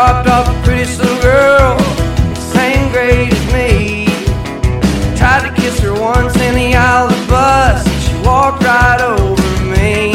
dropped 0.00 0.28
off 0.28 0.48
a 0.48 0.62
pretty 0.62 0.96
little 0.96 1.20
girl, 1.20 1.78
same 2.34 2.90
grade 2.90 3.34
as 3.34 3.52
me. 3.52 4.06
Tried 5.14 5.46
to 5.46 5.52
kiss 5.60 5.78
her 5.80 5.92
once 5.92 6.34
in 6.36 6.54
the 6.54 6.74
aisle 6.74 7.08
of 7.08 7.20
the 7.20 7.26
bus, 7.26 7.86
and 7.86 8.02
she 8.02 8.26
walked 8.26 8.62
right 8.64 8.98
over 8.98 9.42
me. 9.66 10.14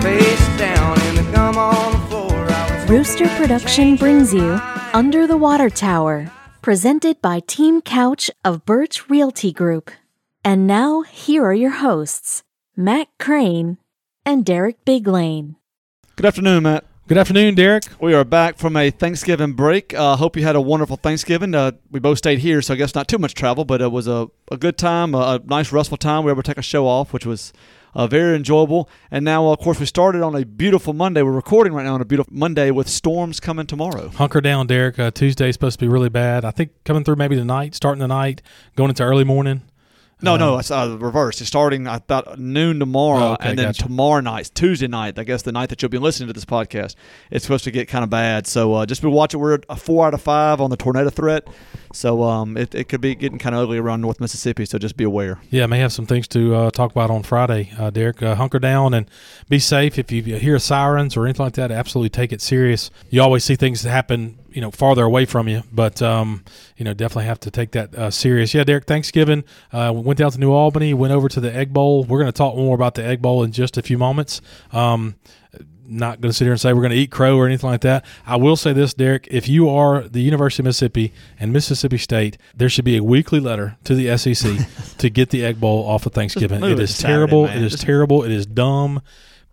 Face 0.00 0.46
down 0.56 0.98
in 1.02 1.16
the 1.16 1.32
gum 1.32 1.58
on 1.58 1.92
the 1.92 1.98
floor. 2.08 2.32
I 2.32 2.80
was 2.80 2.88
Rooster 2.88 3.28
Production 3.36 3.94
brings 3.94 4.32
you 4.32 4.58
Under 4.94 5.26
the 5.26 5.36
Water 5.36 5.68
Tower, 5.68 6.32
presented 6.62 7.20
by 7.20 7.40
Team 7.40 7.82
Couch 7.82 8.30
of 8.42 8.64
Birch 8.64 9.10
Realty 9.10 9.52
Group. 9.52 9.90
And 10.42 10.66
now, 10.66 11.02
here 11.02 11.44
are 11.44 11.52
your 11.52 11.76
hosts, 11.84 12.42
Matt 12.74 13.08
Crane 13.20 13.76
and 14.24 14.46
Derek 14.46 14.82
Biglane. 14.86 15.56
Good 16.16 16.24
afternoon, 16.24 16.62
Matt. 16.62 16.86
Good 17.08 17.18
afternoon, 17.18 17.54
Derek. 17.54 17.84
We 18.00 18.14
are 18.14 18.24
back 18.24 18.58
from 18.58 18.76
a 18.76 18.90
Thanksgiving 18.90 19.52
break. 19.52 19.94
Uh, 19.94 20.16
hope 20.16 20.36
you 20.36 20.42
had 20.42 20.56
a 20.56 20.60
wonderful 20.60 20.96
Thanksgiving. 20.96 21.54
Uh, 21.54 21.70
we 21.88 22.00
both 22.00 22.18
stayed 22.18 22.40
here, 22.40 22.60
so 22.60 22.74
I 22.74 22.76
guess 22.76 22.96
not 22.96 23.06
too 23.06 23.18
much 23.18 23.34
travel, 23.34 23.64
but 23.64 23.80
it 23.80 23.92
was 23.92 24.08
a, 24.08 24.26
a 24.50 24.56
good 24.56 24.76
time, 24.76 25.14
a, 25.14 25.18
a 25.18 25.40
nice, 25.44 25.70
restful 25.70 25.98
time. 25.98 26.24
We 26.24 26.26
were 26.26 26.32
able 26.32 26.42
to 26.42 26.50
take 26.50 26.58
a 26.58 26.62
show 26.62 26.84
off, 26.88 27.12
which 27.12 27.24
was 27.24 27.52
uh, 27.94 28.08
very 28.08 28.34
enjoyable. 28.34 28.90
And 29.08 29.24
now, 29.24 29.46
of 29.52 29.60
course, 29.60 29.78
we 29.78 29.86
started 29.86 30.20
on 30.20 30.34
a 30.34 30.44
beautiful 30.44 30.94
Monday. 30.94 31.22
We're 31.22 31.30
recording 31.30 31.74
right 31.74 31.84
now 31.84 31.94
on 31.94 32.00
a 32.00 32.04
beautiful 32.04 32.34
Monday 32.34 32.72
with 32.72 32.88
storms 32.88 33.38
coming 33.38 33.68
tomorrow. 33.68 34.08
Hunker 34.08 34.40
down, 34.40 34.66
Derek. 34.66 34.98
Uh, 34.98 35.12
Tuesday's 35.12 35.54
supposed 35.54 35.78
to 35.78 35.84
be 35.84 35.88
really 35.88 36.08
bad. 36.08 36.44
I 36.44 36.50
think 36.50 36.72
coming 36.82 37.04
through 37.04 37.16
maybe 37.16 37.36
tonight, 37.36 37.76
starting 37.76 38.00
the 38.00 38.08
night, 38.08 38.42
going 38.74 38.88
into 38.88 39.04
early 39.04 39.22
morning. 39.22 39.62
No, 40.22 40.38
no, 40.38 40.56
it's 40.58 40.70
uh, 40.70 40.96
reversed. 40.98 41.42
It's 41.42 41.48
starting 41.48 41.86
about 41.86 42.38
noon 42.38 42.78
tomorrow, 42.78 43.20
Oh, 43.20 43.32
okay, 43.34 43.50
and 43.50 43.58
then 43.58 43.66
gotcha. 43.66 43.82
tomorrow 43.82 44.20
night, 44.22 44.50
Tuesday 44.54 44.86
night, 44.86 45.18
I 45.18 45.24
guess 45.24 45.42
the 45.42 45.52
night 45.52 45.68
that 45.68 45.82
you'll 45.82 45.90
be 45.90 45.98
listening 45.98 46.28
to 46.28 46.32
this 46.32 46.46
podcast, 46.46 46.94
it's 47.30 47.44
supposed 47.44 47.64
to 47.64 47.70
get 47.70 47.86
kind 47.86 48.02
of 48.02 48.08
bad. 48.08 48.46
So 48.46 48.72
uh, 48.72 48.86
just 48.86 49.02
be 49.02 49.08
watching. 49.08 49.40
We're 49.40 49.58
a 49.68 49.76
four 49.76 50.06
out 50.06 50.14
of 50.14 50.22
five 50.22 50.58
on 50.62 50.70
the 50.70 50.76
tornado 50.78 51.10
threat, 51.10 51.46
so 51.92 52.22
um, 52.22 52.56
it, 52.56 52.74
it 52.74 52.88
could 52.88 53.02
be 53.02 53.14
getting 53.14 53.38
kind 53.38 53.54
of 53.54 53.60
ugly 53.60 53.76
around 53.76 54.00
North 54.00 54.18
Mississippi. 54.18 54.64
So 54.64 54.78
just 54.78 54.96
be 54.96 55.04
aware. 55.04 55.38
Yeah, 55.50 55.64
I 55.64 55.66
may 55.66 55.80
have 55.80 55.92
some 55.92 56.06
things 56.06 56.26
to 56.28 56.54
uh, 56.54 56.70
talk 56.70 56.92
about 56.92 57.10
on 57.10 57.22
Friday, 57.22 57.70
uh, 57.78 57.90
Derek. 57.90 58.22
Uh, 58.22 58.36
hunker 58.36 58.58
down 58.58 58.94
and 58.94 59.10
be 59.50 59.58
safe. 59.58 59.98
If 59.98 60.10
you 60.10 60.22
hear 60.22 60.58
sirens 60.58 61.14
or 61.18 61.26
anything 61.26 61.44
like 61.44 61.54
that, 61.56 61.70
absolutely 61.70 62.08
take 62.08 62.32
it 62.32 62.40
serious. 62.40 62.90
You 63.10 63.20
always 63.20 63.44
see 63.44 63.54
things 63.54 63.82
happen, 63.82 64.38
you 64.56 64.62
know, 64.62 64.70
farther 64.70 65.04
away 65.04 65.26
from 65.26 65.48
you, 65.48 65.62
but 65.70 66.00
um, 66.00 66.42
you 66.78 66.84
know, 66.86 66.94
definitely 66.94 67.26
have 67.26 67.38
to 67.40 67.50
take 67.50 67.72
that 67.72 67.94
uh, 67.94 68.10
serious. 68.10 68.54
Yeah, 68.54 68.64
Derek. 68.64 68.86
Thanksgiving. 68.86 69.44
Uh, 69.70 69.92
we 69.94 70.00
went 70.00 70.18
down 70.18 70.30
to 70.30 70.40
New 70.40 70.50
Albany. 70.50 70.94
Went 70.94 71.12
over 71.12 71.28
to 71.28 71.40
the 71.40 71.54
Egg 71.54 71.74
Bowl. 71.74 72.04
We're 72.04 72.20
going 72.20 72.32
to 72.32 72.36
talk 72.36 72.56
more 72.56 72.74
about 72.74 72.94
the 72.94 73.04
Egg 73.04 73.20
Bowl 73.20 73.42
in 73.42 73.52
just 73.52 73.76
a 73.76 73.82
few 73.82 73.98
moments. 73.98 74.40
Um, 74.72 75.16
not 75.84 76.22
going 76.22 76.30
to 76.30 76.32
sit 76.32 76.46
here 76.46 76.52
and 76.52 76.60
say 76.60 76.72
we're 76.72 76.80
going 76.80 76.92
to 76.92 76.96
eat 76.96 77.10
crow 77.10 77.36
or 77.36 77.46
anything 77.46 77.68
like 77.68 77.82
that. 77.82 78.06
I 78.26 78.36
will 78.36 78.56
say 78.56 78.72
this, 78.72 78.94
Derek. 78.94 79.28
If 79.30 79.46
you 79.46 79.68
are 79.68 80.08
the 80.08 80.22
University 80.22 80.62
of 80.62 80.64
Mississippi 80.64 81.12
and 81.38 81.52
Mississippi 81.52 81.98
State, 81.98 82.38
there 82.56 82.70
should 82.70 82.86
be 82.86 82.96
a 82.96 83.04
weekly 83.04 83.40
letter 83.40 83.76
to 83.84 83.94
the 83.94 84.16
SEC 84.16 84.56
to 84.98 85.10
get 85.10 85.28
the 85.28 85.44
Egg 85.44 85.60
Bowl 85.60 85.86
off 85.86 86.06
of 86.06 86.14
Thanksgiving. 86.14 86.64
It 86.64 86.72
it 86.72 86.80
is 86.80 86.96
Saturday, 86.96 87.12
terrible. 87.12 87.44
man. 87.44 87.58
It 87.58 87.62
is 87.62 87.78
terrible. 87.78 88.22
It 88.22 88.32
is 88.32 88.46
dumb. 88.46 89.02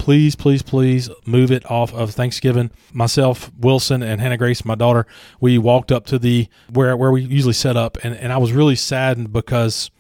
Please, 0.04 0.36
please, 0.36 0.62
please 0.62 1.10
move 1.26 1.50
it 1.50 1.66
off 1.72 1.94
of 1.94 2.12
Thanksgiving. 2.12 2.72
Myself, 2.92 3.50
Wilson, 3.58 4.04
and 4.04 4.20
Hannah 4.20 4.36
Grace, 4.36 4.66
my 4.66 4.76
daughter, 4.76 5.08
we 5.40 5.58
walked 5.58 5.94
up 5.94 6.06
to 6.08 6.20
the 6.20 6.50
where 6.70 6.98
where 6.98 7.10
we 7.10 7.22
usually 7.22 7.54
set 7.54 7.78
up, 7.78 7.98
and, 8.04 8.14
and 8.14 8.34
I 8.34 8.38
was 8.38 8.52
really 8.52 8.76
saddened 8.76 9.32
because 9.32 9.92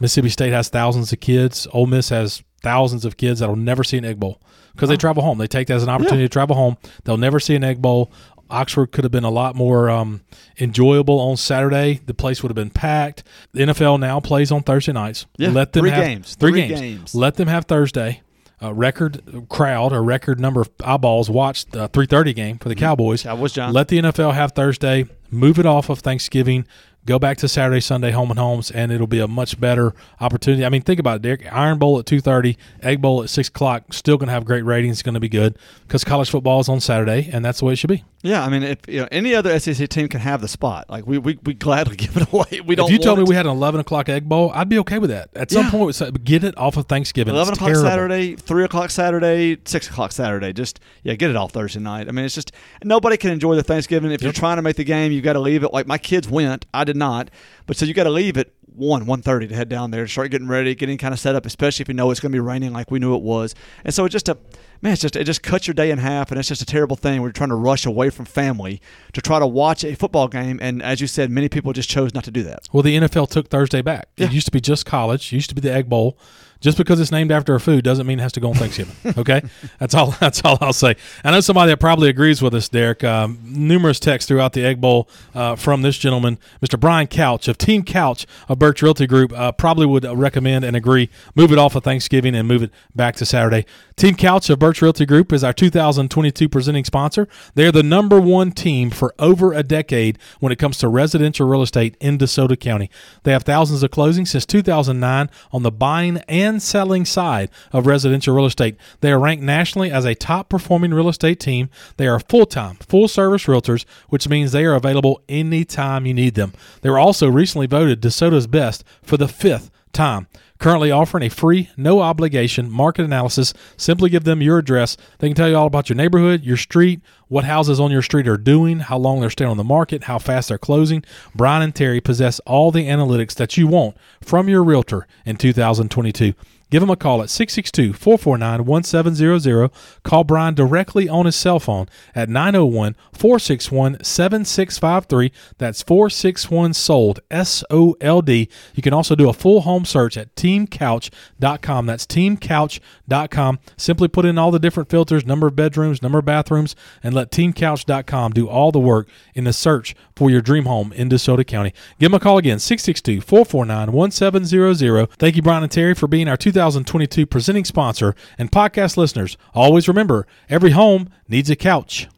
Mississippi 0.00 0.30
State 0.30 0.52
has 0.52 0.68
thousands 0.68 1.12
of 1.12 1.20
kids. 1.20 1.68
Ole 1.72 1.86
Miss 1.86 2.08
has 2.08 2.42
thousands 2.64 3.04
of 3.04 3.16
kids 3.16 3.38
that'll 3.38 3.54
never 3.54 3.84
see 3.84 3.96
an 3.96 4.04
Egg 4.04 4.18
Bowl 4.18 4.40
because 4.72 4.88
they 4.88 4.96
travel 4.96 5.22
home. 5.22 5.38
They 5.38 5.46
take 5.46 5.68
that 5.68 5.74
as 5.74 5.84
an 5.84 5.90
opportunity 5.90 6.24
to 6.24 6.28
travel 6.28 6.56
home. 6.56 6.76
They'll 7.04 7.16
never 7.16 7.38
see 7.38 7.54
an 7.54 7.62
Egg 7.62 7.80
Bowl. 7.80 8.10
Oxford 8.50 8.90
could 8.90 9.04
have 9.04 9.12
been 9.12 9.22
a 9.22 9.30
lot 9.30 9.54
more 9.54 9.88
um, 9.88 10.22
enjoyable 10.58 11.20
on 11.20 11.36
Saturday. 11.36 12.00
The 12.04 12.14
place 12.14 12.42
would 12.42 12.48
have 12.50 12.56
been 12.56 12.70
packed. 12.70 13.22
The 13.52 13.60
NFL 13.60 14.00
now 14.00 14.18
plays 14.18 14.50
on 14.50 14.64
Thursday 14.64 14.92
nights. 14.92 15.26
Yeah, 15.36 15.50
Let 15.50 15.72
them 15.72 15.82
three 15.82 15.90
have 15.90 16.04
games. 16.04 16.34
Three, 16.34 16.50
Three 16.50 16.60
games. 16.66 16.80
games. 16.80 17.14
Let 17.14 17.36
them 17.36 17.46
have 17.46 17.66
Thursday. 17.66 18.22
A 18.60 18.72
record 18.72 19.46
crowd, 19.50 19.92
a 19.92 20.00
record 20.00 20.40
number 20.40 20.62
of 20.62 20.70
eyeballs 20.82 21.28
watched 21.28 21.72
the 21.72 21.88
3:30 21.90 22.34
game 22.34 22.58
for 22.58 22.68
the 22.70 22.74
mm-hmm. 22.74 22.84
Cowboys. 22.84 23.22
Cowboys, 23.22 23.52
John. 23.52 23.72
Let 23.72 23.88
the 23.88 23.98
NFL 23.98 24.32
have 24.32 24.52
Thursday. 24.52 25.06
Move 25.36 25.58
it 25.58 25.66
off 25.66 25.88
of 25.90 26.00
Thanksgiving. 26.00 26.66
Go 27.04 27.20
back 27.20 27.36
to 27.38 27.46
Saturday, 27.48 27.78
Sunday, 27.78 28.10
home 28.10 28.30
and 28.30 28.38
homes, 28.38 28.68
and 28.72 28.90
it'll 28.90 29.06
be 29.06 29.20
a 29.20 29.28
much 29.28 29.60
better 29.60 29.94
opportunity. 30.20 30.64
I 30.66 30.70
mean, 30.70 30.82
think 30.82 30.98
about 30.98 31.16
it, 31.16 31.22
Derek. 31.22 31.52
Iron 31.52 31.78
Bowl 31.78 32.00
at 32.00 32.06
two 32.06 32.20
thirty, 32.20 32.58
Egg 32.82 33.00
Bowl 33.00 33.22
at 33.22 33.30
six 33.30 33.46
o'clock. 33.46 33.92
Still 33.92 34.16
going 34.16 34.26
to 34.26 34.32
have 34.32 34.44
great 34.44 34.64
ratings. 34.64 35.02
Going 35.02 35.14
to 35.14 35.20
be 35.20 35.28
good 35.28 35.56
because 35.86 36.02
college 36.02 36.28
football 36.30 36.58
is 36.58 36.68
on 36.68 36.80
Saturday, 36.80 37.30
and 37.32 37.44
that's 37.44 37.60
the 37.60 37.64
way 37.66 37.74
it 37.74 37.76
should 37.76 37.90
be. 37.90 38.02
Yeah, 38.22 38.44
I 38.44 38.48
mean, 38.48 38.64
if 38.64 38.78
you 38.88 39.02
know, 39.02 39.08
any 39.12 39.36
other 39.36 39.56
SEC 39.60 39.88
team 39.88 40.08
can 40.08 40.18
have 40.18 40.40
the 40.40 40.48
spot, 40.48 40.90
like 40.90 41.06
we 41.06 41.18
we, 41.18 41.38
we 41.44 41.54
gladly 41.54 41.94
give 41.96 42.16
it 42.16 42.32
away. 42.32 42.60
We 42.66 42.74
don't. 42.74 42.86
if 42.86 42.92
you 42.92 42.98
told 42.98 43.18
me 43.18 43.22
want 43.22 43.28
we 43.28 43.36
had 43.36 43.46
an 43.46 43.52
eleven 43.52 43.78
o'clock 43.80 44.08
Egg 44.08 44.28
Bowl, 44.28 44.50
I'd 44.52 44.68
be 44.68 44.80
okay 44.80 44.98
with 44.98 45.10
that. 45.10 45.28
At 45.36 45.52
some 45.52 45.66
Yeah. 45.66 45.70
point, 45.70 46.24
get 46.24 46.42
it 46.42 46.58
off 46.58 46.76
of 46.76 46.86
Thanksgiving. 46.86 47.32
Eleven 47.34 47.52
It's 47.52 47.58
o'clock 47.58 47.70
terrible. 47.74 47.88
Saturday, 47.88 48.34
three 48.34 48.64
o'clock 48.64 48.90
Saturday, 48.90 49.58
six 49.64 49.88
o'clock 49.88 50.10
Saturday. 50.10 50.52
Just 50.52 50.80
yeah, 51.04 51.14
get 51.14 51.30
it 51.30 51.36
off 51.36 51.52
Thursday 51.52 51.78
night. 51.78 52.08
I 52.08 52.10
mean, 52.10 52.24
it's 52.24 52.34
just 52.34 52.50
nobody 52.82 53.16
can 53.16 53.30
enjoy 53.30 53.54
the 53.54 53.62
Thanksgiving 53.62 54.10
if 54.10 54.22
you're 54.22 54.32
trying 54.32 54.56
to 54.56 54.62
make 54.62 54.74
the 54.74 54.82
game. 54.82 55.12
You 55.12 55.20
got 55.26 55.34
to 55.34 55.40
leave 55.40 55.62
it. 55.62 55.72
Like 55.72 55.86
my 55.86 55.98
kids 55.98 56.28
went, 56.28 56.64
I 56.72 56.84
did 56.84 56.96
not, 56.96 57.30
but 57.66 57.76
so 57.76 57.84
you 57.84 57.92
got 57.94 58.04
to 58.04 58.10
leave 58.10 58.36
at 58.38 58.48
one 58.76 59.06
one 59.06 59.22
thirty 59.22 59.46
to 59.48 59.54
head 59.54 59.68
down 59.68 59.90
there, 59.90 60.06
start 60.06 60.30
getting 60.30 60.48
ready, 60.48 60.74
getting 60.74 60.98
kind 60.98 61.14
of 61.14 61.20
set 61.20 61.34
up, 61.34 61.46
especially 61.46 61.82
if 61.82 61.88
you 61.88 61.94
know 61.94 62.10
it's 62.10 62.20
going 62.20 62.30
to 62.32 62.36
be 62.36 62.40
raining 62.40 62.72
like 62.72 62.90
we 62.90 62.98
knew 62.98 63.14
it 63.14 63.22
was. 63.22 63.54
And 63.84 63.92
so 63.92 64.04
it 64.04 64.10
just 64.10 64.28
a 64.28 64.38
man, 64.82 64.92
it's 64.92 65.02
just 65.02 65.16
it 65.16 65.24
just 65.24 65.42
cuts 65.42 65.66
your 65.66 65.74
day 65.74 65.90
in 65.90 65.98
half, 65.98 66.30
and 66.30 66.38
it's 66.38 66.48
just 66.48 66.62
a 66.62 66.66
terrible 66.66 66.96
thing. 66.96 67.22
We're 67.22 67.32
trying 67.32 67.48
to 67.50 67.56
rush 67.56 67.86
away 67.86 68.10
from 68.10 68.24
family 68.24 68.80
to 69.12 69.20
try 69.20 69.38
to 69.38 69.46
watch 69.46 69.84
a 69.84 69.94
football 69.94 70.28
game, 70.28 70.58
and 70.62 70.82
as 70.82 71.00
you 71.00 71.06
said, 71.06 71.30
many 71.30 71.48
people 71.48 71.72
just 71.72 71.88
chose 71.88 72.14
not 72.14 72.24
to 72.24 72.30
do 72.30 72.42
that. 72.44 72.68
Well, 72.72 72.82
the 72.82 72.96
NFL 72.96 73.30
took 73.30 73.48
Thursday 73.48 73.82
back. 73.82 74.08
Yeah. 74.16 74.26
It 74.26 74.32
used 74.32 74.46
to 74.46 74.52
be 74.52 74.60
just 74.60 74.86
college. 74.86 75.32
It 75.32 75.36
used 75.36 75.48
to 75.48 75.54
be 75.54 75.60
the 75.60 75.72
Egg 75.72 75.88
Bowl. 75.88 76.18
Just 76.66 76.78
because 76.78 76.98
it's 76.98 77.12
named 77.12 77.30
after 77.30 77.54
a 77.54 77.60
food 77.60 77.84
doesn't 77.84 78.08
mean 78.08 78.18
it 78.18 78.22
has 78.22 78.32
to 78.32 78.40
go 78.40 78.48
on 78.48 78.54
Thanksgiving. 78.56 78.96
Okay, 79.16 79.40
that's 79.78 79.94
all. 79.94 80.10
That's 80.20 80.44
all 80.44 80.58
I'll 80.60 80.72
say. 80.72 80.96
I 81.22 81.30
know 81.30 81.40
somebody 81.40 81.70
that 81.70 81.78
probably 81.78 82.08
agrees 82.08 82.42
with 82.42 82.54
us, 82.54 82.68
Derek. 82.68 83.04
Um, 83.04 83.38
numerous 83.44 84.00
texts 84.00 84.28
throughout 84.28 84.52
the 84.52 84.64
Egg 84.64 84.80
Bowl 84.80 85.08
uh, 85.34 85.54
from 85.54 85.82
this 85.82 85.96
gentleman, 85.96 86.38
Mr. 86.60 86.78
Brian 86.78 87.06
Couch 87.06 87.46
of 87.46 87.56
Team 87.56 87.84
Couch 87.84 88.26
of 88.48 88.58
Birch 88.58 88.82
Realty 88.82 89.06
Group. 89.06 89.32
Uh, 89.32 89.52
probably 89.52 89.86
would 89.86 90.04
recommend 90.04 90.64
and 90.64 90.76
agree 90.76 91.08
move 91.36 91.52
it 91.52 91.58
off 91.58 91.76
of 91.76 91.84
Thanksgiving 91.84 92.34
and 92.34 92.48
move 92.48 92.64
it 92.64 92.72
back 92.94 93.14
to 93.16 93.24
Saturday. 93.24 93.64
Team 93.96 94.14
Couch 94.14 94.50
of 94.50 94.58
Birch 94.58 94.82
Realty 94.82 95.06
Group 95.06 95.32
is 95.32 95.42
our 95.42 95.52
2022 95.52 96.48
presenting 96.48 96.84
sponsor. 96.84 97.28
They're 97.54 97.72
the 97.72 97.82
number 97.82 98.20
one 98.20 98.50
team 98.50 98.90
for 98.90 99.14
over 99.18 99.52
a 99.52 99.62
decade 99.62 100.18
when 100.40 100.52
it 100.52 100.58
comes 100.58 100.78
to 100.78 100.88
residential 100.88 101.48
real 101.48 101.62
estate 101.62 101.96
in 102.00 102.18
DeSoto 102.18 102.58
County. 102.58 102.90
They 103.22 103.32
have 103.32 103.44
thousands 103.44 103.82
of 103.82 103.90
closings 103.90 104.28
since 104.28 104.44
2009 104.44 105.30
on 105.52 105.62
the 105.62 105.70
buying 105.70 106.18
and 106.28 106.55
selling 106.60 107.04
side 107.04 107.50
of 107.72 107.86
residential 107.86 108.34
real 108.34 108.46
estate. 108.46 108.76
They 109.00 109.12
are 109.12 109.18
ranked 109.18 109.42
nationally 109.42 109.90
as 109.90 110.04
a 110.04 110.14
top 110.14 110.48
performing 110.48 110.94
real 110.94 111.08
estate 111.08 111.40
team. 111.40 111.70
They 111.96 112.06
are 112.06 112.20
full 112.20 112.46
time, 112.46 112.76
full 112.76 113.08
service 113.08 113.44
realtors, 113.44 113.84
which 114.08 114.28
means 114.28 114.52
they 114.52 114.64
are 114.64 114.74
available 114.74 115.20
anytime 115.28 116.06
you 116.06 116.14
need 116.14 116.34
them. 116.34 116.52
They 116.82 116.90
were 116.90 116.98
also 116.98 117.28
recently 117.28 117.66
voted 117.66 118.00
DeSoto's 118.00 118.46
best 118.46 118.84
for 119.02 119.16
the 119.16 119.28
fifth 119.28 119.70
time. 119.92 120.28
Currently 120.58 120.90
offering 120.90 121.24
a 121.24 121.28
free, 121.28 121.70
no 121.76 122.00
obligation 122.00 122.70
market 122.70 123.04
analysis. 123.04 123.52
Simply 123.76 124.10
give 124.10 124.24
them 124.24 124.40
your 124.42 124.58
address. 124.58 124.96
They 125.18 125.28
can 125.28 125.34
tell 125.34 125.48
you 125.48 125.56
all 125.56 125.66
about 125.66 125.88
your 125.88 125.96
neighborhood, 125.96 126.44
your 126.44 126.56
street, 126.56 127.00
what 127.28 127.44
houses 127.44 127.78
on 127.80 127.90
your 127.90 128.02
street 128.02 128.28
are 128.28 128.36
doing, 128.36 128.80
how 128.80 128.98
long 128.98 129.20
they're 129.20 129.30
staying 129.30 129.50
on 129.50 129.56
the 129.56 129.64
market, 129.64 130.04
how 130.04 130.18
fast 130.18 130.48
they're 130.48 130.58
closing. 130.58 131.04
Brian 131.34 131.62
and 131.62 131.74
Terry 131.74 132.00
possess 132.00 132.40
all 132.40 132.70
the 132.70 132.86
analytics 132.86 133.34
that 133.34 133.56
you 133.56 133.66
want 133.66 133.96
from 134.22 134.48
your 134.48 134.62
realtor 134.64 135.06
in 135.24 135.36
2022. 135.36 136.34
Give 136.68 136.82
him 136.82 136.90
a 136.90 136.96
call 136.96 137.22
at 137.22 137.30
662 137.30 137.92
449 137.92 138.64
1700. 138.64 139.70
Call 140.02 140.24
Brian 140.24 140.54
directly 140.54 141.08
on 141.08 141.26
his 141.26 141.36
cell 141.36 141.60
phone 141.60 141.86
at 142.14 142.28
901 142.28 142.96
461 143.12 144.02
7653. 144.02 145.32
That's 145.58 145.82
461 145.82 146.74
SOLD, 146.74 147.20
S 147.30 147.62
O 147.70 147.94
L 148.00 148.20
D. 148.20 148.48
You 148.74 148.82
can 148.82 148.92
also 148.92 149.14
do 149.14 149.28
a 149.28 149.32
full 149.32 149.60
home 149.60 149.84
search 149.84 150.16
at 150.16 150.34
teamcouch.com. 150.34 151.86
That's 151.86 152.06
teamcouch.com. 152.06 153.58
Simply 153.76 154.08
put 154.08 154.24
in 154.24 154.38
all 154.38 154.50
the 154.50 154.58
different 154.58 154.90
filters, 154.90 155.24
number 155.24 155.46
of 155.46 155.54
bedrooms, 155.54 156.02
number 156.02 156.18
of 156.18 156.24
bathrooms, 156.24 156.74
and 157.02 157.14
let 157.14 157.30
teamcouch.com 157.30 158.32
do 158.32 158.48
all 158.48 158.72
the 158.72 158.80
work 158.80 159.08
in 159.34 159.44
the 159.44 159.52
search 159.52 159.94
for 160.16 160.30
your 160.30 160.40
dream 160.40 160.64
home 160.64 160.92
in 160.94 161.08
DeSoto 161.08 161.46
County. 161.46 161.72
Give 162.00 162.10
him 162.10 162.14
a 162.14 162.20
call 162.20 162.38
again, 162.38 162.58
662 162.58 163.20
449 163.20 163.92
1700. 163.92 165.10
Thank 165.18 165.36
you, 165.36 165.42
Brian 165.42 165.62
and 165.62 165.70
Terry, 165.70 165.94
for 165.94 166.08
being 166.08 166.26
our 166.26 166.36
2022 166.56 167.26
presenting 167.26 167.66
sponsor. 167.66 168.14
And 168.38 168.50
podcast 168.50 168.96
listeners, 168.96 169.36
always 169.52 169.88
remember 169.88 170.26
every 170.48 170.70
home 170.70 171.10
needs 171.28 171.50
a 171.50 171.56
couch. 171.56 172.08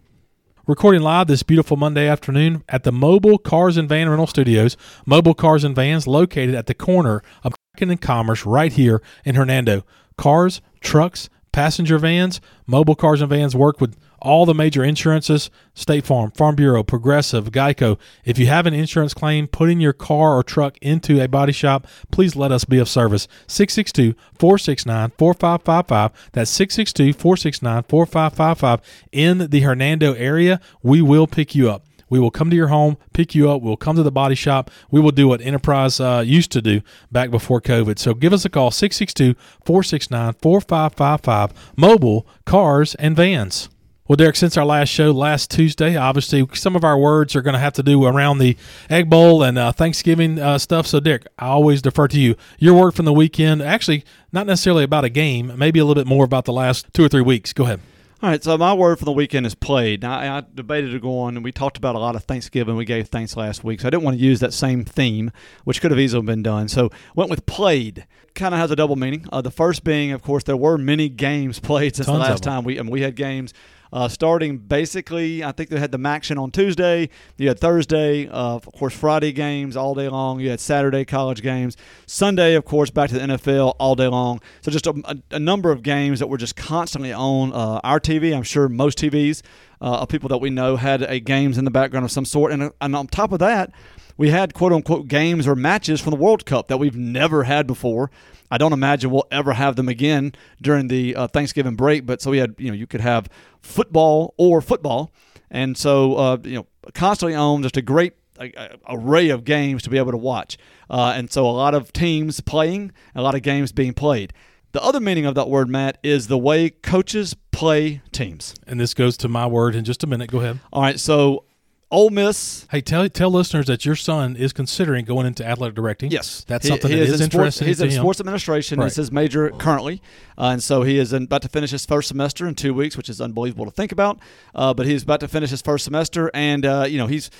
Recording 0.65 1.03
live 1.03 1.27
this 1.27 1.43
beautiful 1.43 1.77
Monday 1.77 2.07
afternoon 2.07 2.63
at 2.69 2.85
the 2.85 2.93
Mobile 2.93 3.39
Cars 3.39 3.77
and 3.77 3.89
Van 3.89 4.09
Rental 4.09 4.29
Studios. 4.29 4.77
Mobile 5.05 5.35
Cars 5.35 5.65
and 5.65 5.75
Vans 5.75 6.07
located 6.07 6.55
at 6.55 6.67
the 6.67 6.75
corner 6.75 7.21
of 7.43 7.55
Kraken 7.75 7.91
and 7.91 8.01
Commerce 8.01 8.47
right 8.47 8.73
here 8.73 9.03
in 9.25 9.35
Hernando. 9.35 9.85
Cars, 10.17 10.61
trucks, 10.81 11.29
passenger 11.51 11.99
vans, 11.99 12.41
Mobile 12.65 12.95
Cars 12.95 13.21
and 13.21 13.31
Vans 13.31 13.57
work 13.57 13.81
with 13.81 13.97
all 14.21 14.47
the 14.47 14.55
major 14.55 14.83
insurances 14.83 15.51
State 15.75 16.05
Farm, 16.05 16.31
Farm 16.33 16.57
Bureau, 16.57 16.83
Progressive, 16.83 17.53
Geico. 17.53 17.99
If 18.25 18.39
you 18.39 18.47
have 18.47 18.67
an 18.67 18.75
insurance 18.75 19.15
claim, 19.15 19.47
putting 19.47 19.81
your 19.81 19.93
car 19.93 20.37
or 20.37 20.43
truck 20.43 20.77
into 20.79 21.23
a 21.23 21.29
body 21.29 21.53
shop, 21.53 21.87
please 22.11 22.35
let 22.35 22.51
us 22.51 22.65
be 22.65 22.79
of 22.79 22.89
service. 22.89 23.29
662 23.47 24.15
469 24.39 25.13
4555. 25.17 26.31
That's 26.33 26.51
662 26.51 27.13
469 27.13 27.83
4555. 27.85 28.81
In 29.13 29.51
the 29.51 29.61
Hernando 29.61 30.15
area, 30.15 30.61
we 30.83 31.01
will 31.01 31.27
pick 31.27 31.55
you 31.55 31.71
up. 31.71 31.85
We 32.11 32.19
will 32.19 32.31
come 32.31 32.51
to 32.51 32.57
your 32.57 32.69
home, 32.69 32.97
pick 33.13 33.35
you 33.35 33.51
up. 33.51 33.63
We'll 33.63 33.77
come 33.77 33.97
to 33.97 34.03
the 34.03 34.11
body 34.11 34.35
shop. 34.35 34.71
We 34.91 35.01
will 35.01 35.11
do 35.11 35.29
what 35.29 35.41
Enterprise 35.41 36.01
uh, 36.01 36.23
used 36.25 36.51
to 36.53 36.63
do 36.63 36.81
back 37.13 37.31
before 37.31 37.61
COVID. 37.61 37.99
So 37.99 38.15
give 38.15 38.33
us 38.33 38.45
a 38.45 38.49
call 38.49 38.71
662 38.71 39.35
469 39.65 40.35
4555. 40.41 41.73
Mobile, 41.77 42.27
cars, 42.45 42.95
and 42.97 43.15
vans. 43.15 43.69
Well, 44.09 44.17
Derek, 44.17 44.37
since 44.37 44.57
our 44.57 44.65
last 44.65 44.89
show 44.89 45.11
last 45.11 45.51
Tuesday, 45.51 45.95
obviously 45.95 46.49
some 46.55 46.75
of 46.75 46.83
our 46.83 46.97
words 46.97 47.37
are 47.37 47.43
going 47.43 47.53
to 47.53 47.61
have 47.61 47.75
to 47.75 47.83
do 47.83 48.07
around 48.07 48.39
the 48.39 48.57
Egg 48.89 49.11
Bowl 49.11 49.43
and 49.43 49.59
uh, 49.59 49.71
Thanksgiving 49.71 50.39
uh, 50.39 50.57
stuff. 50.57 50.87
So, 50.87 50.99
Derek, 50.99 51.27
I 51.39 51.49
always 51.49 51.83
defer 51.83 52.09
to 52.09 52.19
you. 52.19 52.35
Your 52.59 52.73
word 52.73 52.93
from 52.93 53.05
the 53.05 53.13
weekend, 53.13 53.61
actually, 53.61 54.07
not 54.33 54.47
necessarily 54.47 54.83
about 54.83 55.05
a 55.05 55.11
game, 55.11 55.53
maybe 55.59 55.79
a 55.79 55.85
little 55.85 56.03
bit 56.03 56.09
more 56.09 56.25
about 56.25 56.47
the 56.47 56.55
last 56.55 56.87
two 56.95 57.05
or 57.05 57.09
three 57.11 57.21
weeks. 57.21 57.53
Go 57.53 57.65
ahead. 57.65 57.81
All 58.23 58.31
right, 58.31 58.43
so 58.43 58.57
my 58.57 58.73
word 58.73 58.99
for 58.99 59.05
the 59.05 59.13
weekend 59.13 59.45
is 59.45 59.55
played. 59.55 60.01
Now, 60.01 60.39
I 60.39 60.43
debated 60.55 60.93
to 60.93 60.99
go 61.01 61.19
on, 61.21 61.37
and 61.37 61.45
we 61.45 61.53
talked 61.53 61.77
about 61.77 61.95
a 61.95 61.99
lot 61.99 62.17
of 62.17 62.25
Thanksgiving. 62.25 62.77
We 62.77 62.87
gave 62.87 63.09
thanks 63.09 63.37
last 63.37 63.63
week, 63.63 63.83
so 63.83 63.89
I 63.89 63.91
didn't 63.91 64.05
want 64.05 64.17
to 64.17 64.25
use 64.25 64.41
that 64.41 64.55
same 64.55 64.87
theme, 64.87 65.33
which 65.65 65.83
could 65.83 65.91
have 65.91 66.01
easily 66.01 66.25
been 66.25 66.43
done. 66.43 66.69
So 66.69 66.91
went 67.15 67.29
with 67.29 67.45
played. 67.45 68.07
Kind 68.35 68.55
of 68.55 68.61
has 68.61 68.71
a 68.71 68.77
double 68.77 68.97
meaning. 68.97 69.27
Uh, 69.31 69.43
the 69.43 69.51
first 69.51 69.85
being, 69.85 70.13
of 70.13 70.23
course, 70.23 70.45
there 70.45 70.57
were 70.57 70.79
many 70.79 71.11
games 71.11 71.61
played 71.61 71.95
since 71.95 72.07
Tons 72.07 72.19
the 72.19 72.25
last 72.25 72.43
time 72.43 72.65
we 72.65 72.81
I 72.81 72.83
mean, 72.83 72.91
we 72.91 73.03
had 73.03 73.15
games. 73.15 73.53
Uh, 73.93 74.09
starting 74.09 74.59
basically, 74.59 75.43
I 75.43 75.53
think 75.53 75.71
they 75.71 75.79
had 75.79 75.93
the 75.93 75.99
MACtion 75.99 76.41
on 76.41 76.51
Tuesday. 76.51 77.09
You 77.37 77.49
had 77.49 77.59
Thursday, 77.59 78.29
uh, 78.29 78.55
of 78.57 78.67
course, 78.73 78.95
Friday 78.95 79.33
games 79.33 79.77
all 79.77 79.95
day 79.95 80.09
long. 80.09 80.41
You 80.41 80.51
had 80.51 80.61
Saturday 80.61 81.05
college 81.05 81.43
games. 81.43 81.77
Sunday, 82.07 82.55
of 82.55 82.65
course, 82.65 82.91
back 82.91 83.11
to 83.11 83.19
the 83.19 83.21
NFL 83.21 83.75
all 83.79 83.95
day 83.95 84.09
long. 84.09 84.41
So 84.61 84.71
just 84.71 84.87
a, 84.87 84.95
a, 85.05 85.37
a 85.37 85.39
number 85.39 85.71
of 85.71 85.83
games 85.83 86.19
that 86.19 86.27
were 86.27 86.39
just 86.39 86.57
constantly 86.57 87.13
on 87.13 87.53
uh, 87.53 87.81
our 87.85 88.01
TV. 88.01 88.35
I'm 88.37 88.43
sure 88.43 88.69
most 88.69 88.99
TVs 88.99 89.43
uh, 89.81 90.01
of 90.01 90.09
people 90.09 90.29
that 90.29 90.39
we 90.39 90.51
know 90.51 90.77
had 90.77 91.03
a 91.03 91.21
games 91.21 91.59
in 91.59 91.65
the 91.65 91.71
background 91.71 92.05
of 92.05 92.11
some 92.11 92.25
sort. 92.25 92.53
And, 92.53 92.71
and 92.81 92.97
on 92.97 93.07
top 93.07 93.33
of 93.33 93.39
that, 93.39 93.73
we 94.19 94.29
had 94.29 94.53
quote 94.53 94.73
unquote 94.75 95.09
games 95.09 95.47
or 95.47 95.55
matches 95.55 96.03
from 96.03 96.11
the 96.11 96.19
World 96.19 96.45
Cup 96.45 96.69
that 96.69 96.77
we've 96.77 96.97
never 96.97 97.45
had 97.45 97.67
before. 97.67 98.11
I 98.51 98.59
don't 98.59 98.73
imagine 98.73 99.11
we'll 99.11 99.29
ever 99.31 99.55
have 99.55 99.77
them 99.77 99.89
again 99.89 100.33
during 100.61 100.89
the 100.89 101.17
uh, 101.17 101.29
Thanksgiving 101.29 101.77
break. 101.77 102.05
But 102.05 102.21
so 102.21 102.31
we 102.31 102.39
had, 102.39 102.55
you 102.59 102.69
know, 102.69 102.75
you 102.75 102.87
could 102.87 103.01
have 103.01 103.29
football 103.63 104.35
or 104.37 104.61
football, 104.61 105.13
and 105.51 105.79
so 105.79 106.17
uh, 106.17 106.37
you 106.45 106.57
know, 106.57 106.67
constantly 106.93 107.35
on 107.35 107.63
just 107.63 107.79
a 107.79 107.83
great 107.83 108.13
a, 108.41 108.53
a 108.55 108.79
array 108.91 109.31
of 109.31 109.45
games 109.45 109.83
to 109.85 109.91
be 109.91 109.99
able 109.99 110.13
to 110.13 110.19
watch. 110.19 110.59
Uh, 110.91 111.15
and 111.17 111.31
so 111.31 111.47
a 111.47 111.53
lot 111.53 111.75
of 111.75 111.93
teams 111.93 112.41
playing, 112.41 112.93
a 113.15 113.23
lot 113.23 113.35
of 113.35 113.43
games 113.43 113.73
being 113.73 113.95
played. 113.95 114.33
The 114.73 114.83
other 114.83 115.01
meaning 115.01 115.25
of 115.25 115.35
that 115.35 115.49
word, 115.49 115.69
Matt, 115.69 115.99
is 116.03 116.27
the 116.27 116.37
way 116.37 116.71
coaches 116.71 117.35
play 117.53 118.03
teams. 118.13 118.55
And 118.67 118.79
this 118.79 118.93
goes 118.93 119.17
to 119.19 119.29
my 119.29 119.47
word 119.47 119.75
in 119.75 119.85
just 119.85 120.05
a 120.05 120.07
minute. 120.07 120.31
Go 120.31 120.41
ahead. 120.41 120.61
All 120.73 120.83
right, 120.83 121.01
so 121.01 121.45
Ole 121.91 122.11
Miss 122.11 122.67
Hey, 122.71 122.83
tell 122.83 123.09
tell 123.09 123.31
listeners 123.31 123.67
that 123.67 123.87
your 123.87 123.97
son 123.97 124.37
is 124.37 124.53
considering 124.53 125.07
going 125.07 125.27
into 125.27 125.47
athletic 125.47 125.75
directing. 125.75 126.11
Yes, 126.11 126.45
that's 126.47 126.67
He- 126.67 126.69
something 126.69 126.91
he 126.91 126.99
that 126.99 127.05
is, 127.09 127.21
in 127.21 127.31
sports, 127.31 127.59
He's 127.61 127.81
in 127.81 127.89
him. 127.89 128.01
sports 128.03 128.21
administration. 128.21 128.79
Right. 128.79 128.89
It's 128.89 128.97
his 128.97 129.11
major 129.11 129.49
currently, 129.51 130.03
uh, 130.37 130.49
and 130.49 130.63
so 130.63 130.83
he 130.83 130.99
is 130.99 131.15
in, 131.15 131.23
about 131.25 131.41
to 131.43 131.49
finish 131.49 131.71
his 131.71 131.87
first 131.87 132.09
semester 132.09 132.47
in 132.47 132.55
two 132.55 132.75
weeks, 132.75 132.97
which 132.97 133.09
is 133.09 133.23
unbelievable 133.23 133.65
to 133.65 133.71
think 133.71 133.91
about. 133.91 134.19
Uh, 134.55 134.75
but 134.75 134.85
he's 134.85 135.03
about 135.03 135.21
to 135.21 135.29
finish 135.29 135.49
his 135.49 135.63
first 135.63 135.83
semester, 135.85 136.31
and 136.35 136.67
uh, 136.67 136.85
you 136.89 136.99
know 136.99 137.07
he's. 137.07 137.31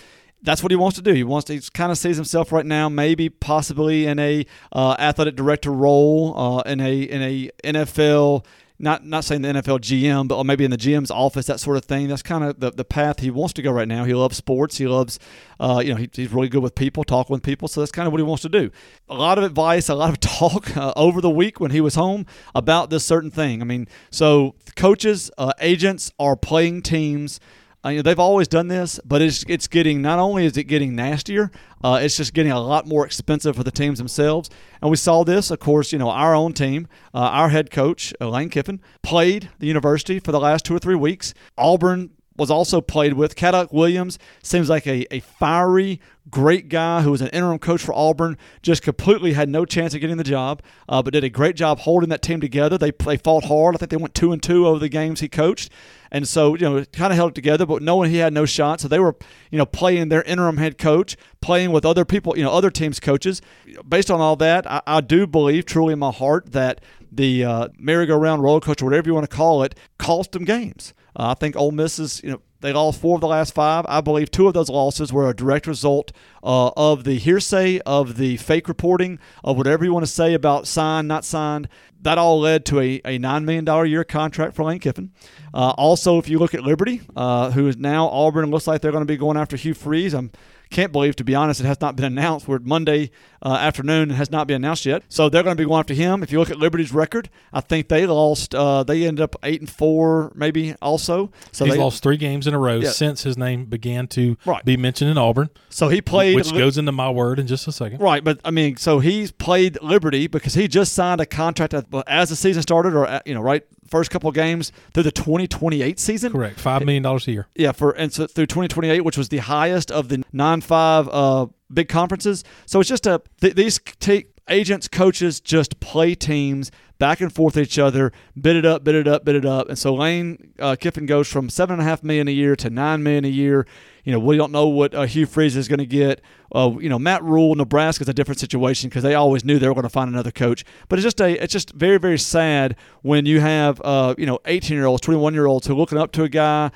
That's 0.41 0.63
what 0.63 0.71
he 0.71 0.77
wants 0.77 0.97
to 0.97 1.03
do. 1.03 1.13
He 1.15 1.25
wants 1.25 1.47
to. 1.49 1.55
He 1.55 1.61
kind 1.75 1.91
of 1.91 1.99
sees 1.99 2.15
himself 2.17 2.53
right 2.53 2.65
now, 2.65 2.89
maybe 2.89 3.29
possibly 3.29 4.07
in 4.07 4.19
a 4.21 4.47
uh, 4.73 4.95
athletic 4.99 5.35
director 5.35 5.73
role, 5.73 6.33
uh, 6.39 6.63
in 6.71 6.81
a 6.81 7.03
in 7.03 7.23
a 7.23 7.51
NFL 7.65 8.45
not 8.79 9.05
not 9.05 9.25
saying 9.25 9.43
the 9.43 9.49
NFL 9.49 9.81
GM, 9.81 10.29
but 10.29 10.43
maybe 10.45 10.65
in 10.65 10.71
the 10.71 10.77
GM's 10.77 11.11
office, 11.11 11.47
that 11.47 11.59
sort 11.59 11.77
of 11.77 11.85
thing. 11.85 12.09
That's 12.09 12.23
kind 12.23 12.45
of 12.45 12.61
the, 12.61 12.71
the 12.71 12.85
path 12.85 13.21
he 13.21 13.31
wants 13.31 13.53
to 13.55 13.63
go 13.63 13.73
right 13.73 13.89
now. 13.89 14.05
He 14.05 14.15
loves 14.15 14.37
sports. 14.37 14.79
He 14.79 14.87
loves, 14.87 15.19
uh, 15.59 15.83
you 15.85 15.91
know, 15.91 15.97
he, 15.97 16.09
he's 16.13 16.33
really 16.33 16.49
good 16.49 16.63
with 16.63 16.75
people, 16.75 17.03
talking 17.03 17.35
with 17.35 17.43
people. 17.43 17.67
So 17.67 17.81
that's 17.81 17.91
kind 17.91 18.07
of 18.07 18.13
what 18.13 18.19
he 18.19 18.25
wants 18.25 18.43
to 18.43 18.49
do. 18.49 18.71
A 19.09 19.15
lot 19.15 19.37
of 19.39 19.45
advice, 19.45 19.89
a 19.89 19.95
lot 19.95 20.11
of 20.11 20.21
talk 20.21 20.77
uh, 20.77 20.93
over 20.97 21.21
the 21.21 21.31
week 21.31 21.59
when 21.59 21.73
he 21.73 21.81
was 21.81 21.97
home 21.97 22.27
about 22.55 22.91
this 22.91 23.05
certain 23.05 23.31
thing. 23.31 23.61
I 23.61 23.65
mean, 23.65 23.89
so 24.11 24.55
coaches, 24.77 25.31
uh, 25.39 25.53
agents 25.61 26.13
are 26.19 26.37
playing 26.37 26.83
teams. 26.83 27.41
Uh, 27.85 27.91
you 27.91 27.97
know, 27.97 28.03
they've 28.03 28.19
always 28.19 28.49
done 28.49 28.67
this, 28.67 28.99
but 29.05 29.23
it's 29.23 29.45
it's 29.49 29.69
getting 29.69 30.03
not 30.03 30.19
only 30.19 30.45
is 30.45 30.57
it 30.57 30.65
getting 30.65 30.97
nastier, 30.97 31.51
uh, 31.85 32.01
it's 32.03 32.17
just 32.17 32.35
getting 32.35 32.51
a 32.51 32.61
lot 32.61 32.87
more 32.87 33.07
expensive 33.07 33.55
for 33.55 33.63
the 33.63 33.71
teams 33.71 33.99
themselves. 33.99 34.51
And 34.83 34.91
we 34.91 34.97
saw 34.97 35.23
this, 35.23 35.51
of 35.51 35.61
course. 35.61 35.93
You 35.93 35.99
know, 35.99 36.11
our 36.11 36.35
own 36.35 36.53
team, 36.53 36.89
uh, 37.15 37.19
our 37.19 37.51
head 37.51 37.71
coach 37.71 38.13
Lane 38.21 38.49
Kiffin 38.49 38.81
played 39.03 39.51
the 39.61 39.67
university 39.67 40.19
for 40.19 40.33
the 40.33 40.41
last 40.41 40.65
two 40.65 40.75
or 40.75 40.81
three 40.81 40.97
weeks. 40.97 41.35
Auburn 41.57 42.11
was 42.37 42.51
also 42.51 42.81
played 42.81 43.15
with. 43.15 43.37
Cadillac 43.37 43.73
Williams 43.73 44.19
seems 44.43 44.69
like 44.69 44.87
a, 44.87 45.07
a 45.15 45.21
fiery, 45.21 46.01
great 46.31 46.69
guy 46.69 47.03
who 47.03 47.11
was 47.11 47.21
an 47.21 47.29
interim 47.29 47.59
coach 47.59 47.83
for 47.83 47.95
Auburn. 47.95 48.37
Just 48.63 48.83
completely 48.83 49.33
had 49.33 49.49
no 49.49 49.65
chance 49.65 49.95
of 49.95 50.01
getting 50.01 50.17
the 50.17 50.25
job, 50.25 50.63
uh, 50.89 51.03
but 51.03 51.13
did 51.13 51.25
a 51.25 51.31
great 51.31 51.57
job 51.57 51.81
holding 51.81 52.09
that 52.11 52.23
team 52.23 52.41
together. 52.41 52.79
They 52.79 52.93
they 53.05 53.17
fought 53.17 53.45
hard. 53.45 53.75
I 53.75 53.79
think 53.79 53.91
they 53.91 53.97
went 53.97 54.15
two 54.15 54.33
and 54.33 54.43
two 54.43 54.67
over 54.67 54.79
the 54.79 54.89
games 54.89 55.21
he 55.21 55.29
coached, 55.29 55.71
and 56.11 56.27
so 56.27 56.55
you 56.55 56.63
know 56.63 56.85
kind 56.87 57.13
of 57.13 57.17
held 57.17 57.33
it 57.33 57.35
together. 57.35 57.67
But 57.67 57.83
knowing 57.83 58.11
he 58.11 58.19
had 58.19 58.33
no 58.33 58.45
shot, 58.45 58.81
so 58.81 58.89
they 58.89 58.99
were 58.99 59.17
you 59.51 59.59
know 59.59 59.67
playing 59.67 60.09
their 60.09 60.23
interim 60.23 60.57
head 60.59 60.79
coach, 60.79 61.17
playing 61.41 61.73
with 61.73 61.85
other 61.85 62.05
people, 62.05 62.37
you 62.37 62.45
know 62.45 62.53
other 62.53 62.71
teams' 62.71 63.01
coaches. 63.01 63.41
Based 63.89 64.11
on 64.11 64.21
all 64.21 64.37
that, 64.37 64.71
I, 64.71 64.83
I 64.87 65.01
do 65.01 65.27
believe 65.27 65.67
truly 65.67 65.93
in 65.93 65.99
my 65.99 66.13
heart 66.13 66.53
that 66.53 66.81
the 67.11 67.45
uh, 67.45 67.69
merry-go-round 67.79 68.43
roller 68.43 68.61
coaster, 68.61 68.85
whatever 68.85 69.09
you 69.09 69.15
want 69.15 69.29
to 69.29 69.35
call 69.35 69.63
it, 69.63 69.75
cost 69.99 70.33
them 70.33 70.45
games. 70.45 70.93
Uh, 71.17 71.31
I 71.31 71.35
think 71.35 71.57
Ole 71.57 71.73
Miss 71.73 71.99
is, 71.99 72.23
you 72.23 72.31
know, 72.31 72.41
they 72.61 72.73
lost 72.73 73.01
four 73.01 73.15
of 73.15 73.21
the 73.21 73.29
last 73.29 73.55
five. 73.55 73.87
I 73.89 74.01
believe 74.01 74.31
two 74.31 74.49
of 74.49 74.55
those 74.55 74.69
losses 74.69 75.13
were 75.13 75.29
a 75.29 75.35
direct 75.35 75.67
result 75.67 76.13
uh, 76.43 76.71
of 76.77 77.05
the 77.05 77.15
hearsay, 77.15 77.79
of 77.87 78.17
the 78.17 78.37
fake 78.37 78.69
reporting, 78.69 79.19
of 79.45 79.57
whatever 79.57 79.85
you 79.85 79.93
want 79.93 80.05
to 80.05 80.11
say 80.11 80.35
about 80.35 80.67
signed, 80.67 81.07
not 81.07 81.25
signed. 81.25 81.69
That 82.01 82.19
all 82.19 82.41
led 82.41 82.65
to 82.67 82.81
a, 82.81 83.01
a 83.05 83.19
$9 83.19 83.45
million 83.45 83.69
a 83.69 83.85
year 83.85 84.05
contract 84.05 84.55
for 84.55 84.65
Lane 84.65 84.79
Kiffin. 84.79 85.13
Uh, 85.53 85.71
also, 85.71 86.19
if 86.19 86.29
you 86.29 86.39
look 86.39 86.55
at 86.55 86.63
Liberty, 86.63 87.03
uh, 87.17 87.51
who 87.51 87.67
is 87.69 87.77
now 87.77 88.09
Auburn, 88.09 88.51
looks 88.51 88.67
like 88.67 88.81
they're 88.81 88.93
going 88.93 89.03
to 89.03 89.13
be 89.13 89.17
going 89.17 89.37
after 89.37 89.57
Hugh 89.57 89.75
Freeze. 89.75 90.15
I'm 90.15 90.31
can't 90.71 90.93
believe, 90.93 91.17
to 91.17 91.25
be 91.25 91.35
honest, 91.35 91.61
it 91.61 91.65
has 91.67 91.81
not 91.81 91.97
been 91.97 92.05
announced. 92.05 92.47
We're 92.49 92.59
Monday 92.61 93.11
uh, 93.43 93.55
afternoon; 93.55 94.11
it 94.11 94.15
has 94.15 94.31
not 94.31 94.47
been 94.47 94.57
announced 94.57 94.85
yet. 94.87 95.03
So 95.09 95.29
they're 95.29 95.43
going 95.43 95.57
to 95.57 95.61
be 95.63 95.67
going 95.67 95.79
after 95.81 95.95
him. 95.95 96.23
If 96.23 96.33
you 96.33 96.39
look 96.39 96.51
at 96.51 96.59
Liberty's 96.59 96.93
record, 96.93 97.31
I 97.53 97.61
think 97.61 97.89
they 97.89 98.07
lost. 98.07 98.55
Uh, 98.55 98.83
they 98.83 99.05
ended 99.07 99.23
up 99.23 99.37
eight 99.43 99.61
and 99.61 99.71
four, 99.71 100.33
maybe 100.35 100.75
also. 100.83 101.31
So 101.53 101.65
He's 101.65 101.75
they 101.75 101.81
lost 101.81 102.03
three 102.03 102.17
games 102.17 102.47
in 102.47 102.55
a 102.55 102.59
row 102.59 102.79
Yeah. 102.79 102.91
since 102.91 103.23
his 103.23 103.37
name 103.39 103.65
began 103.67 104.07
to 104.09 104.37
Right. 104.45 104.65
be 104.65 104.77
mentioned 104.77 105.11
in 105.11 105.19
Auburn, 105.19 105.51
So 105.71 105.89
he 105.89 106.01
played, 106.01 106.35
which 106.37 106.53
Li- 106.53 106.59
goes 106.59 106.77
into 106.79 106.93
my 106.93 107.11
word 107.11 107.39
in 107.39 107.47
just 107.47 107.67
a 107.69 107.73
second. 107.73 108.01
right. 108.01 108.23
But 108.23 108.41
I 108.45 108.51
mean, 108.51 108.77
so 108.77 108.99
he's 108.99 109.31
played 109.31 109.79
Liberty 109.83 110.27
because 110.27 110.55
he 110.55 110.69
just 110.69 110.93
signed 110.93 111.21
a 111.21 111.27
contract 111.27 111.75
as 112.07 112.29
the 112.29 112.37
season 112.37 112.63
started, 112.63 112.95
or 112.95 113.07
uh, 113.07 113.21
you 113.25 113.35
know, 113.35 113.41
right 113.41 113.65
first 113.89 114.11
couple 114.11 114.29
of 114.29 114.35
games 114.35 114.73
through 114.93 115.03
the 115.05 115.13
2028 115.13 115.99
season. 115.99 116.33
Correct. 116.33 116.61
Five 116.61 116.85
million 116.85 117.03
dollars 117.03 117.27
a 117.29 117.33
year. 117.33 117.47
Yeah, 117.55 117.73
for 117.73 117.93
and 117.93 118.13
so 118.13 118.27
through 118.27 118.47
2028, 118.47 119.03
which 119.03 119.19
was 119.19 119.29
the 119.29 119.39
highest 119.39 119.91
of 119.91 120.09
the 120.09 120.23
nine 120.33 120.61
five 120.61 121.09
uh, 121.11 121.47
big 121.73 121.89
conferences. 121.89 122.45
So 122.67 122.81
it's 122.81 122.89
just 122.89 123.07
a 123.07 123.23
th- 123.41 123.55
these 123.55 123.81
t- 124.01 124.27
agents, 124.49 124.89
coaches 124.89 125.41
just 125.41 125.81
play 125.81 126.15
teams 126.15 126.71
back 126.99 127.21
and 127.21 127.33
forth 127.33 127.57
each 127.57 127.79
other, 127.79 128.13
bid 128.41 128.57
it 128.57 128.67
up, 128.67 128.83
bid 128.85 128.95
it 128.95 129.07
up, 129.07 129.25
bid 129.25 129.37
it 129.37 129.45
up, 129.45 129.69
and 129.69 129.79
so 129.79 129.95
Lane 129.95 130.53
uh, 130.59 130.77
Kiffin 130.79 131.07
goes 131.07 131.29
from 131.29 131.49
seven 131.49 131.75
and 131.75 131.83
a 131.83 131.85
half 131.85 132.03
million 132.03 132.29
a 132.29 132.33
year 132.33 132.57
to 132.57 132.71
nine 132.71 133.03
million 133.03 133.25
a 133.25 133.29
year. 133.29 133.67
You 134.05 134.13
know, 134.13 134.19
we 134.19 134.37
don't 134.37 134.53
know 134.53 134.67
what 134.67 134.95
uh, 134.95 135.03
Hugh 135.03 135.27
Freeze 135.27 135.55
is 135.55 135.69
going 135.69 135.79
to 135.81 135.87
get. 135.87 136.23
Uh, 136.51 136.75
you 136.81 136.89
know, 136.89 136.99
Matt 136.99 137.23
Rhule, 137.23 137.55
Nebraska's 137.55 138.09
a 138.09 138.15
different 138.15 138.41
situation 138.41 138.89
because 138.89 139.03
they 139.03 139.15
always 139.15 139.45
knew 139.45 139.59
they 139.59 139.69
were 139.69 139.75
going 139.75 139.83
to 139.83 139.91
find 139.91 140.11
another 140.11 140.31
coach. 140.31 140.65
But 140.89 140.99
it's 140.99 141.05
just 141.05 141.21
a, 141.21 141.43
it's 141.43 141.53
just 141.53 141.73
very, 141.73 141.99
very 141.99 142.19
sad 142.19 142.77
when 143.03 143.27
you 143.27 143.41
have, 143.41 143.83
uh, 143.85 144.15
you 144.17 144.25
know, 144.25 144.39
18 144.47 144.77
year 144.77 144.87
olds, 144.87 145.03
21 145.03 145.35
year 145.35 145.47
olds 145.47 145.67
who 145.67 145.75
are 145.75 145.77
looking 145.77 145.99
up 145.99 146.13
to 146.13 146.23
a 146.23 146.29
guy. 146.29 146.71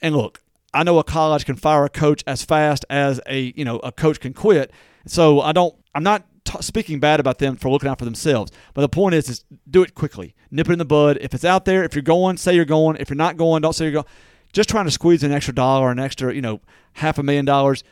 And 0.00 0.16
look, 0.16 0.40
I 0.72 0.84
know 0.84 0.98
a 0.98 1.04
college 1.04 1.44
can 1.44 1.56
fire 1.56 1.84
a 1.84 1.88
coach 1.88 2.22
as 2.26 2.44
fast 2.44 2.84
as 2.88 3.20
a, 3.26 3.52
you 3.56 3.64
know, 3.64 3.78
a 3.78 3.90
coach 3.90 4.20
can 4.20 4.32
quit. 4.32 4.70
So 5.06 5.40
I 5.40 5.50
don't, 5.50 5.74
I'm 5.96 6.04
not 6.04 6.24
t- 6.44 6.62
speaking 6.62 7.00
bad 7.00 7.20
about 7.20 7.38
them 7.38 7.56
for 7.56 7.70
looking 7.70 7.88
out 7.88 7.98
for 7.98 8.04
themselves. 8.04 8.52
But 8.74 8.82
the 8.82 8.88
point 8.88 9.14
is, 9.14 9.28
is 9.28 9.44
do 9.68 9.82
it 9.82 9.94
quickly, 9.94 10.34
nip 10.50 10.68
it 10.68 10.72
in 10.72 10.78
the 10.78 10.84
bud. 10.84 11.18
If 11.20 11.34
it's 11.34 11.44
out 11.44 11.64
there, 11.64 11.84
if 11.84 11.94
you're 11.94 12.02
going, 12.02 12.36
say 12.36 12.54
you're 12.54 12.64
going. 12.64 12.96
If 12.98 13.10
you're 13.10 13.16
not 13.16 13.36
going, 13.36 13.62
don't 13.62 13.72
say 13.72 13.84
you're 13.84 13.92
going. 13.92 14.06
Just 14.52 14.68
trying 14.68 14.84
to 14.84 14.90
squeeze 14.90 15.22
an 15.22 15.32
extra 15.32 15.54
dollar, 15.54 15.90
an 15.90 15.98
extra, 15.98 16.34
you 16.34 16.42
know, 16.42 16.60
half 16.94 17.18
a 17.18 17.22
million 17.22 17.44
dollars. 17.44 17.84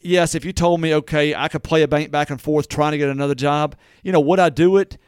Yes, 0.00 0.34
if 0.34 0.44
you 0.44 0.52
told 0.52 0.80
me, 0.80 0.94
okay, 0.94 1.34
I 1.34 1.48
could 1.48 1.62
play 1.62 1.82
a 1.82 1.88
bank 1.88 2.10
back 2.10 2.30
and 2.30 2.40
forth 2.40 2.68
trying 2.68 2.92
to 2.92 2.98
get 2.98 3.08
another 3.08 3.34
job, 3.34 3.74
you 4.02 4.12
know, 4.12 4.20
would 4.20 4.38
I 4.38 4.50
do 4.50 4.76
it? 4.76 4.98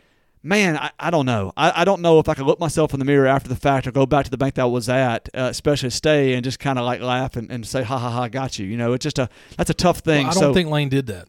man, 0.43 0.77
I, 0.77 0.91
I 0.99 1.11
don't 1.11 1.27
know. 1.27 1.53
I, 1.57 1.83
I 1.83 1.85
don't 1.85 2.01
know 2.01 2.19
if 2.19 2.29
I 2.29 2.35
could 2.35 2.47
look 2.47 2.61
myself 2.61 2.93
in 2.93 2.99
the 2.99 3.05
mirror 3.05 3.27
after 3.27 3.49
the 3.49 3.57
fact 3.57 3.87
or 3.87 3.93
go 3.93 4.07
back 4.07 4.25
to 4.25 4.31
the 4.31 4.39
bank 4.39 4.55
that 4.55 4.63
I 4.63 4.67
was 4.67 4.89
at, 4.89 5.29
uh, 5.35 5.49
especially 5.51 5.91
stay 5.91 6.35
and 6.35 6.45
just 6.45 6.59
kind 6.59 6.79
of 6.79 6.85
like 6.85 7.01
laugh 7.01 7.37
and, 7.37 7.51
and 7.51 7.67
say, 7.67 7.83
ha 7.83 7.99
ha 7.99 8.11
ha, 8.11 8.29
got 8.29 8.59
you. 8.59 8.67
You 8.67 8.77
know, 8.77 8.93
it's 8.93 9.03
just 9.03 9.19
a 9.19 9.29
that's 9.57 9.71
a 9.71 9.75
tough 9.75 9.99
thing. 9.99 10.27
Well, 10.27 10.31
I 10.31 10.41
don't 10.41 10.51
so, 10.51 10.55
think 10.55 10.71
Lane 10.71 10.89
did 10.89 11.07
that. 11.07 11.29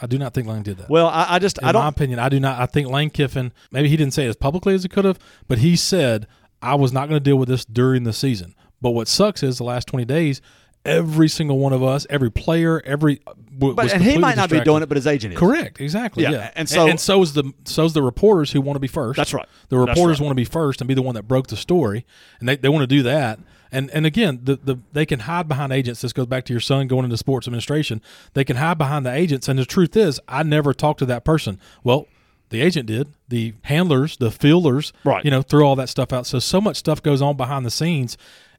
I 0.00 0.06
do 0.06 0.18
not 0.18 0.34
think 0.34 0.46
Lane 0.46 0.62
did 0.62 0.76
that. 0.78 0.90
well, 0.90 1.06
I, 1.08 1.26
I 1.30 1.38
just 1.38 1.58
in 1.58 1.64
I 1.68 1.72
don't. 1.72 1.82
my 1.82 1.88
opinion, 1.88 2.18
I 2.18 2.28
do 2.28 2.38
not. 2.40 2.60
I 2.60 2.66
think 2.66 2.88
Lane 2.88 3.10
Kiffin. 3.10 3.52
Maybe 3.70 3.88
he 3.88 3.96
didn't 3.96 4.12
say 4.14 4.26
it 4.26 4.28
as 4.28 4.36
publicly 4.36 4.74
as 4.74 4.82
he 4.82 4.88
could 4.88 5.04
have, 5.04 5.18
but 5.48 5.58
he 5.58 5.74
said 5.76 6.26
I 6.60 6.74
was 6.74 6.92
not 6.92 7.08
going 7.08 7.16
to 7.20 7.24
deal 7.24 7.36
with 7.36 7.48
this 7.48 7.64
during 7.64 8.04
the 8.04 8.12
season. 8.12 8.54
But 8.80 8.90
what 8.90 9.08
sucks 9.08 9.42
is 9.42 9.56
the 9.58 9.64
last 9.64 9.88
twenty 9.88 10.04
days, 10.04 10.40
every 10.84 11.28
single 11.28 11.58
one 11.58 11.72
of 11.72 11.82
us, 11.82 12.06
every 12.10 12.30
player, 12.30 12.82
every 12.84 13.20
uh, 13.26 13.32
w- 13.58 13.74
but 13.74 13.90
and 13.92 14.02
he 14.02 14.18
might 14.18 14.36
not 14.36 14.50
be 14.50 14.60
doing 14.60 14.82
it, 14.82 14.86
but 14.86 14.96
his 14.96 15.06
agent 15.06 15.32
is. 15.32 15.40
Correct, 15.40 15.80
exactly. 15.80 16.24
Yeah, 16.24 16.30
Yeah, 16.32 16.50
and 16.54 16.68
so- 16.68 16.86
and 16.86 17.00
so 17.00 17.22
is 17.22 17.32
the 17.32 17.52
so's 17.64 17.94
the 17.94 18.02
reporters 18.02 18.52
who 18.52 18.60
want 18.60 18.76
to 18.76 18.80
be 18.80 18.86
first. 18.88 19.16
That's 19.16 19.32
right. 19.32 19.46
The 19.70 19.78
reporters 19.78 20.20
right. 20.20 20.26
want 20.26 20.32
to 20.32 20.40
be 20.40 20.44
first 20.44 20.80
and 20.82 20.88
be 20.88 20.94
the 20.94 21.02
one 21.02 21.14
that 21.14 21.22
broke 21.26 21.46
the 21.46 21.56
story, 21.56 22.04
and 22.38 22.48
they, 22.48 22.56
they 22.56 22.68
want 22.68 22.82
to 22.82 22.86
do 22.86 23.02
that. 23.04 23.38
And 23.72 23.90
and 23.90 24.06
again, 24.06 24.40
the, 24.44 24.56
the 24.56 24.78
they 24.92 25.06
can 25.06 25.20
hide 25.20 25.48
behind 25.48 25.72
agents. 25.72 26.00
This 26.00 26.12
goes 26.12 26.26
back 26.26 26.44
to 26.46 26.52
your 26.52 26.60
son 26.60 26.86
going 26.86 27.04
into 27.04 27.16
sports 27.16 27.46
administration. 27.48 28.00
They 28.34 28.44
can 28.44 28.56
hide 28.56 28.78
behind 28.78 29.04
the 29.06 29.12
agents, 29.12 29.48
and 29.48 29.58
the 29.58 29.64
truth 29.64 29.96
is, 29.96 30.20
I 30.28 30.42
never 30.42 30.72
talked 30.72 30.98
to 31.00 31.06
that 31.06 31.24
person. 31.24 31.60
Well. 31.84 32.06
The 32.48 32.62
agent 32.62 32.86
did. 32.86 33.08
The 33.28 33.54
handlers, 33.62 34.18
the 34.18 34.30
fielders, 34.30 34.92
Right. 35.02 35.24
You 35.24 35.32
know, 35.32 35.42
threw 35.42 35.64
all 35.66 35.74
that 35.74 35.88
stuff 35.88 36.12
out. 36.12 36.28
So 36.28 36.38
so 36.38 36.60
much 36.60 36.76
stuff 36.76 37.02
goes 37.02 37.20
on 37.20 37.36
behind 37.36 37.66
the 37.66 37.72
scenes, 37.72 38.16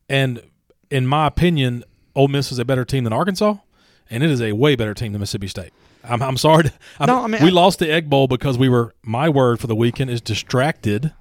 and 0.10 0.42
in 0.92 1.08
my 1.08 1.26
opinion, 1.26 1.86
Ole 2.14 2.28
Miss 2.28 2.52
is 2.52 2.60
a 2.60 2.66
better 2.66 2.84
team 2.84 3.06
than 3.06 3.14
Arkansas, 3.14 3.56
and 4.10 4.24
it 4.24 4.30
is 4.30 4.42
a 4.42 4.52
way 4.52 4.76
better 4.76 4.94
team 4.94 5.14
than 5.14 5.22
Mississippi 5.22 5.48
State. 5.48 5.72
I'm, 6.04 6.22
I'm 6.22 6.36
sorry. 6.36 6.64
To, 6.66 6.74
I'm, 7.00 7.08
No, 7.08 7.24
I 7.24 7.28
mean, 7.28 7.42
we 7.42 7.48
I- 7.48 7.54
lost 7.54 7.80
the 7.80 7.90
Egg 7.90 8.10
Bowl 8.10 8.28
because 8.28 8.58
we 8.58 8.68
were. 8.68 8.94
My 9.04 9.30
word 9.30 9.62
for 9.62 9.68
the 9.68 9.76
weekend 9.76 10.10
is 10.12 10.20
distracted. 10.20 11.14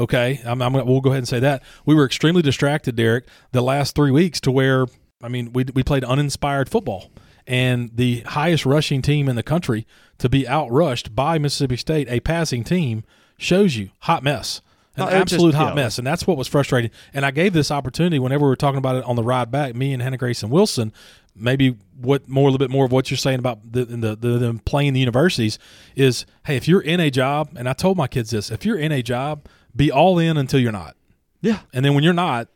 Okay, 0.00 0.40
I'm, 0.46 0.62
I'm, 0.62 0.72
we'll 0.72 1.02
go 1.02 1.10
ahead 1.10 1.18
and 1.18 1.28
say 1.28 1.40
that 1.40 1.62
we 1.84 1.94
were 1.94 2.06
extremely 2.06 2.40
distracted, 2.40 2.96
Derek, 2.96 3.26
the 3.52 3.60
last 3.60 3.94
three 3.94 4.10
weeks 4.10 4.40
to 4.40 4.50
where 4.50 4.86
I 5.22 5.28
mean 5.28 5.52
we 5.52 5.64
we 5.74 5.82
played 5.82 6.04
uninspired 6.04 6.70
football, 6.70 7.10
and 7.46 7.90
the 7.94 8.20
highest 8.20 8.64
rushing 8.64 9.02
team 9.02 9.28
in 9.28 9.36
the 9.36 9.42
country 9.42 9.86
to 10.18 10.30
be 10.30 10.44
outrushed 10.44 11.14
by 11.14 11.38
Mississippi 11.38 11.76
State, 11.76 12.08
a 12.08 12.20
passing 12.20 12.64
team, 12.64 13.04
shows 13.36 13.76
you 13.76 13.90
hot 14.00 14.22
mess. 14.22 14.62
An 14.96 15.02
oh, 15.02 15.04
No, 15.04 15.10
just- 15.10 15.34
absolute 15.34 15.54
hot 15.54 15.76
yeah. 15.76 15.82
mess, 15.82 15.98
and 15.98 16.06
that's 16.06 16.26
what 16.26 16.38
was 16.38 16.48
frustrating. 16.48 16.90
And 17.12 17.26
I 17.26 17.30
gave 17.30 17.52
this 17.52 17.70
opportunity 17.70 18.18
whenever 18.18 18.44
we 18.44 18.48
were 18.48 18.56
talking 18.56 18.78
about 18.78 18.96
it 18.96 19.04
on 19.04 19.16
the 19.16 19.22
ride 19.22 19.50
back. 19.50 19.74
Me 19.74 19.92
and 19.92 20.02
Hannah 20.02 20.16
Grace 20.16 20.42
and 20.42 20.50
Wilson, 20.50 20.92
maybe 21.36 21.76
what 22.00 22.28
more 22.28 22.48
a 22.48 22.50
little 22.50 22.58
bit 22.58 22.70
more 22.70 22.86
of 22.86 22.92
what 22.92 23.10
you're 23.10 23.18
saying 23.18 23.38
about 23.38 23.72
the, 23.72 23.84
the, 23.84 24.16
the 24.16 24.38
them 24.38 24.58
playing 24.60 24.94
the 24.94 25.00
universities 25.00 25.58
is, 25.94 26.26
hey, 26.46 26.56
if 26.56 26.66
you're 26.66 26.80
in 26.80 27.00
a 27.00 27.10
job, 27.10 27.50
and 27.56 27.68
I 27.68 27.72
told 27.74 27.96
my 27.96 28.08
kids 28.08 28.30
this, 28.30 28.50
if 28.50 28.64
you're 28.64 28.78
in 28.78 28.92
a 28.92 29.02
job, 29.02 29.46
be 29.74 29.90
all 29.90 30.18
in 30.18 30.36
until 30.36 30.60
you're 30.60 30.72
not, 30.72 30.96
Yeah. 31.42 31.60
and 31.72 31.84
then 31.84 31.94
when 31.94 32.04
you're 32.04 32.12
not, 32.12 32.48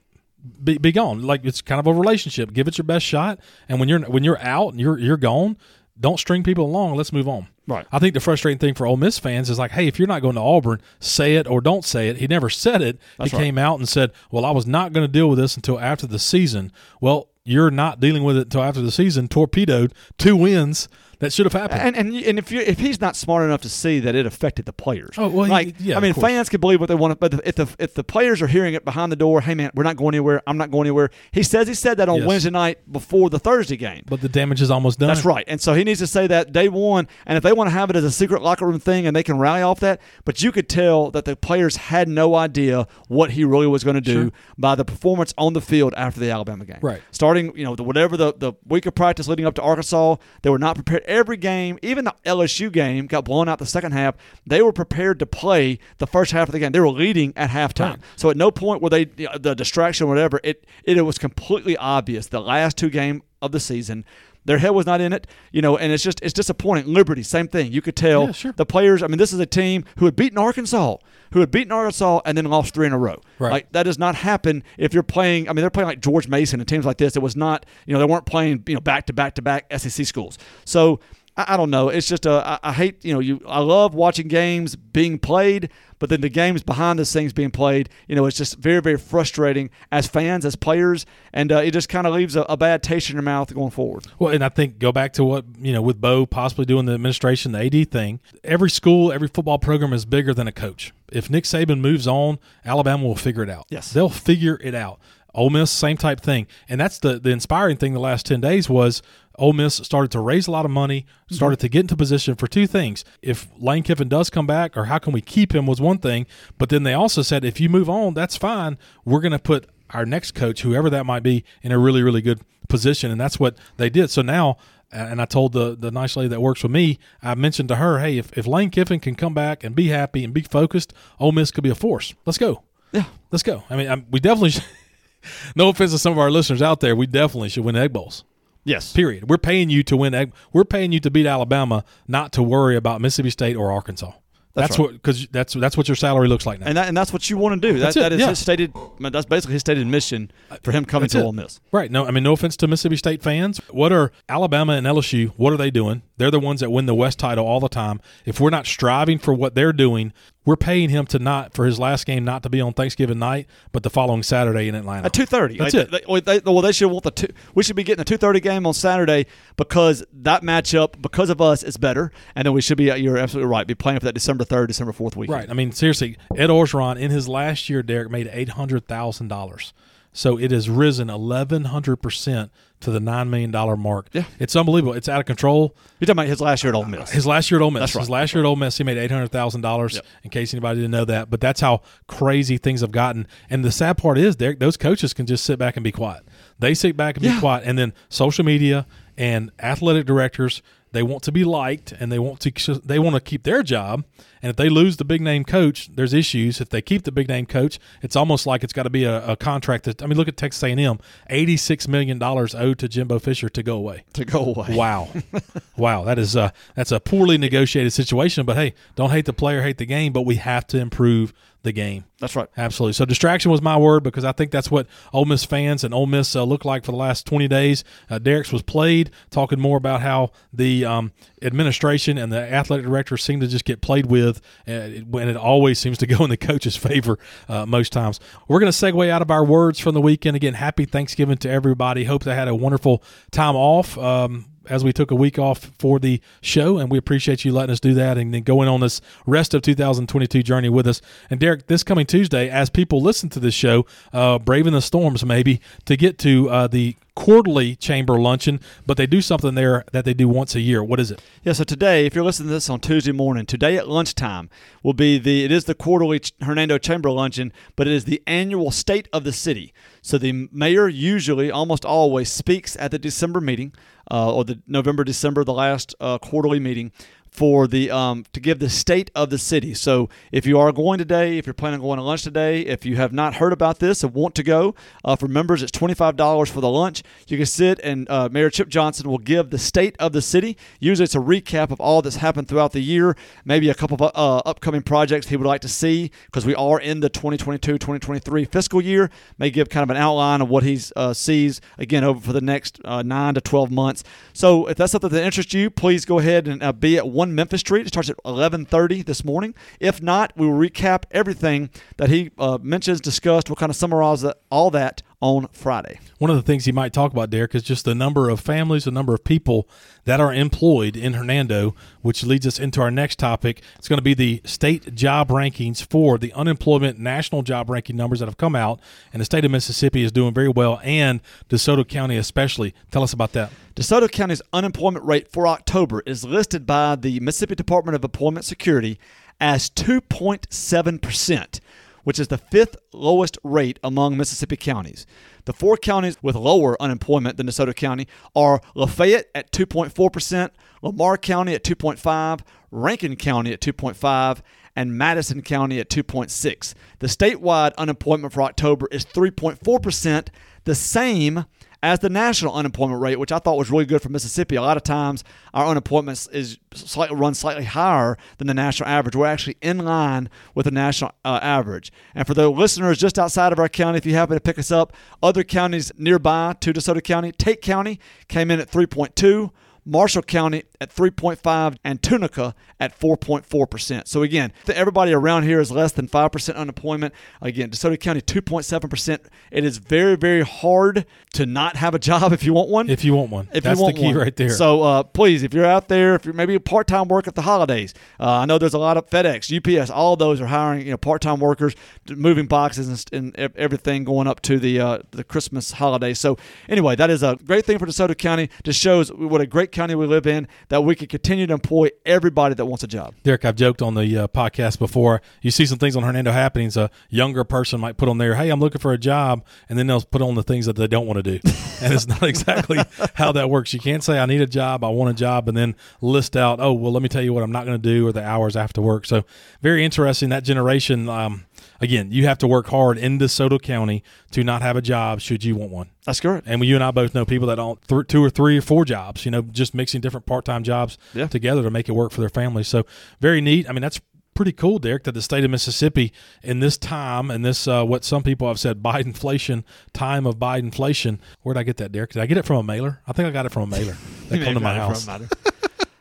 be, 0.62 0.76
be 0.78 0.92
gone. 0.92 1.23
Like 1.23 1.44
it's 1.44 1.62
kind 1.62 1.78
of 1.78 1.87
a 1.87 1.92
relationship. 1.92 2.52
Give 2.52 2.68
it 2.68 2.76
your 2.76 2.85
best 2.85 3.06
shot, 3.06 3.38
and 3.68 3.80
when 3.80 3.88
you're 3.88 4.00
when 4.00 4.25
you're 4.25 4.40
out 4.40 4.71
and 4.73 4.80
you're 4.80 4.99
you're 4.99 5.16
gone, 5.16 5.56
don't 5.99 6.18
string 6.18 6.42
people 6.42 6.66
along. 6.66 6.97
Let's 6.97 7.12
move 7.12 7.28
on. 7.28 7.49
Right. 7.66 7.87
I 7.90 7.99
think 7.99 8.12
the 8.12 8.21
frustrating 8.21 8.59
thing 8.59 8.75
for 8.75 8.87
Ole 8.87 8.99
Miss 8.99 9.18
fans 9.18 9.49
is 9.49 9.59
like, 9.59 9.71
hey, 9.71 9.87
if 9.87 9.99
you're 9.99 10.06
not 10.09 10.21
going 10.21 10.35
to 10.35 10.40
Auburn, 10.42 10.83
say 11.00 11.37
it 11.37 11.47
or 11.47 11.62
don't 11.62 11.83
say 11.85 12.09
it. 12.11 12.18
He 12.18 12.26
never 12.26 12.50
said 12.50 12.83
it. 12.83 12.99
That's 13.16 13.30
he 13.30 13.37
right. 13.38 13.42
came 13.44 13.56
out 13.56 13.78
and 13.78 13.88
said, 13.88 14.12
well, 14.30 14.44
I 14.44 14.50
was 14.50 14.66
not 14.66 14.92
going 14.92 15.06
to 15.06 15.11
deal 15.11 15.30
with 15.30 15.38
this 15.38 15.56
until 15.56 15.80
after 15.80 16.06
the 16.06 16.18
season. 16.18 16.73
Well, 17.00 17.28
you're 17.42 17.71
not 17.71 18.00
dealing 18.00 18.23
with 18.23 18.37
it 18.37 18.42
until 18.49 18.62
after 18.64 18.83
the 18.83 18.90
season. 18.92 19.28
Torpedoed 19.28 19.94
two 20.18 20.37
wins 20.37 20.88
that 21.21 21.33
should 21.33 21.47
have 21.47 21.52
happened. 21.52 21.80
And 21.83 21.97
and 21.97 22.14
and 22.14 22.38
if 22.38 22.50
you 22.52 22.61
if 22.61 22.78
he's 22.78 23.00
not 23.00 23.16
smart 23.16 23.44
enough 23.44 23.61
to 23.62 23.68
see 23.68 24.00
that 24.00 24.14
it 24.14 24.26
affected 24.26 24.66
the 24.66 24.73
players, 24.73 25.14
Oh, 25.18 25.28
well, 25.28 25.44
he- 25.44 25.50
like 25.50 25.75
yeah, 25.78 25.97
I 25.97 26.00
mean, 26.00 26.14
fans 26.14 26.49
can 26.49 26.61
believe 26.61 26.80
what 26.80 26.88
they 26.88 26.94
want, 26.94 27.18
but 27.21 27.35
if 27.44 27.54
the 27.56 27.68
if 27.78 27.94
the 27.94 28.04
players 28.04 28.40
are 28.42 28.47
hearing 28.47 28.75
it 28.75 28.85
behind 28.85 29.11
the 29.12 29.16
door, 29.16 29.40
hey 29.40 29.54
man, 29.54 29.71
we're 29.75 29.83
not 29.85 29.97
going 29.97 30.14
anywhere. 30.14 30.42
I'm 30.47 30.56
not 30.59 30.71
going 30.71 30.87
anywhere. 30.87 31.11
He 31.33 31.42
says 31.42 31.68
he 31.68 31.75
said 31.75 31.97
that 31.99 32.09
on 32.09 32.18
Yes. 32.18 32.26
Wednesday 32.26 32.50
night 32.50 32.78
before 32.92 33.30
the 33.30 33.38
Thursday 33.38 33.76
game. 33.76 34.02
but 34.09 34.21
the 34.21 34.28
damage 34.28 34.61
is 34.62 34.71
almost 34.71 34.99
done. 34.99 35.09
That's 35.09 35.25
right. 35.25 35.44
And 35.49 35.61
so 35.61 35.75
he 35.75 35.85
needs 35.85 36.00
to 36.00 36.06
say 36.06 36.26
that 36.26 36.52
day 36.52 36.68
one. 36.68 37.09
And 37.26 37.37
if 37.37 37.42
they 37.42 37.52
want 37.52 37.68
to 37.68 37.73
have 37.73 37.90
it 37.90 37.97
as 37.97 38.04
a 38.04 38.11
secret 38.11 38.42
locker 38.42 38.66
room 38.66 38.78
thing 38.80 39.06
and 39.06 39.14
they 39.14 39.23
can 39.23 39.38
rally 39.38 39.62
off 39.62 39.80
that, 39.80 40.00
but 40.25 40.42
you 40.42 40.52
could 40.52 40.68
tell 40.68 41.11
that 41.12 41.25
the 41.25 41.37
players 41.37 41.76
had 41.76 42.09
no 42.09 42.35
idea 42.35 42.87
what 43.09 43.33
he 43.33 43.44
really 43.44 43.66
was 43.66 43.85
going 43.85 43.94
to 43.94 44.00
do 44.00 44.14
Sure. 44.25 44.33
by 44.59 44.75
the 44.75 44.85
performance 44.85 45.35
on 45.38 45.52
the 45.52 45.61
field 45.61 45.94
after 45.97 46.21
the 46.21 46.30
Alabama 46.30 46.64
game. 46.64 46.78
Right. 46.80 47.02
Starting, 47.11 47.56
you 47.56 47.64
know, 47.64 47.75
the, 47.76 47.83
whatever 47.83 48.16
the, 48.16 48.35
the 48.37 48.52
week 48.66 48.87
of 48.87 48.94
practice 48.94 49.28
leading 49.28 49.47
up 49.47 49.54
to 49.54 49.62
Arkansas, 49.62 50.16
they 50.42 50.50
were 50.50 50.59
not 50.59 50.75
prepared. 50.76 51.03
Every 51.04 51.37
game, 51.37 51.78
even 51.82 52.04
the 52.04 52.14
LSU 52.25 52.70
game, 52.73 53.06
got 53.06 53.25
blown 53.25 53.49
out 53.49 53.58
the 53.58 53.66
second 53.66 53.92
half. 53.92 54.14
They 54.46 54.62
were 54.62 54.73
prepared 54.73 55.18
to 55.18 55.26
play 55.26 55.78
the 55.99 56.06
first 56.06 56.32
half 56.32 56.49
of 56.49 56.52
the 56.52 56.58
game. 56.58 56.73
They 56.73 56.80
were 56.80 56.90
leading 56.90 57.32
at 57.37 57.50
halftime. 57.50 57.90
Right. 57.90 58.00
So 58.16 58.30
at 58.30 58.37
no 58.37 58.50
point 58.50 58.82
were 58.82 58.90
they 58.90 59.04
the 59.04 59.54
distraction, 59.54 60.06
or 60.06 60.08
whatever. 60.08 60.40
It, 60.42 60.66
it 60.84 61.00
was 61.02 61.18
completely 61.18 61.76
obvious 61.76 62.26
the 62.26 62.40
last 62.40 62.76
two 62.76 62.90
game 62.90 63.23
of 63.42 63.52
the 63.52 63.61
season. 63.61 64.04
Their 64.46 64.58
head 64.58 64.70
was 64.70 64.84
not 64.86 65.00
in 65.00 65.12
it, 65.12 65.26
you 65.52 65.62
know, 65.62 65.76
and 65.76 65.92
it's 65.92 66.02
just 66.02 66.20
it's 66.22 66.32
disappointing. 66.34 66.86
Liberty, 66.92 67.22
same 67.22 67.48
thing. 67.48 67.72
You 67.72 67.80
could 67.80 67.96
tell 67.96 68.26
Yeah, 68.26 68.32
sure. 68.32 68.52
the 68.52 68.66
players. 68.66 69.02
I 69.02 69.06
mean, 69.06 69.18
this 69.18 69.32
is 69.32 69.40
a 69.40 69.46
team 69.46 69.84
who 69.98 70.04
had 70.04 70.14
beaten 70.16 70.36
Arkansas, 70.38 70.96
who 71.32 71.40
had 71.40 71.50
beaten 71.50 71.72
Arkansas, 71.72 72.20
and 72.26 72.36
then 72.36 72.44
lost 72.46 72.74
three 72.74 72.86
in 72.86 72.92
a 72.92 72.98
row. 72.98 73.20
Right. 73.38 73.50
Like 73.52 73.72
that 73.72 73.84
does 73.84 73.98
not 73.98 74.14
happen 74.16 74.62
if 74.76 74.92
you're 74.92 75.02
playing. 75.02 75.48
I 75.48 75.52
mean, 75.52 75.62
they're 75.62 75.70
playing 75.70 75.88
like 75.88 76.00
George 76.00 76.28
Mason 76.28 76.60
and 76.60 76.68
teams 76.68 76.84
like 76.84 76.98
this. 76.98 77.16
It 77.16 77.22
was 77.22 77.36
not, 77.36 77.64
you 77.86 77.94
know, 77.94 77.98
they 77.98 78.04
weren't 78.04 78.26
playing, 78.26 78.64
you 78.66 78.74
know, 78.74 78.80
back 78.80 79.06
to 79.06 79.12
back 79.12 79.34
to 79.36 79.42
back 79.42 79.66
SEC 79.78 80.04
schools. 80.06 80.36
So 80.64 81.00
I, 81.36 81.54
I 81.54 81.56
don't 81.56 81.70
know. 81.70 81.88
It's 81.88 82.06
just 82.06 82.26
a. 82.26 82.30
I, 82.46 82.70
I 82.70 82.72
hate, 82.72 83.04
you 83.04 83.12
know, 83.12 83.20
you. 83.20 83.40
I 83.46 83.60
love 83.60 83.94
watching 83.94 84.28
games 84.28 84.76
being 84.76 85.18
played, 85.18 85.70
but 85.98 86.08
then 86.08 86.20
the 86.20 86.28
games 86.28 86.62
behind 86.62 86.98
the 86.98 87.04
scenes 87.04 87.32
being 87.32 87.50
played, 87.50 87.88
you 88.08 88.14
know, 88.14 88.26
it's 88.26 88.36
just 88.36 88.56
very, 88.58 88.80
very 88.80 88.98
frustrating 88.98 89.70
as 89.90 90.06
fans, 90.06 90.44
as 90.44 90.56
players, 90.56 91.06
and 91.32 91.50
uh, 91.52 91.56
it 91.56 91.72
just 91.72 91.88
kind 91.88 92.06
of 92.06 92.14
leaves 92.14 92.36
a, 92.36 92.42
a 92.42 92.56
bad 92.56 92.82
taste 92.82 93.10
in 93.10 93.14
your 93.16 93.22
mouth 93.22 93.52
going 93.54 93.70
forward. 93.70 94.06
Well, 94.18 94.32
and 94.32 94.44
I 94.44 94.48
think 94.48 94.78
go 94.78 94.92
back 94.92 95.12
to 95.14 95.24
what 95.24 95.44
you 95.58 95.72
know 95.72 95.82
with 95.82 96.00
Bo 96.00 96.26
possibly 96.26 96.64
doing 96.64 96.86
the 96.86 96.94
administration, 96.94 97.52
the 97.52 97.64
AD 97.64 97.90
thing. 97.90 98.20
Every 98.42 98.70
school, 98.70 99.12
every 99.12 99.28
football 99.28 99.58
program 99.58 99.92
is 99.92 100.04
bigger 100.04 100.34
than 100.34 100.46
a 100.46 100.52
coach. 100.52 100.92
If 101.12 101.30
Nick 101.30 101.44
Saban 101.44 101.80
moves 101.80 102.06
on, 102.06 102.38
Alabama 102.64 103.06
will 103.06 103.16
figure 103.16 103.42
it 103.42 103.50
out. 103.50 103.66
Yes. 103.70 103.92
they'll 103.92 104.08
figure 104.08 104.58
it 104.62 104.74
out. 104.74 104.98
Ole 105.34 105.50
Miss, 105.50 105.70
same 105.70 105.96
type 105.96 106.20
thing, 106.20 106.46
and 106.68 106.80
that's 106.80 106.98
the 106.98 107.18
the 107.18 107.30
inspiring 107.30 107.76
thing. 107.76 107.92
The 107.92 108.00
last 108.00 108.26
ten 108.26 108.40
days 108.40 108.68
was 108.68 109.02
Ole 109.38 109.52
Miss 109.52 109.74
started 109.74 110.10
to 110.12 110.20
raise 110.20 110.46
a 110.46 110.50
lot 110.50 110.64
of 110.64 110.70
money, 110.70 111.02
mm-hmm. 111.02 111.34
started 111.34 111.58
to 111.60 111.68
get 111.68 111.80
into 111.80 111.96
position 111.96 112.34
for 112.34 112.46
two 112.46 112.66
things. 112.66 113.04
If 113.22 113.48
Lane 113.58 113.82
Kiffin 113.82 114.08
does 114.08 114.30
come 114.30 114.46
back, 114.46 114.76
or 114.76 114.86
how 114.86 114.98
can 114.98 115.12
we 115.12 115.20
keep 115.20 115.54
him, 115.54 115.66
was 115.66 115.80
one 115.80 115.98
thing. 115.98 116.26
But 116.58 116.68
then 116.68 116.84
they 116.84 116.94
also 116.94 117.22
said, 117.22 117.44
if 117.44 117.60
you 117.60 117.68
move 117.68 117.90
on, 117.90 118.14
that's 118.14 118.36
fine. 118.36 118.78
We're 119.04 119.20
going 119.20 119.32
to 119.32 119.38
put 119.38 119.66
our 119.90 120.06
next 120.06 120.32
coach, 120.32 120.62
whoever 120.62 120.88
that 120.90 121.04
might 121.04 121.22
be, 121.22 121.44
in 121.62 121.72
a 121.72 121.78
really, 121.78 122.02
really 122.02 122.22
good 122.22 122.40
position, 122.68 123.10
and 123.10 123.20
that's 123.20 123.38
what 123.38 123.56
they 123.76 123.90
did. 123.90 124.10
So 124.10 124.22
now, 124.22 124.56
and 124.92 125.20
I 125.20 125.24
told 125.24 125.52
the 125.52 125.76
the 125.76 125.90
nice 125.90 126.16
lady 126.16 126.28
that 126.28 126.40
works 126.40 126.62
with 126.62 126.72
me, 126.72 126.98
I 127.22 127.34
mentioned 127.34 127.68
to 127.70 127.76
her, 127.76 127.98
hey, 127.98 128.18
if, 128.18 128.36
if 128.38 128.46
Lane 128.46 128.70
Kiffin 128.70 129.00
can 129.00 129.14
come 129.16 129.34
back 129.34 129.64
and 129.64 129.74
be 129.74 129.88
happy 129.88 130.22
and 130.22 130.32
be 130.32 130.42
focused, 130.42 130.92
Ole 131.18 131.32
Miss 131.32 131.50
could 131.50 131.64
be 131.64 131.70
a 131.70 131.74
force. 131.74 132.14
Let's 132.24 132.38
go. 132.38 132.62
Yeah. 132.92 133.04
Let's 133.32 133.42
go. 133.42 133.64
I 133.68 133.76
mean, 133.76 133.88
i 133.88 134.04
we 134.10 134.20
definitely. 134.20 134.62
No 135.56 135.68
offense 135.68 135.92
to 135.92 135.98
some 135.98 136.12
of 136.12 136.18
our 136.18 136.30
listeners 136.30 136.62
out 136.62 136.80
there, 136.80 136.96
we 136.96 137.06
definitely 137.06 137.48
should 137.48 137.64
win 137.64 137.76
egg 137.76 137.92
bowls. 137.92 138.24
Yes. 138.64 138.92
Period. 138.92 139.28
We're 139.28 139.38
paying 139.38 139.70
you 139.70 139.82
to 139.84 139.96
win 139.96 140.14
egg. 140.14 140.32
We're 140.52 140.64
paying 140.64 140.92
you 140.92 141.00
to 141.00 141.10
beat 141.10 141.26
Alabama, 141.26 141.84
not 142.08 142.32
to 142.32 142.42
worry 142.42 142.76
about 142.76 143.00
Mississippi 143.00 143.30
State 143.30 143.56
or 143.56 143.70
Arkansas. 143.70 144.12
That's 144.54 144.68
That's, 144.68 144.78
right. 144.78 144.84
what 144.84 144.92
because 144.92 145.26
that's 145.32 145.54
that's 145.54 145.76
what 145.76 145.88
your 145.88 145.96
salary 145.96 146.28
looks 146.28 146.46
like 146.46 146.60
now. 146.60 146.66
And 146.66 146.76
that, 146.76 146.86
and 146.86 146.96
that's 146.96 147.12
what 147.12 147.28
you 147.28 147.36
want 147.36 147.60
to 147.60 147.68
do. 147.68 147.76
That, 147.76 147.86
That's 147.86 147.96
it, 147.96 148.00
that 148.00 148.12
is 148.12 148.20
yeah. 148.20 148.28
his 148.28 148.38
stated. 148.38 148.72
That's 149.00 149.26
basically 149.26 149.54
his 149.54 149.60
stated 149.62 149.84
mission 149.88 150.30
uh, 150.48 150.58
for 150.62 150.70
him 150.70 150.84
coming 150.84 151.04
That's 151.04 151.14
to 151.14 151.18
it. 151.18 151.24
Ole 151.24 151.32
Miss. 151.32 151.58
Right. 151.72 151.90
No, 151.90 152.06
I 152.06 152.12
mean, 152.12 152.22
no 152.22 152.34
offense 152.34 152.56
to 152.58 152.68
Mississippi 152.68 152.96
State 152.96 153.20
fans. 153.20 153.58
What 153.72 153.90
are 153.90 154.12
Alabama 154.28 154.74
and 154.74 154.86
LSU? 154.86 155.32
What 155.36 155.52
are 155.52 155.56
they 155.56 155.72
doing? 155.72 156.02
They're 156.18 156.30
the 156.30 156.38
ones 156.38 156.60
that 156.60 156.70
win 156.70 156.86
the 156.86 156.94
West 156.94 157.18
title 157.18 157.44
all 157.44 157.58
the 157.58 157.68
time. 157.68 158.00
If 158.24 158.38
we're 158.38 158.50
not 158.50 158.66
striving 158.66 159.18
for 159.18 159.34
what 159.34 159.56
they're 159.56 159.72
doing, 159.72 160.12
we're 160.44 160.56
paying 160.56 160.90
him 160.90 161.06
to 161.06 161.18
not 161.18 161.54
for 161.54 161.64
his 161.64 161.78
last 161.78 162.06
game 162.06 162.24
not 162.24 162.42
to 162.42 162.50
be 162.50 162.60
on 162.60 162.72
Thanksgiving 162.72 163.18
night, 163.18 163.46
but 163.72 163.82
the 163.82 163.90
following 163.90 164.22
Saturday 164.22 164.68
in 164.68 164.74
Atlanta. 164.74 165.06
At 165.06 165.12
two 165.12 165.26
thirty. 165.26 165.56
That's 165.58 165.74
like, 165.74 165.86
it. 165.86 165.90
They, 165.90 166.00
well, 166.06 166.20
they, 166.20 166.40
well, 166.44 166.60
they 166.60 166.72
should 166.72 166.90
want 166.90 167.04
the 167.04 167.10
two. 167.10 167.28
We 167.54 167.62
should 167.62 167.76
be 167.76 167.82
getting 167.82 168.02
a 168.02 168.04
two 168.04 168.16
thirty 168.16 168.40
game 168.40 168.66
on 168.66 168.74
Saturday 168.74 169.26
because 169.56 170.04
that 170.12 170.42
matchup, 170.42 171.00
because 171.00 171.30
of 171.30 171.40
us, 171.40 171.62
is 171.62 171.76
better. 171.76 172.12
And 172.34 172.46
then 172.46 172.52
we 172.52 172.60
should 172.60 172.76
be. 172.76 172.84
You're 172.84 173.18
absolutely 173.18 173.50
right. 173.50 173.66
Be 173.66 173.74
playing 173.74 174.00
for 174.00 174.06
that 174.06 174.14
December 174.14 174.44
third, 174.44 174.66
December 174.68 174.92
fourth 174.92 175.16
week. 175.16 175.30
Right. 175.30 175.48
I 175.48 175.54
mean, 175.54 175.72
seriously, 175.72 176.16
Ed 176.36 176.48
Orgeron 176.48 176.98
in 176.98 177.10
his 177.10 177.28
last 177.28 177.68
year, 177.68 177.82
Derek 177.82 178.10
made 178.10 178.28
eight 178.32 178.50
hundred 178.50 178.86
thousand 178.86 179.28
dollars. 179.28 179.72
So 180.16 180.38
it 180.38 180.52
has 180.52 180.71
risen 180.71 181.11
eleven 181.11 181.64
hundred 181.64 181.97
percent 181.97 182.50
to 182.80 182.90
the 182.90 183.00
nine 183.00 183.28
million 183.30 183.50
dollar 183.50 183.76
mark. 183.76 184.09
Yeah. 184.12 184.25
it's 184.38 184.54
unbelievable. 184.54 184.94
It's 184.94 185.09
out 185.09 185.18
of 185.18 185.26
control. 185.26 185.75
You're 185.99 186.06
talking 186.06 186.12
about 186.21 186.28
his 186.28 186.40
last 186.40 186.62
year 186.62 186.73
at 186.73 186.76
Ole 186.76 186.85
Miss. 186.85 187.11
His 187.11 187.26
last 187.26 187.50
year 187.50 187.61
at 187.61 187.64
Ole 187.64 187.71
Miss. 187.73 187.80
That's 187.80 187.94
right. 187.97 188.00
His 188.02 188.11
last 188.11 188.33
year 188.33 188.44
at 188.44 188.47
Ole 188.47 188.56
Miss, 188.56 188.78
he 188.78 188.85
made 188.85 188.97
eight 188.97 189.11
hundred 189.11 189.33
thousand 189.33 189.62
dollars. 189.62 189.97
Yep. 189.97 190.06
In 190.23 190.30
case 190.30 190.54
anybody 190.54 190.80
didn't 190.80 190.92
know 190.92 191.04
that, 191.04 191.30
but 191.30 191.40
that's 191.40 191.61
how 191.61 191.83
crazy 192.06 192.56
things 192.59 192.80
have 192.80 192.92
gotten. 192.92 193.26
And 193.50 193.64
the 193.64 193.73
sad 193.73 193.99
part 193.99 194.16
is, 194.16 194.37
those 194.37 194.76
coaches 194.76 195.12
can 195.12 195.26
just 195.26 195.44
sit 195.44 195.59
back 195.59 195.76
and 195.76 195.83
be 195.85 195.92
quiet. 195.92 196.23
They 196.59 196.75
sit 196.75 196.97
back 196.97 197.16
and 197.16 197.23
be 197.25 197.38
quiet, 197.40 197.64
and 197.66 197.76
then 197.76 197.92
social 198.09 198.44
media 198.44 198.87
and 199.16 199.50
athletic 199.61 200.06
directors 200.06 200.62
They 200.92 201.02
want 201.02 201.25
to 201.25 201.33
be 201.33 201.42
liked, 201.42 201.90
and 201.90 202.12
they 202.12 202.21
want 202.21 202.38
to 202.40 202.80
they 202.85 203.00
want 203.00 203.16
to 203.16 203.21
keep 203.21 203.42
their 203.42 203.64
job. 203.64 204.04
And 204.44 204.50
if 204.50 204.56
they 204.56 204.68
lose 204.68 204.98
the 204.98 205.06
big 205.06 205.22
name 205.22 205.42
coach, 205.42 205.88
there's 205.94 206.12
issues. 206.12 206.60
If 206.60 206.68
they 206.68 206.82
keep 206.82 207.04
the 207.04 207.10
big 207.10 207.28
name 207.28 207.46
coach, 207.46 207.78
it's 208.02 208.14
almost 208.14 208.46
like 208.46 208.62
it's 208.62 208.74
got 208.74 208.82
to 208.82 208.90
be 208.90 209.04
a, 209.04 209.26
a, 209.26 209.36
contract. 209.36 209.84
That 209.84 210.02
I 210.02 210.06
mean, 210.06 210.18
look 210.18 210.28
at 210.28 210.36
Texas 210.36 210.62
A&M, 210.62 210.98
eighty 211.30 211.56
six 211.56 211.88
million 211.88 212.18
dollars 212.18 212.54
owed 212.54 212.78
to 212.80 212.86
Jimbo 212.86 213.20
Fisher 213.20 213.48
to 213.48 213.62
go 213.62 213.74
away. 213.74 214.04
To 214.12 214.26
go 214.26 214.44
away. 214.44 214.76
Wow, 214.76 215.08
wow, 215.78 216.04
that 216.04 216.18
is 216.18 216.36
a 216.36 216.52
that's 216.74 216.92
a 216.92 217.00
poorly 217.00 217.38
negotiated 217.38 217.94
situation. 217.94 218.44
But 218.44 218.56
hey, 218.56 218.74
don't 218.96 219.12
hate 219.12 219.24
the 219.24 219.32
player, 219.32 219.62
hate 219.62 219.78
the 219.78 219.86
game. 219.86 220.12
But 220.12 220.26
we 220.26 220.34
have 220.34 220.66
to 220.66 220.78
improve 220.78 221.32
the 221.64 221.72
game. 221.72 222.04
That's 222.20 222.36
right. 222.36 222.48
Absolutely. 222.56 222.92
So 222.92 223.04
distraction 223.04 223.50
was 223.50 223.60
my 223.60 223.76
word 223.76 224.04
because 224.04 224.24
I 224.24 224.32
think 224.32 224.50
that's 224.50 224.70
what 224.70 224.86
Ole 225.12 225.24
Miss 225.24 225.44
fans 225.44 225.82
and 225.82 225.92
Ole 225.92 226.06
Miss 226.06 226.36
uh, 226.36 226.44
look 226.44 226.64
like 226.64 226.84
for 226.84 226.92
the 226.92 226.98
last 226.98 227.26
20 227.26 227.48
days. 227.48 227.84
Uh, 228.08 228.18
Derek's 228.18 228.52
was 228.52 228.62
played, 228.62 229.10
talking 229.30 229.58
more 229.58 229.78
about 229.78 230.02
how 230.02 230.30
the 230.52 230.84
um, 230.84 231.12
administration 231.42 232.18
and 232.18 232.30
the 232.30 232.38
athletic 232.38 232.86
director 232.86 233.16
seem 233.16 233.40
to 233.40 233.46
just 233.48 233.64
get 233.64 233.80
played 233.80 234.06
with, 234.06 234.33
uh, 234.66 234.88
when 235.08 235.28
it 235.28 235.36
always 235.36 235.78
seems 235.78 235.98
to 235.98 236.06
go 236.06 236.24
in 236.24 236.30
the 236.30 236.36
coach's 236.36 236.76
favor 236.76 237.18
uh, 237.48 237.66
most 237.66 237.92
times. 237.92 238.20
We're 238.48 238.60
going 238.60 238.72
to 238.72 238.78
segue 238.78 239.08
out 239.08 239.22
of 239.22 239.30
our 239.30 239.44
words 239.44 239.78
from 239.78 239.94
the 239.94 240.00
weekend. 240.00 240.36
Again, 240.36 240.54
happy 240.54 240.84
Thanksgiving 240.84 241.38
to 241.38 241.50
everybody. 241.50 242.04
Hope 242.04 242.24
they 242.24 242.34
had 242.34 242.48
a 242.48 242.54
wonderful 242.54 243.02
time 243.30 243.56
off. 243.56 243.96
Um, 243.98 244.46
as 244.66 244.82
we 244.82 244.92
took 244.92 245.10
a 245.10 245.14
week 245.14 245.38
off 245.38 245.70
for 245.78 245.98
the 245.98 246.20
show, 246.40 246.78
and 246.78 246.90
we 246.90 246.98
appreciate 246.98 247.44
you 247.44 247.52
letting 247.52 247.72
us 247.72 247.80
do 247.80 247.94
that 247.94 248.16
and 248.16 248.32
then 248.32 248.42
going 248.42 248.68
on 248.68 248.80
this 248.80 249.00
rest 249.26 249.54
of 249.54 249.62
2022 249.62 250.42
journey 250.42 250.68
with 250.68 250.86
us. 250.86 251.00
And 251.30 251.38
Derek, 251.38 251.66
this 251.66 251.82
coming 251.82 252.06
Tuesday, 252.06 252.48
as 252.48 252.70
people 252.70 253.00
listen 253.00 253.28
to 253.30 253.40
this 253.40 253.54
show, 253.54 253.86
uh, 254.12 254.38
braving 254.38 254.72
the 254.72 254.82
storms 254.82 255.24
maybe 255.24 255.60
to 255.84 255.96
get 255.96 256.18
to 256.20 256.48
uh, 256.48 256.66
the 256.66 256.96
quarterly 257.14 257.76
chamber 257.76 258.21
luncheon, 258.21 258.61
but 258.87 258.97
they 258.97 259.06
do 259.06 259.21
something 259.21 259.54
there 259.54 259.85
that 259.92 260.04
they 260.04 260.14
do 260.14 260.28
once 260.28 260.54
a 260.54 260.61
year. 260.61 260.83
What 260.83 260.99
is 260.99 261.11
it? 261.11 261.23
Yeah, 261.42 261.52
so 261.52 261.64
today, 261.64 262.06
if 262.06 262.14
you're 262.14 262.25
listening 262.25 262.49
to 262.49 262.54
this 262.54 262.68
on 262.68 262.80
Tuesday 262.80 263.12
morning, 263.12 263.47
today 263.47 263.76
at 263.76 263.88
lunchtime 263.88 264.50
will 264.83 264.94
be 264.94 265.18
the 265.18 265.44
it 265.44 265.52
is 265.52 265.64
the 265.64 265.75
quarterly 265.75 266.21
Hernando 266.40 266.78
Chamber 266.78 267.11
luncheon, 267.11 267.52
but 267.76 267.87
it 267.87 267.92
is 267.92 268.04
the 268.04 268.23
annual 268.26 268.71
state 268.71 269.09
of 269.12 269.25
the 269.25 269.33
city. 269.33 269.73
So 270.02 270.18
the 270.18 270.49
mayor 270.52 270.88
usually, 270.88 271.50
almost 271.50 271.85
always, 271.85 272.30
speaks 272.30 272.76
at 272.76 272.90
the 272.90 272.99
December 272.99 273.40
meeting 273.40 273.73
uh, 274.11 274.35
or 274.35 274.44
the 274.44 274.61
November 274.66 275.04
December, 275.04 275.44
the 275.44 275.52
last 275.52 275.94
uh, 276.00 276.18
quarterly 276.18 276.61
meeting 276.61 276.92
for 277.34 277.66
the 277.66 277.90
um, 277.90 278.24
to 278.32 278.38
give 278.38 278.60
the 278.60 278.70
state 278.70 279.10
of 279.14 279.28
the 279.28 279.38
city. 279.38 279.74
So 279.74 280.08
if 280.30 280.46
you 280.46 280.58
are 280.60 280.70
going 280.70 280.98
today, 280.98 281.36
if 281.36 281.46
you're 281.46 281.52
planning 281.52 281.80
on 281.80 281.86
going 281.86 281.98
to 281.98 282.04
lunch 282.04 282.22
today, 282.22 282.60
if 282.60 282.86
you 282.86 282.94
have 282.96 283.12
not 283.12 283.34
heard 283.34 283.52
about 283.52 283.80
this 283.80 284.04
and 284.04 284.14
want 284.14 284.36
to 284.36 284.44
go, 284.44 284.76
uh, 285.04 285.16
for 285.16 285.26
members 285.26 285.60
it's 285.60 285.72
twenty 285.72 285.94
five 285.94 286.16
dollars 286.16 286.48
for 286.48 286.60
the 286.60 286.70
lunch. 286.70 287.02
You 287.26 287.36
can 287.36 287.46
sit 287.46 287.80
and 287.82 288.08
uh, 288.08 288.28
Mayor 288.30 288.50
Chip 288.50 288.68
Johnson 288.68 289.10
will 289.10 289.18
give 289.18 289.50
the 289.50 289.58
state 289.58 289.96
of 289.98 290.12
the 290.12 290.22
city. 290.22 290.56
Usually 290.78 291.04
it's 291.04 291.16
a 291.16 291.18
recap 291.18 291.72
of 291.72 291.80
all 291.80 292.02
that's 292.02 292.16
happened 292.16 292.46
throughout 292.46 292.70
the 292.70 292.80
year, 292.80 293.16
maybe 293.44 293.68
a 293.68 293.74
couple 293.74 293.96
of 294.00 294.12
uh, 294.14 294.48
upcoming 294.48 294.82
projects 294.82 295.26
he 295.26 295.36
would 295.36 295.46
like 295.46 295.60
to 295.62 295.68
see 295.68 296.12
because 296.26 296.46
we 296.46 296.54
are 296.54 296.80
in 296.80 297.00
the 297.00 297.10
2022-2023 297.10 298.48
fiscal 298.48 298.80
year. 298.80 299.10
May 299.38 299.50
give 299.50 299.68
kind 299.68 299.82
of 299.82 299.90
an 299.90 299.96
outline 299.96 300.40
of 300.40 300.48
what 300.48 300.62
he 300.62 300.80
uh, 300.94 301.12
sees 301.12 301.60
again 301.78 302.04
over 302.04 302.20
for 302.20 302.32
the 302.32 302.40
next 302.40 302.80
uh, 302.84 303.02
nine 303.02 303.34
to 303.34 303.40
twelve 303.40 303.72
months. 303.72 304.04
So 304.32 304.66
if 304.68 304.76
that's 304.76 304.92
something 304.92 305.10
that 305.10 305.24
interests 305.24 305.52
you, 305.52 305.68
please 305.68 306.04
go 306.04 306.20
ahead 306.20 306.46
and 306.46 306.62
uh, 306.62 306.72
be 306.72 306.96
at 306.96 307.08
one 307.08 307.23
1 307.24 307.34
Memphis 307.34 307.60
Street. 307.60 307.86
It 307.86 307.88
starts 307.88 308.10
at 308.10 308.22
11:30 308.26 309.02
this 309.02 309.24
morning. 309.24 309.54
If 309.80 310.02
not, 310.02 310.34
we 310.36 310.46
will 310.46 310.58
recap 310.58 311.04
everything 311.10 311.70
that 311.96 312.10
he 312.10 312.30
uh, 312.38 312.58
mentions, 312.60 313.00
discussed. 313.00 313.48
We'll 313.48 313.56
kind 313.56 313.70
of 313.70 313.76
summarize 313.76 314.26
all 314.50 314.70
that 314.72 315.02
on 315.24 315.48
Friday. 315.52 315.98
One 316.18 316.28
of 316.28 316.36
the 316.36 316.42
things 316.42 316.66
you 316.66 316.74
might 316.74 316.92
talk 316.92 317.10
about, 317.10 317.30
Derek, 317.30 317.54
is 317.54 317.62
just 317.62 317.86
the 317.86 317.94
number 317.94 318.28
of 318.28 318.40
families, 318.40 318.84
the 318.84 318.90
number 318.90 319.14
of 319.14 319.24
people 319.24 319.66
that 320.04 320.20
are 320.20 320.34
employed 320.34 320.98
in 320.98 321.14
Hernando, 321.14 321.74
which 322.02 322.24
leads 322.24 322.46
us 322.46 322.58
into 322.58 322.82
our 322.82 322.90
next 322.90 323.18
topic. 323.18 323.62
It's 323.78 323.88
going 323.88 323.96
to 323.96 324.02
be 324.02 324.12
the 324.12 324.42
state 324.44 324.94
job 324.94 325.30
rankings 325.30 325.82
for 325.82 326.18
the 326.18 326.30
unemployment 326.34 326.98
national 326.98 327.40
job 327.40 327.70
ranking 327.70 327.96
numbers 327.96 328.18
that 328.18 328.26
have 328.26 328.36
come 328.36 328.54
out, 328.54 328.80
and 329.14 329.20
the 329.22 329.24
state 329.24 329.46
of 329.46 329.50
Mississippi 329.50 330.02
is 330.02 330.12
doing 330.12 330.34
very 330.34 330.50
well, 330.50 330.78
and 330.84 331.22
DeSoto 331.48 331.88
County 331.88 332.18
especially. 332.18 332.74
Tell 332.90 333.02
us 333.02 333.14
about 333.14 333.32
that. 333.32 333.50
DeSoto 333.76 334.12
County's 334.12 334.42
unemployment 334.52 335.06
rate 335.06 335.32
for 335.32 335.46
October 335.46 336.02
is 336.04 336.26
listed 336.26 336.66
by 336.66 336.96
the 336.96 337.18
Mississippi 337.20 337.54
Department 337.54 337.96
of 337.96 338.04
Employment 338.04 338.44
Security 338.44 338.98
as 339.40 339.70
2.7% 339.70 341.60
which 342.04 342.18
is 342.18 342.28
the 342.28 342.38
fifth 342.38 342.76
lowest 342.92 343.36
rate 343.42 343.78
among 343.82 344.16
Mississippi 344.16 344.56
counties. 344.56 345.06
The 345.46 345.52
four 345.52 345.76
counties 345.76 346.16
with 346.22 346.36
lower 346.36 346.80
unemployment 346.80 347.36
than 347.36 347.46
DeSoto 347.46 347.74
County 347.74 348.06
are 348.36 348.60
Lafayette 348.74 349.28
at 349.34 349.50
2.4%, 349.52 350.50
Lamar 350.82 351.18
County 351.18 351.54
at 351.54 351.64
2.5, 351.64 352.40
Rankin 352.70 353.16
County 353.16 353.52
at 353.52 353.60
2.5, 353.60 354.40
and 354.76 354.96
Madison 354.96 355.42
County 355.42 355.78
at 355.80 355.88
2.6. 355.88 356.74
The 356.98 357.06
statewide 357.06 357.74
unemployment 357.76 358.32
for 358.32 358.42
October 358.42 358.86
is 358.90 359.04
3.4%, 359.04 360.28
the 360.64 360.74
same 360.74 361.44
as 361.85 361.99
the 361.99 362.09
national 362.09 362.55
unemployment 362.55 362.99
rate, 362.99 363.18
which 363.18 363.31
I 363.31 363.38
thought 363.38 363.59
was 363.59 363.70
really 363.70 363.85
good 363.85 364.01
for 364.01 364.09
Mississippi. 364.09 364.57
A 364.57 364.62
lot 364.62 364.79
of 364.79 364.83
times 364.83 365.23
our 365.53 365.66
unemployment 365.66 366.27
is 366.33 366.59
slightly 366.73 367.14
runs 367.14 367.38
slightly 367.38 367.64
higher 367.64 368.16
than 368.38 368.47
the 368.47 368.55
national 368.55 368.88
average. 368.88 369.14
We're 369.14 369.27
actually 369.27 369.59
in 369.61 369.85
line 369.85 370.31
with 370.55 370.64
the 370.64 370.70
national 370.70 371.12
uh, 371.27 371.40
average. 371.42 371.92
And 372.14 372.27
for 372.27 372.33
the 372.33 372.51
listeners 372.51 372.97
just 372.97 373.18
outside 373.18 373.53
of 373.53 373.59
our 373.59 373.68
county, 373.68 373.99
if 373.99 374.07
you 374.07 374.14
happen 374.14 374.35
to 374.35 374.40
pick 374.40 374.59
us 374.59 374.70
up, 374.70 374.94
other 375.23 375.44
counties 375.44 375.92
nearby 375.99 376.55
to 376.61 376.73
DeSoto 376.73 377.05
County, 377.05 377.33
Tate 377.33 377.61
County 377.61 378.01
came 378.29 378.51
in 378.51 378.61
at 378.61 378.70
3.2. 378.70 379.51
Marshall 379.85 380.23
County 380.23 380.62
at 380.85 380.94
3.5 380.94 381.77
and 381.83 382.03
Tunica 382.03 382.55
at 382.79 382.99
4.4%. 382.99 384.07
So 384.07 384.23
again, 384.23 384.53
everybody 384.68 385.12
around 385.12 385.44
here 385.44 385.61
is 385.61 385.70
less 385.70 385.92
than 385.92 386.07
5% 386.07 386.55
unemployment. 386.55 387.14
Again, 387.40 387.70
DeSoto 387.70 387.99
County 387.99 388.20
2.7%. 388.20 389.27
It 389.51 389.64
is 389.64 389.79
very 389.79 390.16
very 390.16 390.42
hard 390.42 391.07
to 391.33 391.47
not 391.47 391.77
have 391.77 391.94
a 391.94 391.99
job 391.99 392.33
if 392.33 392.44
you 392.44 392.53
want 392.53 392.68
one. 392.68 392.90
If 392.90 393.05
you 393.05 393.14
want 393.14 393.31
one. 393.31 393.49
If 393.53 393.64
That's 393.64 393.79
you 393.79 393.83
want 393.85 393.97
the 393.97 394.01
key 394.01 394.07
one. 394.09 394.16
right 394.16 394.37
there. 394.37 394.51
So 394.51 394.83
uh, 394.83 395.03
please, 395.03 395.42
if 395.42 395.55
you're 395.55 395.64
out 395.64 395.88
there, 395.88 396.14
if 396.14 396.25
you're 396.25 396.35
maybe 396.35 396.59
part-time 396.59 397.09
work 397.09 397.27
at 397.27 397.35
the 397.35 397.42
holidays, 397.42 397.94
uh, 398.20 398.38
I 398.38 398.44
know 398.44 398.59
there's 398.59 398.75
a 398.75 398.79
lot 398.79 398.97
of 398.97 399.09
FedEx, 399.09 399.51
UPS, 399.57 399.90
all 399.90 400.16
those 400.16 400.40
are 400.40 400.47
hiring 400.47 400.85
you 400.85 400.90
know 400.90 400.97
part-time 400.97 401.40
workers, 401.40 401.75
moving 402.09 402.47
boxes 402.47 402.88
and, 402.88 403.35
and 403.38 403.57
everything 403.57 404.05
going 404.05 404.27
up 404.27 404.40
to 404.42 404.59
the 404.59 404.81
uh, 404.81 404.99
the 405.12 405.25
Christmas 405.25 405.73
holiday. 405.73 406.12
So 406.14 406.37
anyway, 406.68 406.97
that 406.97 407.11
is 407.11 407.23
a 407.23 407.37
great 407.44 407.64
thing 407.64 407.79
for 407.79 407.87
DeSoto 407.87 408.16
County. 408.16 408.51
Just 408.62 408.81
shows 408.81 409.11
what 409.12 409.40
a 409.40 409.47
great 409.47 409.73
county 409.73 409.94
we 409.94 410.07
live 410.07 410.27
in 410.27 410.47
that 410.74 410.80
we 410.80 410.96
can 410.96 411.06
continue 411.06 411.46
to 411.46 411.52
employ 411.52 411.88
everybody 412.04 412.52
that 412.52 412.66
wants 412.66 412.82
a 412.82 412.88
job. 412.88 413.14
Derek, 413.22 413.44
I've 413.44 413.54
joked 413.54 413.80
on 413.80 413.94
the 413.94 414.18
uh, 414.18 414.26
podcast 414.26 414.80
before. 414.80 415.22
You 415.40 415.52
see 415.52 415.66
some 415.66 415.78
things 415.78 415.94
on 415.94 416.02
Hernando 416.02 416.32
happenings. 416.32 416.76
A 416.76 416.90
younger 417.08 417.44
person 417.44 417.78
might 417.78 417.96
put 417.96 418.08
on 418.08 418.18
there, 418.18 418.34
"Hey, 418.34 418.50
I'm 418.50 418.58
looking 418.58 418.80
for 418.80 418.92
a 418.92 418.98
job," 418.98 419.44
and 419.68 419.78
then 419.78 419.87
they'll 419.87 420.00
put 420.00 420.20
on 420.20 420.34
the 420.34 420.42
things 420.42 420.66
that 420.66 420.74
they 420.74 420.88
don't 420.88 421.06
want 421.06 421.22
to 421.22 421.38
do, 421.38 421.38
and 421.80 421.94
it's 421.94 422.08
not 422.08 422.24
exactly 422.24 422.80
how 423.14 423.30
that 423.30 423.48
works. 423.50 423.72
You 423.72 423.78
can't 423.78 424.02
say, 424.02 424.18
"I 424.18 424.26
need 424.26 424.40
a 424.40 424.48
job, 424.48 424.82
I 424.82 424.88
want 424.88 425.10
a 425.10 425.14
job," 425.14 425.46
and 425.46 425.56
then 425.56 425.76
list 426.00 426.37
out, 426.37 426.58
"Oh, 426.58 426.72
well, 426.72 426.90
let 426.90 427.04
me 427.04 427.08
tell 427.08 427.22
you 427.22 427.32
what 427.32 427.44
I'm 427.44 427.52
not 427.52 427.66
going 427.66 427.80
to 427.80 427.88
do," 427.94 428.08
or 428.08 428.10
the 428.10 428.24
hours 428.24 428.56
I 428.56 428.62
have 428.62 428.72
to 428.72 428.82
work. 428.82 429.06
So, 429.06 429.24
very 429.62 429.84
interesting. 429.84 430.30
That 430.30 430.42
generation. 430.42 431.08
Um, 431.08 431.44
again, 431.80 432.10
you 432.12 432.26
have 432.26 432.38
to 432.38 432.46
work 432.46 432.68
hard 432.68 432.98
in 432.98 433.18
DeSoto 433.18 433.60
County 433.60 434.02
to 434.32 434.42
not 434.44 434.62
have 434.62 434.76
a 434.76 434.82
job 434.82 435.20
should 435.20 435.44
you 435.44 435.56
want 435.56 435.70
one. 435.70 435.90
That's 436.04 436.20
correct. 436.20 436.46
And 436.48 436.64
you 436.64 436.74
and 436.74 436.84
I 436.84 436.90
both 436.90 437.14
know 437.14 437.24
people 437.24 437.46
that 437.48 437.56
don't 437.56 437.80
th- 437.88 438.06
two 438.08 438.22
or 438.22 438.30
three 438.30 438.58
or 438.58 438.62
four 438.62 438.84
jobs. 438.84 439.24
You 439.24 439.30
know, 439.30 439.42
just 439.42 439.74
mixing 439.74 440.00
different 440.00 440.26
part-time 440.26 440.62
jobs 440.64 440.98
Yeah. 441.14 441.26
together 441.26 441.62
to 441.62 441.70
make 441.70 441.88
it 441.88 441.92
work 441.92 442.12
for 442.12 442.20
their 442.20 442.28
families. 442.28 442.68
So 442.68 442.84
very 443.20 443.40
neat. 443.40 443.68
I 443.68 443.72
mean, 443.72 443.82
that's 443.82 444.00
pretty 444.34 444.52
cool, 444.52 444.78
Derek, 444.80 445.04
that 445.04 445.12
the 445.12 445.22
state 445.22 445.44
of 445.44 445.50
Mississippi 445.52 446.12
in 446.42 446.58
this 446.58 446.76
time 446.76 447.30
and 447.30 447.44
this 447.44 447.68
uh, 447.68 447.84
what 447.84 448.04
some 448.04 448.22
people 448.24 448.48
have 448.48 448.58
said 448.58 448.82
Bidenflation 448.82 449.62
time 449.92 450.26
of 450.26 450.37
Bidenflation. 450.38 451.18
Where 451.42 451.54
did 451.54 451.60
I 451.60 451.62
get 451.62 451.76
that, 451.76 451.92
Derek? 451.92 452.10
Did 452.12 452.20
I 452.22 452.26
get 452.26 452.37
it 452.38 452.44
from 452.44 452.56
a 452.56 452.62
mailer? 452.64 453.00
I 453.06 453.12
think 453.12 453.28
I 453.28 453.30
got 453.30 453.46
it 453.46 453.52
from 453.52 453.62
a 453.62 453.66
mailer. 453.66 453.96
They 454.28 454.42
come 454.42 454.54
to 454.54 454.60
my 454.60 454.74
house. 454.74 455.06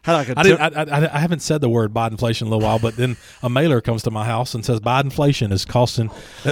How 0.03 0.13
like 0.15 0.29
a 0.29 0.37
I, 0.37 0.43
didn't, 0.43 0.59
I, 0.77 0.83
I, 0.83 1.15
I 1.15 1.19
haven't 1.19 1.41
said 1.41 1.61
the 1.61 1.69
word 1.69 1.93
Bidenflation 1.93 2.41
in 2.43 2.47
a 2.47 2.49
little 2.51 2.67
while, 2.67 2.77
but 2.77 2.97
then 2.97 3.15
a 3.41 3.49
mailer 3.49 3.79
comes 3.81 4.03
to 4.03 4.11
my 4.11 4.25
house 4.25 4.53
and 4.53 4.65
says 4.65 4.79
Bidenflation 4.81 5.51
is 5.51 5.63
costing 5.65 6.09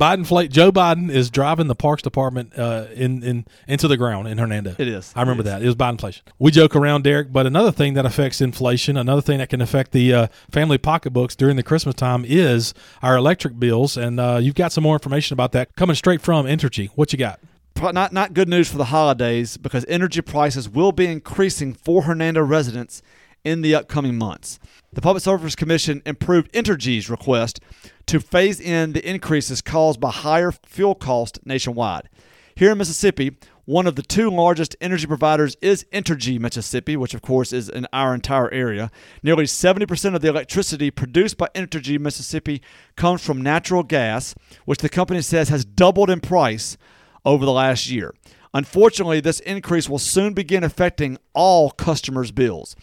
Biden. 0.00 0.50
Joe 0.50 0.70
Biden 0.72 1.10
is 1.10 1.30
driving 1.30 1.66
the 1.66 1.74
Parks 1.74 2.02
Department 2.02 2.56
uh, 2.56 2.86
in 2.94 3.22
in 3.22 3.46
into 3.66 3.88
the 3.88 3.96
ground 3.96 4.28
in 4.28 4.38
Hernando. 4.38 4.74
It 4.78 4.88
is. 4.88 5.12
I 5.16 5.20
remember 5.22 5.42
It 5.42 5.46
is. 5.46 5.52
that. 5.52 5.62
It 5.62 5.66
was 5.66 5.74
Bidenflation. 5.76 6.22
We 6.38 6.50
joke 6.50 6.76
around, 6.76 7.02
Derek, 7.02 7.32
but 7.32 7.46
another 7.46 7.72
thing 7.72 7.94
that 7.94 8.06
affects 8.06 8.40
inflation, 8.40 8.96
another 8.96 9.22
thing 9.22 9.38
that 9.38 9.48
can 9.48 9.60
affect 9.60 9.92
the 9.92 10.14
uh, 10.14 10.26
family 10.50 10.78
pocketbooks 10.78 11.34
during 11.34 11.56
the 11.56 11.62
Christmas 11.62 11.94
time 11.96 12.24
is 12.24 12.74
our 13.02 13.16
electric 13.16 13.58
bills, 13.58 13.96
and 13.96 14.20
uh, 14.20 14.38
you've 14.40 14.54
got 14.54 14.72
some 14.72 14.82
more 14.84 14.94
information 14.94 15.34
about 15.34 15.52
that 15.52 15.74
coming 15.76 15.96
straight 15.96 16.20
from 16.20 16.46
Entergy. 16.46 16.90
What 16.94 17.12
you 17.12 17.18
got? 17.18 17.40
Not 17.76 18.12
not 18.12 18.34
good 18.34 18.48
news 18.48 18.70
for 18.70 18.76
the 18.76 18.86
holidays 18.86 19.56
because 19.56 19.86
energy 19.88 20.20
prices 20.20 20.68
will 20.68 20.92
be 20.92 21.06
increasing 21.06 21.72
for 21.72 22.02
Hernando 22.02 22.42
residents 22.42 23.02
in 23.44 23.62
the 23.62 23.74
upcoming 23.74 24.18
months. 24.18 24.58
The 24.92 25.00
Public 25.00 25.22
Service 25.22 25.56
Commission 25.56 26.02
improved 26.04 26.52
Entergy's 26.52 27.08
request 27.08 27.60
to 28.06 28.20
phase 28.20 28.60
in 28.60 28.92
the 28.92 29.08
increases 29.08 29.62
caused 29.62 30.00
by 30.00 30.10
higher 30.10 30.52
fuel 30.52 30.94
costs 30.94 31.38
nationwide. 31.44 32.08
Here 32.54 32.72
in 32.72 32.78
Mississippi, 32.78 33.38
one 33.64 33.86
of 33.86 33.94
the 33.94 34.02
two 34.02 34.30
largest 34.30 34.74
energy 34.80 35.06
providers 35.06 35.56
is 35.62 35.86
Entergy 35.92 36.40
Mississippi, 36.40 36.96
which 36.96 37.14
of 37.14 37.22
course 37.22 37.52
is 37.52 37.68
in 37.68 37.86
our 37.92 38.12
entire 38.12 38.50
area. 38.52 38.90
Nearly 39.22 39.44
70% 39.44 40.14
of 40.14 40.20
the 40.20 40.28
electricity 40.28 40.90
produced 40.90 41.38
by 41.38 41.48
Entergy 41.54 41.98
Mississippi 41.98 42.60
comes 42.96 43.24
from 43.24 43.40
natural 43.40 43.84
gas, 43.84 44.34
which 44.64 44.80
the 44.80 44.88
company 44.88 45.22
says 45.22 45.50
has 45.50 45.64
doubled 45.64 46.10
in 46.10 46.20
price 46.20 46.76
over 47.24 47.44
the 47.44 47.52
last 47.52 47.90
year. 47.90 48.14
Unfortunately, 48.52 49.20
this 49.20 49.40
increase 49.40 49.88
will 49.88 49.98
soon 49.98 50.34
begin 50.34 50.64
affecting 50.64 51.18
all 51.34 51.70
customers' 51.70 52.32
bills. 52.32 52.74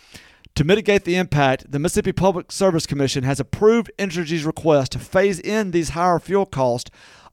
To 0.55 0.63
mitigate 0.63 1.03
the 1.03 1.17
impact, 1.17 1.71
the 1.71 1.77
Mississippi 1.77 2.13
Public 2.13 2.51
Service 2.51 2.87
Commission 2.87 3.23
has 3.23 3.39
approved 3.39 3.91
Entergy's 3.99 4.45
request 4.45 4.93
to 4.93 4.99
phase 4.99 5.39
in 5.39 5.71
these 5.71 5.89
higher 5.89 6.19
fuel 6.19 6.45
costs 6.45 6.89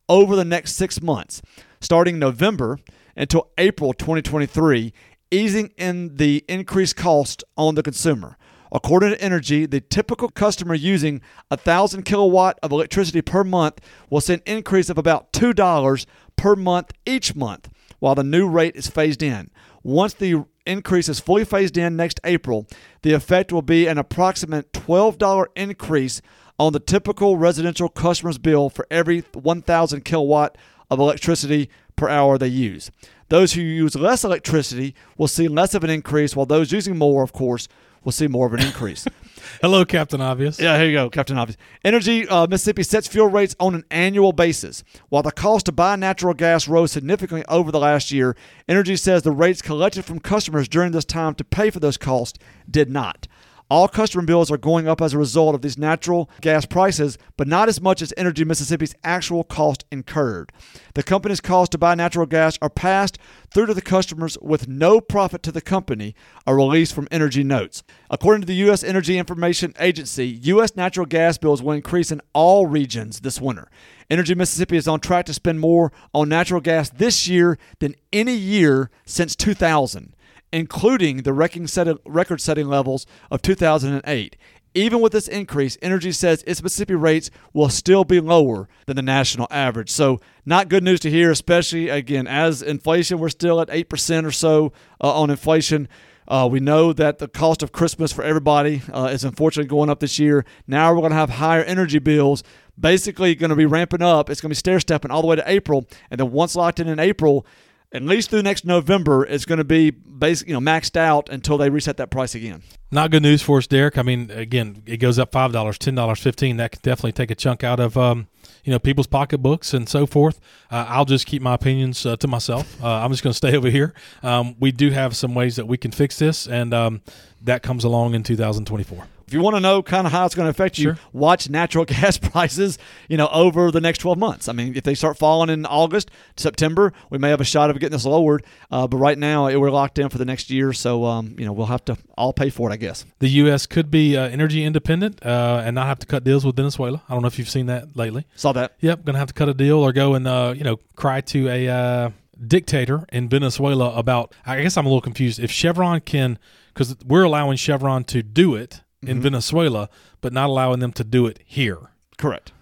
over 0.08 0.36
the 0.36 0.44
next 0.44 0.74
six 0.74 1.00
months, 1.00 1.40
starting 1.80 2.18
November 2.18 2.78
until 3.16 3.50
April 3.56 3.92
2023, 3.94 4.92
easing 5.30 5.72
in 5.78 6.16
the 6.16 6.44
increased 6.48 6.96
cost 6.96 7.44
on 7.56 7.76
the 7.76 7.82
consumer. 7.82 8.36
According 8.74 9.10
to 9.10 9.18
Entergy, 9.18 9.70
the 9.70 9.80
typical 9.80 10.28
customer 10.28 10.74
using 10.74 11.20
1,000 11.48 12.02
kilowatt 12.02 12.58
of 12.60 12.72
electricity 12.72 13.22
per 13.22 13.44
month 13.44 13.80
will 14.10 14.20
see 14.20 14.34
an 14.34 14.42
increase 14.46 14.90
of 14.90 14.98
about 14.98 15.32
$2 15.32 16.06
per 16.36 16.56
month 16.56 16.92
each 17.06 17.34
month 17.34 17.68
while 17.98 18.14
the 18.14 18.24
new 18.24 18.48
rate 18.48 18.76
is 18.76 18.86
phased 18.86 19.22
in. 19.22 19.50
Once 19.82 20.14
the 20.14 20.44
increase 20.66 21.08
is 21.08 21.20
fully 21.20 21.44
phased 21.44 21.76
in 21.76 21.96
next 21.96 22.20
April, 22.24 22.66
the 23.02 23.12
effect 23.12 23.52
will 23.52 23.62
be 23.62 23.86
an 23.86 23.98
approximate 23.98 24.72
$12 24.72 25.46
increase 25.56 26.20
on 26.58 26.72
the 26.72 26.80
typical 26.80 27.36
residential 27.36 27.88
customer's 27.88 28.38
bill 28.38 28.70
for 28.70 28.86
every 28.90 29.20
1,000 29.32 30.04
kilowatt 30.04 30.56
of 30.90 30.98
electricity 30.98 31.68
per 31.96 32.08
hour 32.08 32.38
they 32.38 32.48
use. 32.48 32.90
Those 33.28 33.54
who 33.54 33.62
use 33.62 33.94
less 33.94 34.24
electricity 34.24 34.94
will 35.16 35.28
see 35.28 35.48
less 35.48 35.74
of 35.74 35.82
an 35.82 35.90
increase, 35.90 36.36
while 36.36 36.46
those 36.46 36.72
using 36.72 36.96
more, 36.96 37.22
of 37.22 37.32
course, 37.32 37.68
will 38.04 38.12
see 38.12 38.28
more 38.28 38.46
of 38.46 38.54
an 38.54 38.60
increase. 38.60 39.06
Hello, 39.60 39.84
Captain 39.84 40.20
Obvious. 40.20 40.60
Yeah, 40.60 40.76
here 40.76 40.86
you 40.86 40.92
go, 40.92 41.10
Captain 41.10 41.38
Obvious. 41.38 41.56
Entergy 41.84 42.30
uh, 42.30 42.46
Mississippi 42.46 42.82
sets 42.82 43.08
fuel 43.08 43.28
rates 43.28 43.54
on 43.60 43.74
an 43.74 43.84
annual 43.90 44.32
basis. 44.32 44.84
While 45.08 45.22
the 45.22 45.32
cost 45.32 45.66
to 45.66 45.72
buy 45.72 45.96
natural 45.96 46.34
gas 46.34 46.68
rose 46.68 46.92
significantly 46.92 47.44
over 47.48 47.70
the 47.70 47.78
last 47.80 48.10
year, 48.10 48.36
Entergy 48.68 48.98
says 48.98 49.22
the 49.22 49.32
rates 49.32 49.62
collected 49.62 50.04
from 50.04 50.18
customers 50.18 50.68
during 50.68 50.92
this 50.92 51.04
time 51.04 51.34
to 51.36 51.44
pay 51.44 51.70
for 51.70 51.80
those 51.80 51.96
costs 51.96 52.38
did 52.70 52.90
not. 52.90 53.26
All 53.70 53.88
customer 53.88 54.24
bills 54.24 54.50
are 54.50 54.58
going 54.58 54.86
up 54.86 55.00
as 55.00 55.14
a 55.14 55.18
result 55.18 55.54
of 55.54 55.62
these 55.62 55.78
natural 55.78 56.28
gas 56.42 56.66
prices, 56.66 57.16
but 57.38 57.48
not 57.48 57.68
as 57.68 57.80
much 57.80 58.02
as 58.02 58.12
Entergy 58.18 58.44
Mississippi's 58.46 58.94
actual 59.02 59.42
cost 59.42 59.86
incurred. 59.90 60.52
The 60.94 61.02
company's 61.02 61.40
cost 61.40 61.72
to 61.72 61.78
buy 61.78 61.94
natural 61.94 62.26
gas 62.26 62.58
are 62.60 62.68
passed 62.68 63.18
through 63.52 63.66
to 63.66 63.74
the 63.74 63.80
customers 63.80 64.36
with 64.42 64.68
no 64.68 65.00
profit 65.00 65.42
to 65.44 65.52
the 65.52 65.62
company, 65.62 66.14
a 66.46 66.54
release 66.54 66.92
from 66.92 67.06
Entergy 67.06 67.44
notes. 67.44 67.82
According 68.10 68.42
to 68.42 68.46
the 68.46 68.54
U.S. 68.56 68.84
Energy 68.84 69.16
Information 69.16 69.72
Agency, 69.80 70.26
U.S. 70.42 70.76
natural 70.76 71.06
gas 71.06 71.38
bills 71.38 71.62
will 71.62 71.72
increase 71.72 72.12
in 72.12 72.20
all 72.34 72.66
regions 72.66 73.20
this 73.20 73.40
winter. 73.40 73.70
Entergy 74.10 74.36
Mississippi 74.36 74.76
is 74.76 74.86
on 74.86 75.00
track 75.00 75.24
to 75.24 75.32
spend 75.32 75.58
more 75.58 75.90
on 76.12 76.28
natural 76.28 76.60
gas 76.60 76.90
this 76.90 77.26
year 77.26 77.58
than 77.78 77.94
any 78.12 78.34
year 78.34 78.90
since 79.06 79.34
2000 79.34 80.14
including 80.54 81.22
the 81.22 81.32
record 81.32 82.40
setting 82.40 82.68
levels 82.68 83.06
of 83.28 83.42
2008. 83.42 84.36
Even 84.76 85.00
with 85.00 85.12
this 85.12 85.26
increase, 85.26 85.76
Entergy 85.78 86.14
says 86.14 86.44
its 86.46 86.62
Mississippi 86.62 86.94
rates 86.94 87.30
will 87.52 87.68
still 87.68 88.04
be 88.04 88.20
lower 88.20 88.68
than 88.86 88.94
the 88.94 89.02
national 89.02 89.48
average. 89.50 89.90
So, 89.90 90.20
not 90.46 90.68
good 90.68 90.84
news 90.84 91.00
to 91.00 91.10
hear, 91.10 91.32
especially 91.32 91.88
again, 91.88 92.28
as 92.28 92.62
inflation, 92.62 93.18
we're 93.18 93.30
still 93.30 93.60
at 93.60 93.68
8% 93.68 94.24
or 94.24 94.30
so 94.30 94.72
uh, 95.00 95.20
on 95.20 95.30
inflation. 95.30 95.88
Uh, 96.26 96.48
we 96.50 96.60
know 96.60 96.92
that 96.92 97.18
the 97.18 97.28
cost 97.28 97.62
of 97.62 97.72
Christmas 97.72 98.12
for 98.12 98.22
everybody 98.22 98.82
uh, 98.92 99.10
is 99.12 99.24
unfortunately 99.24 99.68
going 99.68 99.90
up 99.90 100.00
this 100.00 100.18
year. 100.18 100.44
Now 100.66 100.92
we're 100.92 101.00
going 101.00 101.10
to 101.10 101.16
have 101.16 101.30
higher 101.30 101.62
energy 101.62 101.98
bills, 101.98 102.42
basically 102.78 103.34
going 103.34 103.50
to 103.50 103.56
be 103.56 103.66
ramping 103.66 104.02
up. 104.02 104.30
It's 104.30 104.40
going 104.40 104.48
to 104.48 104.54
be 104.54 104.58
stair 104.58 104.80
stepping 104.80 105.10
all 105.10 105.20
the 105.20 105.26
way 105.26 105.36
to 105.36 105.50
April. 105.50 105.86
And 106.10 106.18
then 106.18 106.30
once 106.30 106.56
locked 106.56 106.80
in 106.80 106.88
in 106.88 106.98
April, 106.98 107.44
at 107.94 108.02
least 108.02 108.30
through 108.30 108.42
next 108.42 108.64
November, 108.64 109.24
it's 109.24 109.44
going 109.44 109.58
to 109.58 109.64
be 109.64 109.90
basically 109.90 110.52
you 110.52 110.60
know 110.60 110.72
maxed 110.72 110.96
out 110.96 111.28
until 111.28 111.56
they 111.56 111.70
reset 111.70 111.96
that 111.98 112.10
price 112.10 112.34
again. 112.34 112.62
Not 112.90 113.10
good 113.10 113.22
news 113.22 113.40
for 113.40 113.58
us, 113.58 113.66
Derek. 113.66 113.96
I 113.96 114.02
mean, 114.02 114.30
again, 114.30 114.82
it 114.84 114.98
goes 114.98 115.18
up 115.18 115.32
five 115.32 115.52
dollars, 115.52 115.78
ten 115.78 115.94
dollars, 115.94 116.18
fifteen. 116.20 116.56
That 116.56 116.72
could 116.72 116.82
definitely 116.82 117.12
take 117.12 117.30
a 117.30 117.36
chunk 117.36 117.62
out 117.62 117.78
of 117.78 117.96
um, 117.96 118.26
you 118.64 118.72
know 118.72 118.80
people's 118.80 119.06
pocketbooks 119.06 119.72
and 119.72 119.88
so 119.88 120.06
forth. 120.06 120.40
Uh, 120.70 120.86
I'll 120.88 121.04
just 121.04 121.26
keep 121.26 121.40
my 121.40 121.54
opinions 121.54 122.04
uh, 122.04 122.16
to 122.16 122.26
myself. 122.26 122.82
Uh, 122.82 122.88
I'm 122.88 123.12
just 123.12 123.22
going 123.22 123.32
to 123.32 123.36
stay 123.36 123.56
over 123.56 123.70
here. 123.70 123.94
Um, 124.22 124.56
we 124.58 124.72
do 124.72 124.90
have 124.90 125.16
some 125.16 125.34
ways 125.34 125.56
that 125.56 125.66
we 125.66 125.76
can 125.78 125.92
fix 125.92 126.18
this, 126.18 126.48
and 126.48 126.74
um, 126.74 127.00
that 127.42 127.62
comes 127.62 127.84
along 127.84 128.14
in 128.14 128.24
2024. 128.24 129.06
If 129.26 129.32
you 129.32 129.40
want 129.40 129.56
to 129.56 129.60
know 129.60 129.82
kind 129.82 130.06
of 130.06 130.12
how 130.12 130.26
it's 130.26 130.34
going 130.34 130.46
to 130.46 130.50
affect 130.50 130.78
you, 130.78 130.84
Sure. 130.94 130.98
watch 131.12 131.48
natural 131.48 131.84
gas 131.86 132.18
prices, 132.18 132.78
you 133.08 133.16
know, 133.16 133.28
over 133.28 133.70
the 133.70 133.80
next 133.80 133.98
12 133.98 134.18
months. 134.18 134.48
I 134.48 134.52
mean, 134.52 134.76
if 134.76 134.84
they 134.84 134.94
start 134.94 135.16
falling 135.18 135.50
in 135.50 135.64
August, 135.66 136.10
September, 136.36 136.92
we 137.10 137.18
may 137.18 137.30
have 137.30 137.40
a 137.40 137.44
shot 137.44 137.70
of 137.70 137.78
getting 137.80 137.92
this 137.92 138.04
lowered. 138.04 138.44
Uh, 138.70 138.86
but 138.86 138.98
right 138.98 139.18
now, 139.18 139.46
it, 139.46 139.56
we're 139.56 139.70
locked 139.70 139.98
in 139.98 140.08
for 140.08 140.18
the 140.18 140.24
next 140.24 140.50
year. 140.50 140.72
So, 140.72 141.04
um, 141.04 141.34
you 141.38 141.44
know, 141.44 141.52
we'll 141.52 141.66
have 141.66 141.84
to 141.86 141.96
all 142.16 142.32
pay 142.32 142.50
for 142.50 142.70
it, 142.70 142.72
I 142.72 142.76
guess. 142.76 143.04
The 143.18 143.28
U.S. 143.28 143.66
could 143.66 143.90
be 143.90 144.16
uh, 144.16 144.28
energy 144.28 144.64
independent 144.64 145.24
uh, 145.24 145.62
and 145.64 145.74
not 145.74 145.86
have 145.86 145.98
to 146.00 146.06
cut 146.06 146.24
deals 146.24 146.44
with 146.44 146.56
Venezuela. 146.56 147.02
I 147.08 147.12
don't 147.12 147.22
know 147.22 147.28
if 147.28 147.38
you've 147.38 147.48
seen 147.50 147.66
that 147.66 147.96
lately. 147.96 148.26
Saw 148.36 148.52
that. 148.52 148.74
Yep, 148.80 149.04
going 149.04 149.14
to 149.14 149.18
have 149.18 149.28
to 149.28 149.34
cut 149.34 149.48
a 149.48 149.54
deal 149.54 149.78
or 149.78 149.92
go 149.92 150.14
and 150.14 150.26
uh, 150.26 150.52
you 150.56 150.64
know 150.64 150.78
cry 150.96 151.20
to 151.22 151.48
a 151.48 151.68
uh, 151.68 152.10
dictator 152.46 153.06
in 153.12 153.28
Venezuela 153.28 153.94
about. 153.96 154.34
I 154.46 154.60
guess 154.62 154.76
I'm 154.76 154.86
a 154.86 154.88
little 154.88 155.00
confused. 155.00 155.40
If 155.40 155.50
Chevron 155.50 156.00
can, 156.00 156.38
because 156.72 156.96
we're 157.04 157.22
allowing 157.24 157.56
Chevron 157.56 158.04
to 158.04 158.22
do 158.22 158.54
it 158.54 158.82
in 159.08 159.20
Venezuela, 159.20 159.88
but 160.20 160.32
not 160.32 160.48
allowing 160.48 160.80
them 160.80 160.92
to 160.92 161.04
do 161.04 161.26
it 161.26 161.40
here. 161.44 161.90
Correct. 162.18 162.52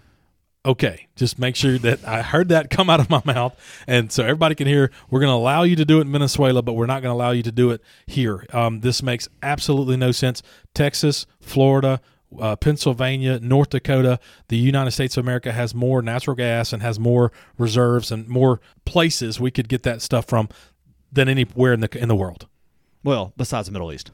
Okay, 0.65 1.07
just 1.17 1.37
make 1.37 1.57
sure 1.57 1.77
that 1.79 2.07
I 2.07 2.21
heard 2.21 2.47
that 2.49 2.69
come 2.69 2.89
out 2.89 3.01
of 3.01 3.09
my 3.09 3.21
mouth, 3.25 3.53
and 3.85 4.09
so 4.11 4.23
everybody 4.23 4.55
can 4.55 4.65
hear. 4.65 4.91
We're 5.09 5.19
going 5.19 5.29
to 5.31 5.35
allow 5.35 5.63
you 5.63 5.75
to 5.75 5.83
do 5.83 5.97
it 5.97 6.03
in 6.03 6.11
Venezuela, 6.11 6.61
but 6.61 6.73
we're 6.73 6.85
not 6.85 7.01
going 7.01 7.11
to 7.11 7.17
allow 7.17 7.31
you 7.31 7.43
to 7.43 7.51
do 7.51 7.71
it 7.71 7.81
here. 8.07 8.45
Um, 8.53 8.79
this 8.79 9.03
makes 9.03 9.27
absolutely 9.41 9.97
no 9.97 10.13
sense. 10.13 10.41
Texas, 10.73 11.25
Florida, 11.41 11.99
uh, 12.39 12.55
Pennsylvania, 12.55 13.39
North 13.41 13.71
Dakota, 13.71 14.19
the 14.47 14.57
United 14.57 14.91
States 14.91 15.17
of 15.17 15.25
America 15.25 15.51
has 15.51 15.75
more 15.75 16.01
natural 16.01 16.35
gas 16.35 16.71
and 16.71 16.81
has 16.81 16.97
more 16.97 17.33
reserves 17.57 18.09
and 18.09 18.27
more 18.29 18.61
places 18.85 19.41
we 19.41 19.51
could 19.51 19.67
get 19.67 19.83
that 19.83 20.01
stuff 20.01 20.25
from 20.25 20.47
than 21.11 21.27
anywhere 21.27 21.73
in 21.73 21.81
the 21.81 21.97
in 21.97 22.07
the 22.07 22.15
world. 22.15 22.47
Well, 23.03 23.33
besides 23.35 23.67
the 23.67 23.73
Middle 23.73 23.91
East. 23.91 24.11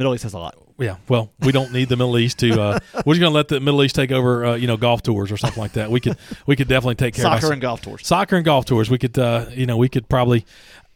Middle 0.00 0.14
East 0.14 0.22
has 0.22 0.32
a 0.32 0.38
lot. 0.38 0.56
Yeah, 0.78 0.96
well, 1.10 1.30
we 1.40 1.52
don't 1.52 1.74
need 1.74 1.90
the 1.90 1.96
Middle 1.96 2.16
East 2.16 2.38
to. 2.38 2.58
Uh, 2.58 2.78
we're 3.04 3.12
just 3.12 3.20
going 3.20 3.30
to 3.32 3.36
let 3.36 3.48
the 3.48 3.60
Middle 3.60 3.84
East 3.84 3.94
take 3.94 4.10
over, 4.10 4.46
uh, 4.46 4.54
you 4.54 4.66
know, 4.66 4.78
golf 4.78 5.02
tours 5.02 5.30
or 5.30 5.36
something 5.36 5.60
like 5.60 5.72
that. 5.72 5.90
We 5.90 6.00
could, 6.00 6.16
we 6.46 6.56
could 6.56 6.68
definitely 6.68 6.94
take 6.94 7.12
care 7.12 7.26
of 7.26 7.38
Soccer 7.38 7.52
and 7.52 7.60
golf 7.60 7.82
tours. 7.82 8.06
Soccer 8.06 8.36
and 8.36 8.44
golf 8.46 8.64
tours. 8.64 8.88
We 8.88 8.96
could, 8.96 9.18
uh, 9.18 9.44
you 9.50 9.66
know, 9.66 9.76
we 9.76 9.90
could 9.90 10.08
probably, 10.08 10.46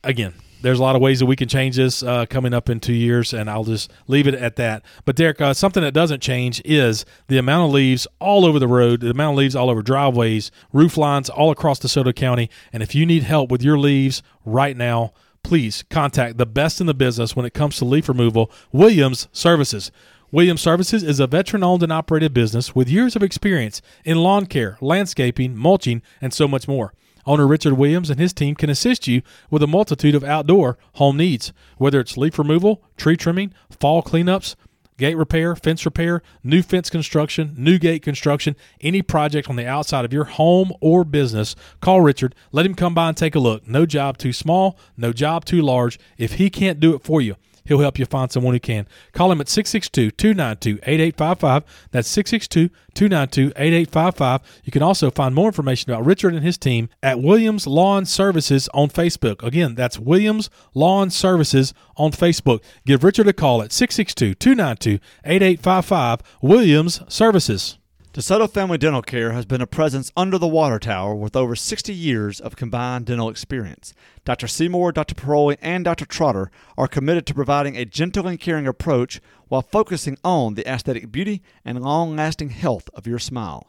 again, 0.02 0.32
there's 0.62 0.78
a 0.78 0.82
lot 0.82 0.96
of 0.96 1.02
ways 1.02 1.18
that 1.18 1.26
we 1.26 1.36
can 1.36 1.48
change 1.48 1.76
this 1.76 2.02
uh, 2.02 2.24
coming 2.24 2.54
up 2.54 2.70
in 2.70 2.80
two 2.80 2.94
years, 2.94 3.34
and 3.34 3.50
I'll 3.50 3.64
just 3.64 3.92
leave 4.06 4.26
it 4.26 4.32
at 4.32 4.56
that. 4.56 4.82
But 5.04 5.16
Derek, 5.16 5.38
uh, 5.38 5.52
something 5.52 5.82
that 5.82 5.92
doesn't 5.92 6.22
change 6.22 6.62
is 6.64 7.04
the 7.28 7.36
amount 7.36 7.68
of 7.68 7.74
leaves 7.74 8.06
all 8.20 8.46
over 8.46 8.58
the 8.58 8.66
road, 8.66 9.00
the 9.00 9.10
amount 9.10 9.34
of 9.34 9.38
leaves 9.40 9.54
all 9.54 9.68
over 9.68 9.82
driveways, 9.82 10.50
roof 10.72 10.96
lines 10.96 11.28
all 11.28 11.50
across 11.50 11.78
DeSoto 11.78 12.16
County. 12.16 12.48
And 12.72 12.82
if 12.82 12.94
you 12.94 13.04
need 13.04 13.24
help 13.24 13.50
with 13.50 13.62
your 13.62 13.78
leaves 13.78 14.22
right 14.46 14.74
now, 14.74 15.12
please 15.44 15.84
contact 15.88 16.38
the 16.38 16.46
best 16.46 16.80
in 16.80 16.88
the 16.88 16.94
business 16.94 17.36
when 17.36 17.46
it 17.46 17.54
comes 17.54 17.76
to 17.76 17.84
leaf 17.84 18.08
removal, 18.08 18.50
Williams 18.72 19.28
Services. 19.30 19.92
Williams 20.32 20.62
Services 20.62 21.04
is 21.04 21.20
a 21.20 21.28
veteran 21.28 21.62
owned 21.62 21.84
and 21.84 21.92
operated 21.92 22.34
business 22.34 22.74
with 22.74 22.88
years 22.90 23.14
of 23.14 23.22
experience 23.22 23.80
in 24.04 24.18
lawn 24.18 24.46
care, 24.46 24.76
landscaping, 24.80 25.56
mulching, 25.56 26.02
and 26.20 26.34
so 26.34 26.48
much 26.48 26.66
more. 26.66 26.92
Owner 27.26 27.46
Richard 27.46 27.74
Williams 27.74 28.10
and 28.10 28.18
his 28.18 28.32
team 28.32 28.54
can 28.54 28.68
assist 28.68 29.06
you 29.06 29.22
with 29.50 29.62
a 29.62 29.68
multitude 29.68 30.14
of 30.14 30.24
outdoor 30.24 30.76
home 30.94 31.16
needs, 31.16 31.52
whether 31.78 32.00
it's 32.00 32.16
leaf 32.16 32.38
removal, 32.38 32.82
tree 32.96 33.16
trimming, 33.16 33.54
fall 33.70 34.02
cleanups, 34.02 34.56
gate 34.98 35.16
repair, 35.16 35.56
fence 35.56 35.84
repair, 35.84 36.22
new 36.42 36.62
fence 36.62 36.90
construction, 36.90 37.54
new 37.56 37.78
gate 37.78 38.02
construction, 38.02 38.56
any 38.80 39.02
project 39.02 39.48
on 39.48 39.56
the 39.56 39.66
outside 39.66 40.04
of 40.04 40.12
your 40.12 40.24
home 40.24 40.72
or 40.80 41.04
business, 41.04 41.56
call 41.80 42.00
Richard. 42.00 42.34
Let 42.52 42.66
him 42.66 42.74
come 42.74 42.94
by 42.94 43.08
and 43.08 43.16
take 43.16 43.34
a 43.34 43.40
look. 43.40 43.66
No 43.66 43.86
job 43.86 44.18
too 44.18 44.32
small, 44.32 44.78
no 44.96 45.12
job 45.12 45.44
too 45.44 45.62
large. 45.62 45.98
If 46.18 46.34
he 46.34 46.50
can't 46.50 46.80
do 46.80 46.94
it 46.94 47.02
for 47.02 47.20
you, 47.20 47.36
He'll 47.64 47.80
help 47.80 47.98
you 47.98 48.04
find 48.04 48.30
someone 48.30 48.54
who 48.54 48.60
can. 48.60 48.86
Call 49.12 49.32
him 49.32 49.40
at 49.40 49.48
662 49.48 50.10
292 50.10 50.80
8855. 50.82 51.64
That's 51.90 52.08
662 52.08 52.68
292 52.94 53.52
8855. 53.56 54.40
You 54.64 54.72
can 54.72 54.82
also 54.82 55.10
find 55.10 55.34
more 55.34 55.48
information 55.48 55.90
about 55.90 56.04
Richard 56.04 56.34
and 56.34 56.44
his 56.44 56.58
team 56.58 56.88
at 57.02 57.20
Williams 57.20 57.66
Lawn 57.66 58.04
Services 58.04 58.68
on 58.74 58.88
Facebook. 58.88 59.42
Again, 59.42 59.74
that's 59.74 59.98
Williams 59.98 60.50
Lawn 60.74 61.10
Services 61.10 61.72
on 61.96 62.12
Facebook. 62.12 62.62
Give 62.86 63.02
Richard 63.02 63.28
a 63.28 63.32
call 63.32 63.62
at 63.62 63.72
662 63.72 64.34
292 64.34 65.02
8855. 65.24 66.20
Williams 66.42 67.00
Services. 67.08 67.78
DeSoto 68.14 68.48
Family 68.48 68.78
Dental 68.78 69.02
Care 69.02 69.32
has 69.32 69.44
been 69.44 69.60
a 69.60 69.66
presence 69.66 70.12
under 70.16 70.38
the 70.38 70.46
water 70.46 70.78
tower 70.78 71.16
with 71.16 71.34
over 71.34 71.56
60 71.56 71.92
years 71.92 72.38
of 72.38 72.54
combined 72.54 73.06
dental 73.06 73.28
experience. 73.28 73.92
Dr. 74.24 74.46
Seymour, 74.46 74.92
Dr. 74.92 75.16
Paroli, 75.16 75.56
and 75.60 75.84
Dr. 75.84 76.04
Trotter 76.04 76.52
are 76.78 76.86
committed 76.86 77.26
to 77.26 77.34
providing 77.34 77.76
a 77.76 77.84
gentle 77.84 78.28
and 78.28 78.38
caring 78.38 78.68
approach 78.68 79.20
while 79.48 79.62
focusing 79.62 80.16
on 80.22 80.54
the 80.54 80.64
aesthetic 80.64 81.10
beauty 81.10 81.42
and 81.64 81.82
long 81.82 82.14
lasting 82.14 82.50
health 82.50 82.88
of 82.94 83.04
your 83.04 83.18
smile. 83.18 83.66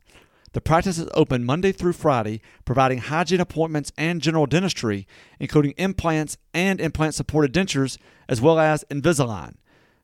The 0.53 0.61
practice 0.61 0.99
is 0.99 1.09
open 1.15 1.43
Monday 1.43 1.71
through 1.71 1.93
Friday, 1.93 2.39
providing 2.65 2.99
hygiene 2.99 3.41
appointments 3.41 3.91
and 3.97 4.21
general 4.21 4.45
dentistry, 4.45 5.07
including 5.39 5.73
implants 5.77 6.37
and 6.53 6.79
implant 6.79 7.15
supported 7.15 7.51
dentures, 7.51 7.97
as 8.29 8.41
well 8.41 8.59
as 8.59 8.85
Invisalign. 8.91 9.55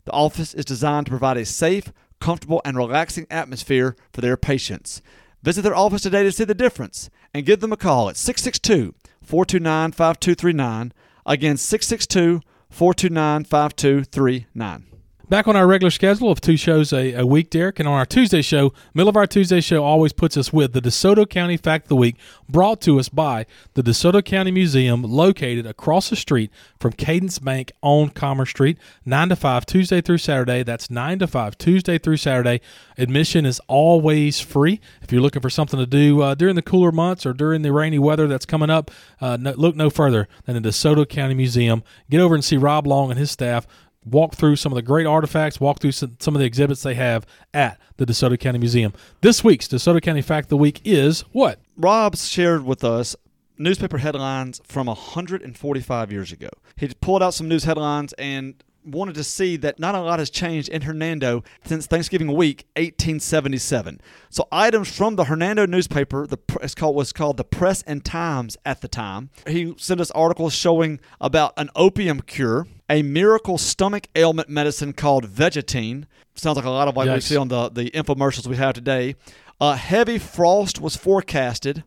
The 0.06 0.12
office 0.13 0.56
is 0.56 0.65
designed 0.65 1.06
to 1.06 1.12
provide 1.12 1.38
a 1.38 1.45
safe, 1.45 1.93
comfortable, 2.21 2.62
and 2.63 2.77
relaxing 2.77 3.27
atmosphere 3.29 3.97
for 4.13 4.21
their 4.21 4.38
patients. 4.38 5.01
Visit 5.43 5.63
their 5.63 5.75
office 5.75 6.03
today 6.03 6.23
to 6.23 6.31
see 6.31 6.45
the 6.45 6.53
difference 6.53 7.10
and 7.34 7.45
give 7.45 7.60
them 7.60 7.73
a 7.73 7.77
call 7.77 8.07
at 8.07 8.15
662 8.15 8.93
429 9.21 9.91
5239. 9.91 10.93
Again, 11.25 11.57
662 11.57 12.41
429 12.69 13.43
5239 13.43 14.90
back 15.32 15.48
on 15.48 15.56
our 15.56 15.65
regular 15.65 15.89
schedule 15.89 16.30
of 16.30 16.41
two 16.41 16.58
shows 16.58 16.91
a, 16.91 17.13
a, 17.13 17.26
week, 17.26 17.50
Derek. 17.50 17.80
And 17.80 17.88
on 17.88 17.94
our 17.94 18.06
Tuesday 18.06 18.41
show, 18.41 18.74
middle 18.94 19.08
of 19.08 19.15
our 19.15 19.26
Tuesday 19.26 19.62
show 19.62 19.82
always 19.82 20.12
puts 20.12 20.36
us 20.36 20.52
with 20.52 20.74
the 20.74 20.82
DeSoto 20.82 21.28
County 21.28 21.56
Fact 21.56 21.86
of 21.86 21.89
the 21.89 21.96
Week, 21.96 22.17
brought 22.50 22.82
to 22.82 23.00
us 23.00 23.08
by 23.08 23.46
the 23.74 23.82
DeSoto 23.82 24.24
County 24.26 24.52
Museum, 24.52 25.04
located 25.04 25.65
across 25.65 26.10
the 26.10 26.17
street 26.17 26.52
from 26.82 26.91
Cadence 26.91 27.39
Bank 27.39 27.72
on 27.82 28.10
Commerce 28.10 28.50
Street, 28.50 28.78
9 29.06 29.30
to 29.30 29.38
5, 29.38 29.65
Tuesday 29.65 30.02
through 30.02 30.17
Saturday. 30.17 30.63
That's 30.63 30.89
9 30.89 31.20
to 31.20 31.28
5, 31.28 31.58
Tuesday 31.58 31.98
through 31.98 32.17
Saturday. 32.17 32.60
Admission 32.98 33.46
is 33.46 33.62
always 33.67 34.41
free. 34.41 34.82
If 35.02 35.13
you're 35.13 35.22
looking 35.22 35.41
for 35.41 35.50
something 35.50 35.80
to 35.80 35.86
do 35.86 36.22
uh, 36.22 36.36
during 36.36 36.56
the 36.56 36.62
cooler 36.62 36.91
months 36.91 37.26
or 37.26 37.32
during 37.32 37.62
the 37.62 37.72
rainy 37.72 38.00
weather 38.00 38.28
that's 38.28 38.46
coming 38.46 38.70
up, 38.70 38.91
uh, 39.22 39.38
no, 39.39 39.54
look 39.54 39.78
no 39.78 39.89
further 39.89 40.28
than 40.44 40.62
the 40.62 40.70
DeSoto 40.70 41.08
County 41.08 41.36
Museum. 41.36 41.84
Get 42.10 42.20
over 42.20 42.36
and 42.36 42.44
see 42.44 42.58
Rob 42.58 42.86
Long 42.86 43.12
and 43.12 43.17
his 43.17 43.32
staff 43.32 43.65
walk 44.05 44.35
through 44.35 44.55
some 44.55 44.71
of 44.71 44.75
the 44.75 44.81
great 44.81 45.05
artifacts, 45.05 45.59
walk 45.59 45.79
through 45.79 45.91
some, 45.91 46.15
of 46.27 46.33
the 46.33 46.45
exhibits 46.45 46.83
they 46.83 46.95
have 46.95 47.25
at 47.53 47.79
the 47.97 48.05
DeSoto 48.05 48.39
County 48.39 48.59
Museum. 48.59 48.93
This 49.21 49.43
week's 49.43 49.67
DeSoto 49.67 50.01
County 50.01 50.21
Fact 50.21 50.45
of 50.45 50.49
the 50.49 50.57
Week 50.57 50.81
is 50.83 51.21
what? 51.31 51.59
Rob 51.77 52.15
shared 52.15 52.65
with 52.65 52.83
us 52.83 53.15
newspaper 53.57 53.99
headlines 53.99 54.59
from 54.63 54.87
145 54.87 56.11
years 56.11 56.31
ago. 56.31 56.49
He 56.75 56.89
pulled 56.99 57.21
out 57.21 57.33
some 57.33 57.47
news 57.47 57.63
headlines 57.63 58.13
and 58.13 58.55
wanted 58.83 59.13
to 59.13 59.23
see 59.23 59.57
that 59.57 59.79
not 59.79 59.93
a 59.93 60.01
lot 60.01 60.17
has 60.17 60.31
changed 60.31 60.69
in 60.69 60.81
Hernando 60.81 61.43
since 61.65 61.85
Thanksgiving 61.85 62.33
week 62.33 62.65
1877. 62.75 64.01
So 64.29 64.47
items 64.51 64.95
from 64.95 65.15
the 65.15 65.25
Hernando 65.25 65.67
newspaper, 65.67 66.25
the 66.25 66.39
it's 66.61 66.73
called 66.73 66.95
was 66.95 67.13
called 67.13 67.37
the 67.37 67.43
Press 67.43 67.83
and 67.83 68.03
Times 68.03 68.57
at 68.65 68.81
the 68.81 68.87
time. 68.87 69.29
He 69.47 69.75
sent 69.77 70.01
us 70.01 70.11
articles 70.11 70.53
showing 70.53 70.99
about 71.19 71.53
an 71.57 71.69
opium 71.75 72.21
cure 72.21 72.65
a 72.91 73.01
miracle 73.04 73.58
stomach 73.58 74.10
ailment 74.15 74.49
medicine 74.49 74.91
called 74.91 75.23
Vegetine. 75.25 76.06
Sounds 76.36 76.58
like 76.58 76.65
a 76.65 76.69
lot 76.69 76.89
of 76.89 76.95
what 76.95 77.08
yes. 77.08 77.15
we 77.15 77.21
see 77.21 77.38
on 77.38 77.47
the, 77.47 77.69
the 77.69 77.89
infomercials 77.91 78.47
we 78.47 78.58
have 78.58 78.75
today. 78.75 79.15
Uh, 79.62 79.75
heavy 79.75 80.17
frost 80.17 80.82
was 80.82 80.97
forecasted. 80.97 81.86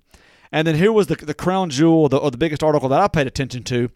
And 0.51 0.67
then 0.67 0.77
here 0.77 0.93
was 0.93 1.09
the, 1.09 1.17
the 1.17 1.35
crown 1.35 1.69
jewel, 1.69 2.09
the, 2.09 2.17
or 2.17 2.31
the 2.31 2.38
biggest 2.38 2.62
article 2.62 2.88
that 2.88 3.01
I 3.01 3.09
paid 3.09 3.27
attention 3.27 3.64
to. 3.64 3.90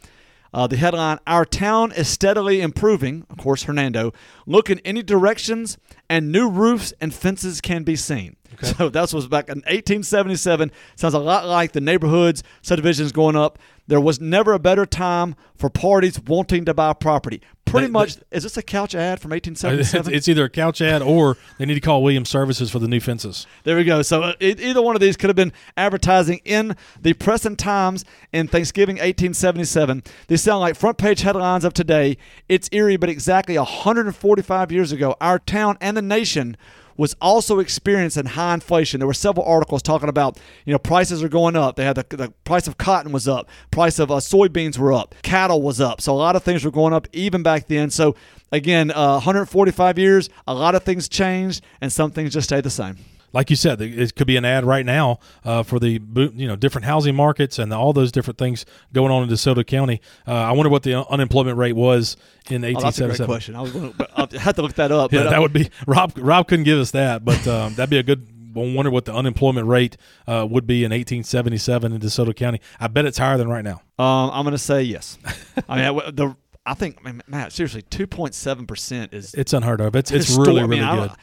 Uh, 0.53 0.66
the 0.66 0.77
headline 0.77 1.18
Our 1.27 1.47
town 1.47 1.92
is 1.92 2.09
steadily 2.09 2.61
improving. 2.61 3.27
Of 3.31 3.38
course, 3.38 3.62
Hernando. 3.62 4.12
Look 4.47 4.68
in 4.68 4.79
any 4.81 5.03
directions, 5.03 5.79
and 6.11 6.31
new 6.31 6.51
roofs 6.51 6.92
and 7.01 7.14
fences 7.14 7.61
can 7.61 7.85
be 7.85 7.97
seen. 7.97 8.37
Okay. 8.55 8.73
So 8.79 8.88
that 8.88 9.12
was 9.12 9.29
back 9.29 9.49
in 9.49 9.59
1877. 9.59 10.73
Sounds 10.97 11.14
a 11.14 11.18
lot 11.18 11.47
like 11.47 11.73
the 11.73 11.81
neighborhoods, 11.81 12.42
subdivisions 12.61 13.12
going 13.12 13.37
up. 13.37 13.59
There 13.88 14.01
was 14.01 14.20
never 14.20 14.53
a 14.53 14.59
better 14.59 14.87
time 14.87 15.35
for 15.57 15.68
parties 15.70 16.20
wanting 16.20 16.66
to 16.66 16.74
buy 16.74 16.92
property. 16.92 17.40
Pretty 17.64 17.87
they, 17.87 17.90
much, 17.92 18.16
they, 18.16 18.37
is 18.37 18.42
this 18.42 18.57
a 18.57 18.62
couch 18.62 18.94
ad 18.94 19.18
from 19.18 19.31
1877? 19.33 20.14
It's 20.14 20.29
either 20.29 20.44
a 20.44 20.51
couch 20.51 20.81
ad 20.81 21.03
or 21.03 21.37
they 21.59 21.64
need 21.64 21.74
to 21.74 21.81
call 21.81 22.03
Williams 22.03 22.29
Services 22.29 22.70
for 22.70 22.79
the 22.79 22.87
new 22.87 23.01
fences. 23.01 23.46
There 23.64 23.77
we 23.77 23.85
go. 23.85 24.03
So 24.03 24.22
uh, 24.22 24.33
it, 24.40 24.61
either 24.61 24.83
one 24.83 24.94
of 24.94 25.01
these 25.01 25.16
could 25.16 25.29
have 25.29 25.37
been 25.37 25.53
advertising 25.77 26.40
in 26.44 26.77
the 27.01 27.14
Press 27.14 27.44
and 27.44 27.59
Times 27.59 28.05
in 28.33 28.46
Thanksgiving 28.46 28.96
1877. 28.96 30.03
These 30.29 30.42
sound 30.42 30.61
like 30.61 30.77
front 30.77 30.98
page 30.98 31.22
headlines 31.22 31.64
of 31.64 31.72
today. 31.72 32.18
It's 32.48 32.68
eerie, 32.72 32.98
but 32.98 33.09
exactly 33.09 33.57
145 33.57 34.70
years 34.70 34.92
ago, 34.92 35.16
our 35.20 35.38
town 35.38 35.79
and 35.81 35.96
the 35.96 36.03
nation 36.03 36.57
was 36.99 37.17
also 37.23 37.61
experiencing 37.61 38.27
high 38.27 38.53
inflation. 38.53 39.01
There 39.01 39.07
were 39.07 39.15
several 39.15 39.47
articles 39.47 39.81
talking 39.83 40.11
about, 40.11 40.39
you 40.67 40.73
know, 40.73 40.79
prices 40.79 41.23
are 41.23 41.29
going 41.29 41.57
up. 41.57 41.77
They 41.77 41.85
had 41.85 41.97
the, 41.97 42.05
the 42.15 42.35
price 42.45 42.69
of 42.69 42.77
cotton 42.77 43.13
was 43.13 43.27
up, 43.27 43.49
price 43.71 43.99
of 43.99 44.11
uh, 44.11 44.17
soybeans 44.17 44.77
were 44.77 44.93
up, 44.93 45.15
cattle 45.23 45.63
was 45.63 45.81
up. 45.81 46.03
So 46.03 46.13
a 46.13 46.19
lot 46.19 46.37
of 46.37 46.43
things 46.43 46.65
were 46.65 46.71
going 46.71 46.93
up 46.93 47.09
even 47.15 47.43
back 47.43 47.69
then. 47.69 47.89
So 47.89 48.17
again, 48.53 48.91
uh, 48.91 49.13
145 49.13 49.99
years, 49.99 50.29
a 50.47 50.53
lot 50.53 50.75
of 50.75 50.83
things 50.83 51.09
changed, 51.09 51.65
and 51.81 51.91
some 51.91 52.11
things 52.11 52.35
just 52.35 52.49
stayed 52.49 52.65
the 52.65 52.71
same 52.71 52.97
like 53.33 53.51
you 53.51 53.57
said, 53.57 53.81
it 53.81 54.14
could 54.14 54.27
be 54.27 54.37
an 54.37 54.45
ad 54.45 54.64
right 54.64 54.85
now 54.85 55.19
uh, 55.45 55.62
for 55.62 55.79
the 55.79 56.01
you 56.14 56.49
know 56.49 56.57
different 56.57 56.85
housing 56.87 57.14
markets 57.14 57.59
and 57.59 57.73
all 57.73 57.93
those 57.93 58.11
different 58.11 58.38
things 58.38 58.64
going 58.93 59.12
on 59.12 59.23
in 59.23 59.29
DeSoto 59.29 59.67
County. 59.67 60.01
Uh, 60.27 60.33
I 60.33 60.53
wonder 60.53 60.71
what 60.71 60.83
the 60.83 61.07
unemployment 61.09 61.59
rate 61.59 61.75
was 61.75 62.17
in 62.49 62.62
1877. 62.62 62.75
Oh, 62.75 62.83
that's 62.87 63.01
a 63.01 63.07
great 63.07 63.27
question. 63.27 63.57
I 63.57 63.61
was 63.61 63.73
going 63.73 64.29
to 64.29 64.38
have 64.38 64.55
to 64.57 64.62
look 64.62 64.75
that 64.75 64.93
up. 64.93 65.12
yeah, 65.12 65.25
but, 65.25 65.31
that 65.31 65.38
uh, 65.38 65.43
would 65.43 65.53
be 65.53 65.71
Rob. 65.87 66.12
Rob 66.17 66.49
couldn't 66.49 66.64
give 66.64 66.79
us 66.79 66.93
that, 66.93 67.25
but 67.25 67.47
um, 67.47 67.75
that'd 67.75 67.91
be 67.91 67.99
a 67.99 68.03
good. 68.03 68.27
I 68.57 68.75
wonder 68.75 68.91
what 68.91 69.05
the 69.05 69.14
unemployment 69.14 69.69
rate 69.69 69.97
uh, 70.27 70.45
would 70.51 70.67
be 70.67 70.79
in 70.79 70.91
1877 70.91 71.93
in 71.93 72.01
DeSoto 72.01 72.35
County. 72.35 72.61
I 72.81 72.88
bet 72.88 73.05
it's 73.05 73.19
higher 73.19 73.37
than 73.37 73.49
right 73.49 73.62
now. 73.62 73.83
Um, 73.99 74.31
I'm 74.33 74.43
going 74.43 74.53
to 74.53 74.59
say 74.59 74.83
yes. 74.83 75.17
I 75.69 75.93
mean, 75.93 76.01
the 76.14 76.35
I 76.67 76.75
think, 76.75 76.99
I 77.01 77.12
mean, 77.12 77.23
Matt, 77.29 77.53
seriously, 77.53 77.83
2.7 77.83 78.67
percent 78.67 79.14
is 79.14 79.35
it's 79.35 79.53
unheard 79.53 79.81
of. 79.81 79.95
It's 79.95 80.11
it's 80.11 80.31
really 80.37 80.62
really 80.64 80.81
I 80.81 80.97
mean, 80.97 81.09
good 81.09 81.17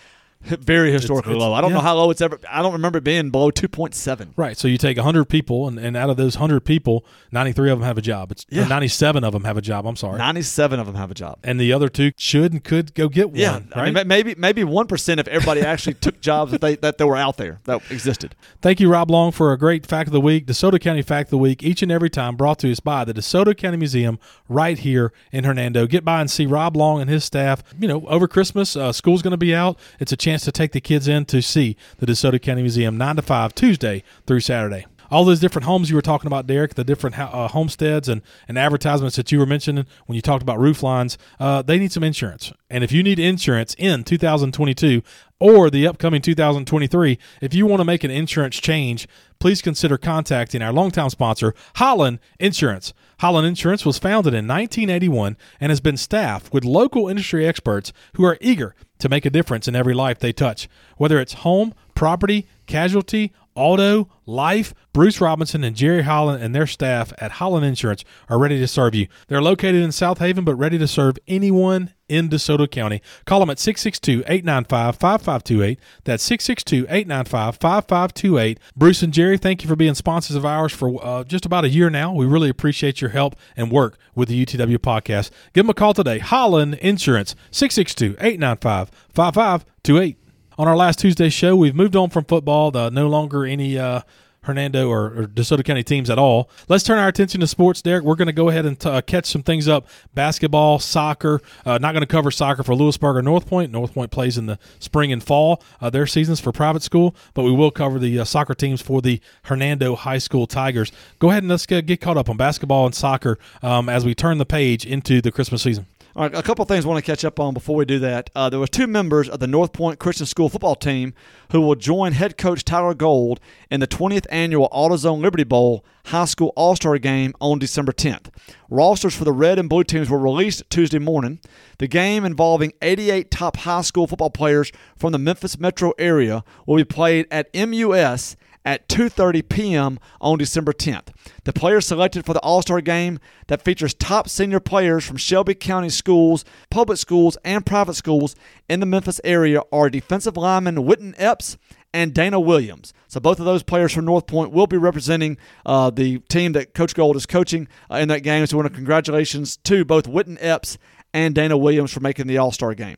very 0.45 0.91
historically 0.91 1.33
it's, 1.33 1.37
it's, 1.37 1.41
low. 1.41 1.53
I 1.53 1.61
don't 1.61 1.71
yeah. 1.71 1.77
know 1.77 1.81
how 1.81 1.95
low 1.95 2.11
it's 2.11 2.21
ever. 2.21 2.39
I 2.49 2.61
don't 2.61 2.73
remember 2.73 2.99
it 2.99 3.03
being 3.03 3.29
below 3.31 3.51
two 3.51 3.67
point 3.67 3.95
seven. 3.95 4.33
Right. 4.35 4.57
So 4.57 4.67
you 4.67 4.77
take 4.77 4.97
hundred 4.97 5.25
people, 5.25 5.67
and, 5.67 5.77
and 5.77 5.97
out 5.97 6.09
of 6.09 6.17
those 6.17 6.35
hundred 6.35 6.61
people, 6.61 7.05
ninety 7.31 7.51
three 7.51 7.71
of 7.71 7.79
them 7.79 7.85
have 7.85 7.97
a 7.97 8.01
job. 8.01 8.31
It's 8.31 8.45
yeah. 8.49 8.67
ninety 8.67 8.87
seven 8.87 9.23
of 9.23 9.33
them 9.33 9.43
have 9.43 9.57
a 9.57 9.61
job. 9.61 9.85
I'm 9.85 9.95
sorry. 9.95 10.17
Ninety 10.17 10.41
seven 10.41 10.79
of 10.79 10.85
them 10.85 10.95
have 10.95 11.11
a 11.11 11.15
job, 11.15 11.39
and 11.43 11.59
the 11.59 11.73
other 11.73 11.89
two 11.89 12.11
should 12.15 12.51
and 12.51 12.63
could 12.63 12.93
go 12.93 13.09
get 13.09 13.29
one. 13.29 13.39
Yeah. 13.39 13.59
Right? 13.75 13.89
I 13.89 13.91
mean, 13.91 14.07
maybe 14.07 14.35
maybe 14.35 14.63
one 14.63 14.87
percent 14.87 15.19
if 15.19 15.27
everybody 15.27 15.61
actually 15.61 15.93
took 16.05 16.21
jobs 16.21 16.51
that 16.51 16.61
they 16.61 16.75
that 16.77 16.97
they 16.97 17.05
were 17.05 17.17
out 17.17 17.37
there 17.37 17.59
that 17.65 17.81
existed. 17.91 18.35
Thank 18.61 18.79
you, 18.79 18.89
Rob 18.89 19.09
Long, 19.09 19.31
for 19.31 19.51
a 19.51 19.57
great 19.57 19.85
fact 19.85 20.07
of 20.07 20.13
the 20.13 20.21
week. 20.21 20.45
DeSoto 20.45 20.79
County 20.79 21.01
fact 21.01 21.27
of 21.27 21.31
the 21.31 21.37
week 21.37 21.63
each 21.63 21.81
and 21.81 21.91
every 21.91 22.09
time 22.09 22.35
brought 22.35 22.59
to 22.59 22.71
us 22.71 22.79
by 22.79 23.05
the 23.05 23.13
DeSoto 23.13 23.55
County 23.55 23.77
Museum 23.77 24.19
right 24.49 24.77
here 24.77 25.11
in 25.31 25.43
Hernando. 25.43 25.87
Get 25.87 26.05
by 26.05 26.21
and 26.21 26.29
see 26.29 26.45
Rob 26.45 26.75
Long 26.75 27.01
and 27.01 27.09
his 27.09 27.23
staff. 27.23 27.63
You 27.79 27.87
know, 27.87 28.05
over 28.07 28.27
Christmas, 28.27 28.75
uh, 28.75 28.91
school's 28.91 29.21
going 29.21 29.31
to 29.31 29.37
be 29.37 29.53
out. 29.53 29.77
It's 29.99 30.11
a 30.11 30.17
chance 30.17 30.34
to 30.43 30.51
take 30.51 30.71
the 30.71 30.81
kids 30.81 31.07
in 31.07 31.15
in 31.15 31.25
to 31.25 31.41
see 31.41 31.75
the 31.97 32.05
DeSoto 32.05 32.41
County 32.41 32.61
Museum 32.61 32.97
9 32.97 33.15
to 33.15 33.21
5 33.21 33.55
Tuesday 33.55 34.03
through 34.27 34.41
Saturday. 34.41 34.85
All 35.11 35.23
those 35.23 35.39
different 35.39 35.65
homes 35.65 35.89
you 35.89 35.95
were 35.95 36.01
talking 36.01 36.25
about, 36.25 36.47
Derek, 36.47 36.73
the 36.73 36.83
different 36.83 37.17
uh, 37.17 37.47
homesteads 37.47 38.09
and, 38.09 38.23
and 38.47 38.57
advertisements 38.57 39.15
that 39.17 39.31
you 39.31 39.37
were 39.37 39.45
mentioning 39.45 39.85
when 40.07 40.15
you 40.15 40.21
talked 40.21 40.41
about 40.41 40.59
roof 40.59 40.81
lines, 40.81 41.17
uh, 41.39 41.61
they 41.61 41.77
need 41.77 41.91
some 41.91 42.03
insurance. 42.03 42.51
And 42.71 42.83
if 42.83 42.91
you 42.91 43.03
need 43.03 43.19
insurance 43.19 43.75
in 43.77 44.03
2022 44.03 45.03
or 45.39 45.69
the 45.69 45.85
upcoming 45.85 46.23
2023, 46.23 47.19
if 47.39 47.53
you 47.53 47.67
want 47.67 47.81
to 47.81 47.85
make 47.85 48.03
an 48.03 48.09
insurance 48.09 48.57
change, 48.57 49.07
please 49.39 49.61
consider 49.61 49.99
contacting 49.99 50.63
our 50.63 50.73
longtime 50.73 51.11
sponsor, 51.11 51.53
Holland 51.75 52.17
Insurance. 52.39 52.91
Holland 53.19 53.47
Insurance 53.47 53.85
was 53.85 53.99
founded 53.99 54.33
in 54.33 54.47
1981 54.47 55.37
and 55.59 55.69
has 55.69 55.81
been 55.81 55.97
staffed 55.97 56.51
with 56.51 56.65
local 56.65 57.07
industry 57.07 57.45
experts 57.45 57.93
who 58.15 58.25
are 58.25 58.39
eager 58.41 58.75
to 59.05 59.09
make 59.09 59.23
a 59.23 59.29
difference 59.29 59.67
in 59.67 59.75
every 59.75 59.93
life 59.93 60.17
they 60.17 60.33
touch. 60.33 60.67
Whether 60.97 61.19
it's 61.19 61.33
home, 61.33 61.75
property, 61.93 62.47
casualty, 62.65 63.31
auto, 63.53 64.09
life, 64.25 64.73
Bruce 64.93 65.21
Robinson 65.21 65.63
and 65.63 65.75
Jerry 65.75 66.01
Holland 66.01 66.41
and 66.41 66.55
their 66.55 66.65
staff 66.65 67.13
at 67.19 67.33
Holland 67.33 67.67
Insurance 67.67 68.03
are 68.29 68.39
ready 68.39 68.57
to 68.57 68.67
serve 68.67 68.95
you. 68.95 69.07
They're 69.27 69.43
located 69.43 69.83
in 69.83 69.91
South 69.91 70.17
Haven 70.17 70.43
but 70.43 70.55
ready 70.55 70.79
to 70.79 70.87
serve 70.87 71.19
anyone 71.27 71.93
in 72.07 72.29
DeSoto 72.29 72.69
County. 72.69 73.01
Call 73.25 73.39
them 73.39 73.49
at 73.49 73.57
662-895-5528. 73.57 75.77
That's 76.03 76.29
662-895-5528. 76.29 78.57
Bruce 78.75 79.01
and 79.01 79.11
Jerry, 79.13 79.37
thank 79.37 79.63
you 79.63 79.69
for 79.69 79.75
being 79.75 79.95
sponsors 79.95 80.35
of 80.35 80.45
ours 80.45 80.73
for 80.73 81.03
uh, 81.03 81.23
just 81.23 81.45
about 81.45 81.65
a 81.65 81.69
year 81.69 81.89
now. 81.89 82.13
We 82.13 82.25
really 82.25 82.49
appreciate 82.49 83.01
your 83.01 83.09
help 83.11 83.35
and 83.55 83.71
work 83.71 83.97
with 84.13 84.27
the 84.29 84.45
UTW 84.45 84.77
podcast. 84.77 85.31
Give 85.53 85.65
them 85.65 85.71
a 85.71 85.73
call 85.73 85.93
today. 85.93 86.19
Holland 86.19 86.75
Insurance, 86.75 87.35
662-895-5528. 87.51 90.15
On 90.57 90.69
our 90.69 90.77
last 90.77 90.99
Tuesday 90.99 91.27
show, 91.29 91.53
we've 91.55 91.75
moved 91.75 91.97
on 91.97 92.09
from 92.09 92.23
football. 92.23 92.71
The, 92.71 92.89
no 92.89 93.07
longer 93.07 93.45
any 93.45 93.77
uh, 93.77 94.01
Hernando 94.45 94.89
or, 94.89 95.05
or 95.05 95.27
DeSoto 95.27 95.63
County 95.63 95.83
teams 95.83 96.09
at 96.09 96.17
all. 96.17 96.49
Let's 96.67 96.83
turn 96.83 96.97
our 96.97 97.07
attention 97.07 97.41
to 97.41 97.47
sports, 97.47 97.81
Derek. 97.81 98.03
We're 98.03 98.15
going 98.15 98.27
to 98.27 98.33
go 98.33 98.49
ahead 98.49 98.65
and 98.65 98.79
t- 98.79 98.89
uh, 98.89 99.01
catch 99.01 99.25
some 99.25 99.43
things 99.43 99.67
up 99.67 99.87
basketball, 100.13 100.79
soccer. 100.79 101.41
Uh, 101.65 101.77
not 101.77 101.91
going 101.91 102.01
to 102.01 102.07
cover 102.07 102.31
soccer 102.31 102.63
for 102.63 102.75
Lewisburg 102.75 103.17
or 103.17 103.21
North 103.21 103.47
Point. 103.47 103.71
North 103.71 103.93
Point 103.93 104.11
plays 104.11 104.37
in 104.37 104.45
the 104.45 104.59
spring 104.79 105.11
and 105.11 105.23
fall, 105.23 105.61
uh, 105.81 105.89
their 105.89 106.07
seasons 106.07 106.39
for 106.39 106.51
private 106.51 106.83
school, 106.83 107.15
but 107.33 107.43
we 107.43 107.51
will 107.51 107.71
cover 107.71 107.99
the 107.99 108.19
uh, 108.19 108.23
soccer 108.23 108.53
teams 108.53 108.81
for 108.81 109.01
the 109.01 109.19
Hernando 109.43 109.95
High 109.95 110.19
School 110.19 110.47
Tigers. 110.47 110.91
Go 111.19 111.29
ahead 111.29 111.43
and 111.43 111.49
let's 111.49 111.65
get, 111.65 111.85
get 111.85 112.01
caught 112.01 112.17
up 112.17 112.29
on 112.29 112.37
basketball 112.37 112.85
and 112.85 112.95
soccer 112.95 113.37
um, 113.61 113.89
as 113.89 114.05
we 114.05 114.15
turn 114.15 114.37
the 114.37 114.45
page 114.45 114.85
into 114.85 115.21
the 115.21 115.31
Christmas 115.31 115.63
season. 115.63 115.85
All 116.17 116.23
right, 116.23 116.33
a 116.33 116.41
couple 116.41 116.63
things 116.63 116.85
I 116.85 116.87
want 116.87 117.03
to 117.03 117.11
catch 117.11 117.25
up 117.25 117.41
on 117.41 117.53
before 117.53 117.75
we 117.75 117.83
do 117.83 117.99
that. 117.99 118.29
Uh, 118.33 118.49
there 118.49 118.61
were 118.61 118.67
two 118.67 118.87
members 118.87 119.27
of 119.27 119.41
the 119.41 119.47
North 119.47 119.73
Point 119.73 119.99
Christian 119.99 120.25
School 120.25 120.47
football 120.47 120.77
team 120.77 121.13
who 121.51 121.59
will 121.59 121.75
join 121.75 122.13
head 122.13 122.37
coach 122.37 122.63
Tyler 122.63 122.93
Gold 122.93 123.41
in 123.69 123.81
the 123.81 123.87
20th 123.87 124.25
annual 124.29 124.69
AutoZone 124.69 125.19
Liberty 125.21 125.43
Bowl 125.43 125.83
High 126.05 126.23
School 126.23 126.53
All 126.55 126.77
Star 126.77 126.97
Game 126.99 127.33
on 127.41 127.59
December 127.59 127.91
10th. 127.91 128.27
Rosters 128.69 129.13
for 129.13 129.25
the 129.25 129.33
red 129.33 129.59
and 129.59 129.67
blue 129.67 129.83
teams 129.83 130.09
were 130.09 130.17
released 130.17 130.63
Tuesday 130.69 130.99
morning. 130.99 131.41
The 131.79 131.87
game, 131.87 132.23
involving 132.23 132.71
88 132.81 133.29
top 133.29 133.57
high 133.57 133.81
school 133.81 134.07
football 134.07 134.29
players 134.29 134.71
from 134.95 135.11
the 135.11 135.19
Memphis 135.19 135.59
metro 135.59 135.91
area, 135.99 136.45
will 136.65 136.77
be 136.77 136.85
played 136.85 137.27
at 137.29 137.53
MUS 137.53 138.37
at 138.65 138.89
2:30 138.89 139.47
p.m. 139.47 139.99
on 140.19 140.37
December 140.37 140.73
10th. 140.73 141.09
The 141.43 141.53
players 141.53 141.85
selected 141.85 142.25
for 142.25 142.33
the 142.33 142.41
All-Star 142.41 142.81
game 142.81 143.19
that 143.47 143.61
features 143.61 143.93
top 143.93 144.27
senior 144.27 144.59
players 144.59 145.05
from 145.05 145.17
Shelby 145.17 145.55
County 145.55 145.89
schools, 145.89 146.43
public 146.69 146.97
schools, 146.97 147.37
and 147.45 147.65
private 147.65 147.93
schools 147.93 148.35
in 148.67 148.79
the 148.79 148.85
Memphis 148.85 149.21
area 149.23 149.61
are 149.71 149.89
defensive 149.89 150.35
lineman 150.35 150.77
Witten 150.77 151.13
Epps 151.17 151.57
and 151.93 152.13
Dana 152.13 152.39
Williams. 152.39 152.93
So 153.07 153.21
both 153.21 153.39
of 153.39 153.45
those 153.45 153.63
players 153.63 153.93
from 153.93 154.03
North 154.03 154.27
Point 154.27 154.51
will 154.51 154.67
be 154.67 154.75
representing 154.75 155.37
uh, 155.65 155.89
the 155.89 156.19
team 156.19 156.51
that 156.51 156.73
Coach 156.73 156.93
Gold 156.93 157.15
is 157.15 157.25
coaching 157.25 157.69
uh, 157.89 157.95
in 157.95 158.09
that 158.09 158.19
game. 158.19 158.45
So, 158.45 158.57
want 158.57 158.67
to 158.67 158.73
congratulations 158.73 159.55
to 159.57 159.85
both 159.85 160.05
Witten 160.05 160.37
Epps 160.41 160.77
and 161.13 161.33
Dana 161.33 161.57
Williams 161.57 161.93
for 161.93 162.01
making 162.01 162.27
the 162.27 162.37
All-Star 162.37 162.73
game. 162.73 162.97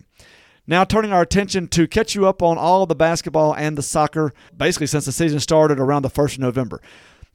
Now, 0.69 0.83
turning 0.83 1.13
our 1.13 1.21
attention 1.21 1.69
to 1.69 1.87
catch 1.87 2.13
you 2.13 2.27
up 2.27 2.43
on 2.43 2.57
all 2.57 2.85
the 2.85 2.95
basketball 2.95 3.55
and 3.55 3.77
the 3.77 3.81
soccer, 3.81 4.33
basically 4.55 4.87
since 4.87 5.05
the 5.05 5.13
season 5.13 5.39
started 5.39 5.79
around 5.79 6.01
the 6.01 6.09
1st 6.09 6.33
of 6.33 6.39
November. 6.39 6.81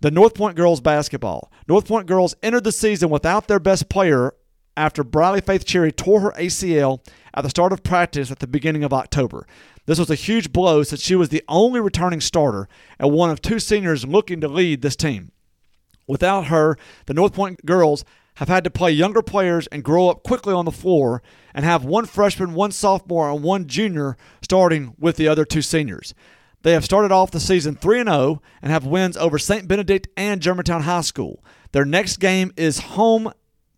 The 0.01 0.11
North 0.11 0.35
Point 0.35 0.55
girls 0.55 0.83
basketball. 0.83 1.51
North 1.67 1.87
Point 1.87 2.07
girls 2.07 2.35
entered 2.43 2.65
the 2.65 2.73
season 2.73 3.09
without 3.09 3.49
their 3.49 3.59
best 3.59 3.89
player 3.89 4.35
after 4.77 5.03
Briley 5.03 5.41
Faith 5.41 5.65
Cherry 5.65 5.93
tore 5.93 6.21
her 6.21 6.33
ACL 6.33 7.01
at 7.33 7.43
the 7.43 7.51
start 7.51 7.73
of 7.73 7.83
practice 7.83 8.31
at 8.31 8.41
the 8.41 8.47
beginning 8.47 8.85
of 8.85 8.93
October. 8.93 9.47
This 9.87 9.99
was 9.99 10.11
a 10.11 10.15
huge 10.15 10.53
blow 10.53 10.83
since 10.83 11.01
she 11.01 11.17
was 11.17 11.31
the 11.31 11.43
only 11.49 11.81
returning 11.81 12.21
starter 12.21 12.69
and 12.99 13.13
one 13.13 13.31
of 13.31 13.41
two 13.41 13.59
seniors 13.59 14.07
looking 14.07 14.41
to 14.43 14.49
lead 14.49 14.83
this 14.83 14.97
team. 14.97 15.33
Without 16.07 16.49
her, 16.49 16.77
the 17.07 17.15
North 17.15 17.33
Point 17.33 17.65
girls 17.65 18.05
have 18.37 18.49
had 18.49 18.65
to 18.65 18.71
play 18.71 18.91
younger 18.91 19.23
players 19.23 19.67
and 19.69 19.85
grow 19.85 20.09
up 20.09 20.23
quickly 20.23 20.55
on 20.55 20.65
the 20.65 20.73
floor 20.73 21.23
and 21.55 21.65
have 21.65 21.85
one 21.85 22.07
freshman, 22.07 22.55
one 22.55 22.73
sophomore, 22.73 23.31
and 23.31 23.43
one 23.43 23.67
junior 23.67 24.17
starting 24.41 24.95
with 24.99 25.17
the 25.17 25.29
other 25.29 25.45
two 25.45 25.63
seniors. 25.63 26.15
They 26.63 26.73
have 26.73 26.85
started 26.85 27.13
off 27.13 27.31
the 27.31 27.41
season 27.41 27.75
3 27.75 28.05
0 28.05 28.41
and 28.63 28.71
have 28.71 28.87
wins 28.87 29.17
over 29.17 29.39
St. 29.39 29.67
Benedict 29.67 30.09
and 30.17 30.41
Germantown 30.41 30.83
High 30.83 31.01
School. 31.01 31.45
Their 31.73 31.85
next 31.85 32.19
game 32.19 32.53
is 32.57 32.79
home 32.79 33.33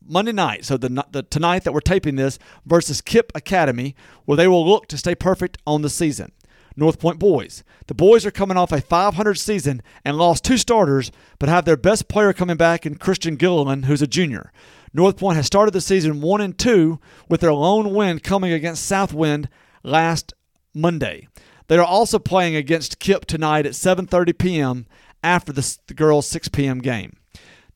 Monday 0.06 0.32
night, 0.32 0.64
so 0.66 0.76
the, 0.76 1.04
the 1.10 1.22
tonight 1.22 1.64
that 1.64 1.72
we're 1.72 1.80
taping 1.80 2.16
this 2.16 2.38
versus 2.66 3.00
Kipp 3.00 3.32
Academy, 3.34 3.96
where 4.26 4.36
they 4.36 4.48
will 4.48 4.66
look 4.66 4.86
to 4.88 4.98
stay 4.98 5.14
perfect 5.14 5.56
on 5.66 5.80
the 5.80 5.88
season. 5.88 6.32
North 6.76 6.98
Point 6.98 7.18
boys. 7.18 7.62
The 7.87 7.94
boys 7.94 8.26
are 8.26 8.30
coming 8.30 8.56
off 8.56 8.72
a 8.72 8.80
500 8.80 9.34
season 9.34 9.82
and 10.04 10.16
lost 10.16 10.44
two 10.44 10.56
starters, 10.56 11.12
but 11.38 11.48
have 11.48 11.64
their 11.64 11.76
best 11.76 12.08
player 12.08 12.32
coming 12.32 12.56
back 12.56 12.84
in 12.84 12.96
Christian 12.96 13.37
Gilliland, 13.37 13.84
who's 13.84 14.02
a 14.02 14.06
junior. 14.06 14.52
North 14.92 15.16
Point 15.16 15.37
has 15.37 15.46
started 15.46 15.72
the 15.72 15.80
season 15.80 16.20
one 16.20 16.40
and 16.40 16.56
two 16.56 17.00
with 17.28 17.40
their 17.40 17.52
lone 17.52 17.94
win 17.94 18.18
coming 18.20 18.52
against 18.52 18.87
Southwind 18.87 19.48
last 19.82 20.32
Monday. 20.74 21.28
They 21.68 21.78
are 21.78 21.84
also 21.84 22.18
playing 22.18 22.56
against 22.56 22.98
Kipp 22.98 23.24
tonight 23.26 23.66
at 23.66 23.72
7:30 23.72 24.38
p.m. 24.38 24.87
after 25.22 25.52
the, 25.52 25.76
girls' 25.94 26.26
6 26.26 26.48
p.m. 26.48 26.78
game. 26.78 27.16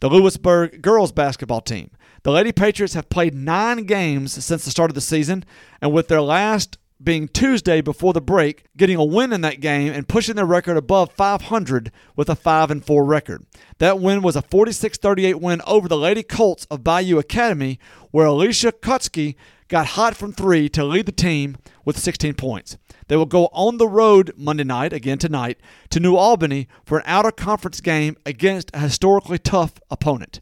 The 0.01 0.09
Lewisburg 0.09 0.83
girls 0.83 1.13
basketball 1.13 1.61
team. 1.61 1.91
The 2.23 2.33
Lady 2.33 2.53
Patriots 2.53 2.95
have 2.95 3.09
played 3.09 3.35
nine 3.35 3.85
games 3.85 4.33
since 4.45 4.65
the 4.65 4.71
start 4.71 4.91
of 4.91 4.95
the 4.95 5.01
season, 5.01 5.45
and 5.81 5.93
with 5.93 6.09
their 6.09 6.21
last 6.21 6.79
being 7.03 7.29
Tuesday 7.29 7.81
before 7.81 8.13
the 8.13 8.21
break, 8.21 8.65
getting 8.77 8.97
a 8.97 9.05
win 9.05 9.33
in 9.33 9.41
that 9.43 9.61
game 9.61 9.93
and 9.93 10.09
pushing 10.09 10.37
their 10.37 10.45
record 10.45 10.77
above 10.77 11.13
500 11.13 11.93
with 12.17 12.29
a 12.29 12.35
5 12.35 12.71
and 12.71 12.85
4 12.85 13.05
record. 13.05 13.47
That 13.79 14.01
win 14.01 14.23
was 14.23 14.37
a 14.37 14.43
46-38 14.43 15.37
win 15.37 15.63
over 15.67 15.89
the 15.89 15.97
Lady 15.97 16.23
Colts 16.23 16.67
of 16.71 16.83
Bayou 16.83 17.19
Academy, 17.19 17.79
where 18.11 18.27
Alicia 18.27 18.73
Kotsky 18.73 19.37
got 19.69 19.89
hot 19.89 20.17
from 20.17 20.33
3 20.33 20.69
to 20.71 20.85
lead 20.85 21.07
the 21.07 21.13
team 21.13 21.57
with 21.85 21.99
16 21.99 22.35
points. 22.35 22.77
They 23.07 23.17
will 23.17 23.27
go 23.27 23.47
on 23.53 23.77
the 23.77 23.89
road 23.89 24.33
Monday 24.37 24.65
night, 24.65 24.93
again 24.93 25.19
tonight, 25.19 25.59
to 25.91 26.01
New 26.01 26.17
Albany 26.17 26.69
for 26.85 26.99
an 26.99 27.05
outer 27.07 27.31
conference 27.31 27.81
game 27.81 28.17
against 28.27 28.71
a 28.75 28.81
historically 28.81 29.39
tough 29.39 29.75
opponent. 29.91 30.41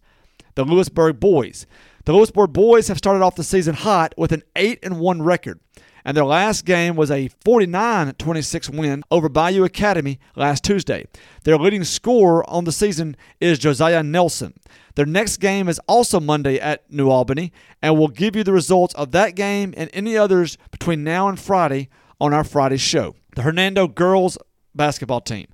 The 0.54 0.64
Lewisburg 0.64 1.20
boys. 1.20 1.66
The 2.06 2.12
Lewisburg 2.12 2.52
boys 2.52 2.88
have 2.88 2.98
started 2.98 3.22
off 3.22 3.36
the 3.36 3.44
season 3.44 3.74
hot 3.74 4.14
with 4.16 4.32
an 4.32 4.42
8 4.54 4.78
and 4.82 5.00
1 5.00 5.22
record 5.22 5.60
and 6.06 6.16
their 6.16 6.24
last 6.24 6.64
game 6.64 6.94
was 6.94 7.10
a 7.10 7.28
49 7.44 8.14
26 8.14 8.70
win 8.70 9.02
over 9.10 9.28
Bayou 9.28 9.64
Academy 9.64 10.20
last 10.36 10.62
Tuesday. 10.62 11.04
Their 11.42 11.58
leading 11.58 11.82
scorer 11.82 12.48
on 12.48 12.64
the 12.64 12.70
season 12.70 13.16
is 13.40 13.58
Josiah 13.58 14.04
Nelson. 14.04 14.54
Their 14.94 15.04
next 15.04 15.38
game 15.38 15.68
is 15.68 15.80
also 15.88 16.20
Monday 16.20 16.60
at 16.60 16.90
New 16.90 17.10
Albany, 17.10 17.52
and 17.82 17.98
we'll 17.98 18.06
give 18.06 18.36
you 18.36 18.44
the 18.44 18.52
results 18.52 18.94
of 18.94 19.10
that 19.10 19.34
game 19.34 19.74
and 19.76 19.90
any 19.92 20.16
others 20.16 20.56
between 20.70 21.02
now 21.02 21.28
and 21.28 21.38
Friday 21.38 21.88
on 22.20 22.32
our 22.32 22.44
Friday 22.44 22.76
show. 22.76 23.16
The 23.34 23.42
Hernando 23.42 23.88
girls 23.88 24.38
basketball 24.76 25.22
team. 25.22 25.48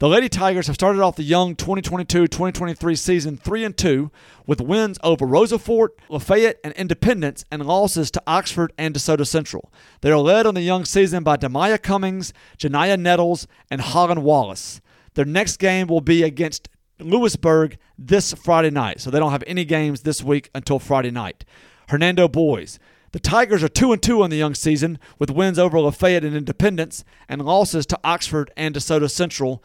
The 0.00 0.08
Lady 0.08 0.28
Tigers 0.28 0.68
have 0.68 0.76
started 0.76 1.02
off 1.02 1.16
the 1.16 1.24
young 1.24 1.56
2022-2023 1.56 2.96
season 2.96 3.36
3 3.36 3.64
and 3.64 3.76
2 3.76 4.12
with 4.46 4.60
wins 4.60 4.96
over 5.02 5.26
Rosafort, 5.26 5.88
Lafayette, 6.08 6.60
and 6.62 6.72
Independence 6.74 7.44
and 7.50 7.66
losses 7.66 8.08
to 8.12 8.22
Oxford 8.24 8.72
and 8.78 8.94
DeSoto 8.94 9.26
Central. 9.26 9.72
They 10.02 10.12
are 10.12 10.18
led 10.18 10.46
on 10.46 10.54
the 10.54 10.60
young 10.60 10.84
season 10.84 11.24
by 11.24 11.36
Demaya 11.36 11.82
Cummings, 11.82 12.32
Janaya 12.58 12.96
Nettles, 12.96 13.48
and 13.72 13.80
Holland 13.80 14.22
Wallace. 14.22 14.80
Their 15.14 15.24
next 15.24 15.56
game 15.56 15.88
will 15.88 16.00
be 16.00 16.22
against 16.22 16.68
Lewisburg 17.00 17.76
this 17.98 18.32
Friday 18.34 18.70
night, 18.70 19.00
so 19.00 19.10
they 19.10 19.18
don't 19.18 19.32
have 19.32 19.42
any 19.48 19.64
games 19.64 20.02
this 20.02 20.22
week 20.22 20.48
until 20.54 20.78
Friday 20.78 21.10
night. 21.10 21.44
Hernando 21.88 22.28
boys. 22.28 22.78
The 23.10 23.18
Tigers 23.18 23.64
are 23.64 23.68
2 23.68 23.94
and 23.94 24.02
2 24.02 24.22
on 24.22 24.30
the 24.30 24.36
young 24.36 24.54
season 24.54 25.00
with 25.18 25.30
wins 25.30 25.58
over 25.58 25.80
Lafayette 25.80 26.24
and 26.24 26.36
Independence 26.36 27.04
and 27.28 27.44
losses 27.44 27.84
to 27.86 27.98
Oxford 28.04 28.52
and 28.56 28.76
DeSoto 28.76 29.10
Central 29.10 29.60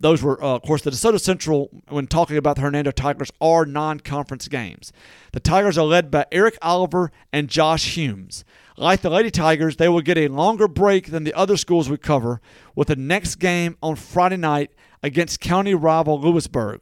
those 0.00 0.22
were, 0.22 0.42
uh, 0.42 0.56
of 0.56 0.62
course, 0.62 0.82
the 0.82 0.90
DeSoto 0.90 1.20
Central, 1.20 1.68
when 1.88 2.06
talking 2.06 2.38
about 2.38 2.56
the 2.56 2.62
Hernando 2.62 2.90
Tigers, 2.90 3.30
are 3.40 3.66
non 3.66 4.00
conference 4.00 4.48
games. 4.48 4.92
The 5.32 5.40
Tigers 5.40 5.76
are 5.76 5.84
led 5.84 6.10
by 6.10 6.24
Eric 6.32 6.56
Oliver 6.62 7.12
and 7.32 7.48
Josh 7.48 7.94
Humes. 7.96 8.44
Like 8.78 9.02
the 9.02 9.10
Lady 9.10 9.30
Tigers, 9.30 9.76
they 9.76 9.90
will 9.90 10.00
get 10.00 10.16
a 10.16 10.28
longer 10.28 10.66
break 10.66 11.10
than 11.10 11.24
the 11.24 11.34
other 11.34 11.58
schools 11.58 11.90
we 11.90 11.98
cover, 11.98 12.40
with 12.74 12.88
the 12.88 12.96
next 12.96 13.36
game 13.36 13.76
on 13.82 13.94
Friday 13.94 14.38
night 14.38 14.70
against 15.02 15.40
county 15.40 15.74
rival 15.74 16.18
Lewisburg. 16.18 16.80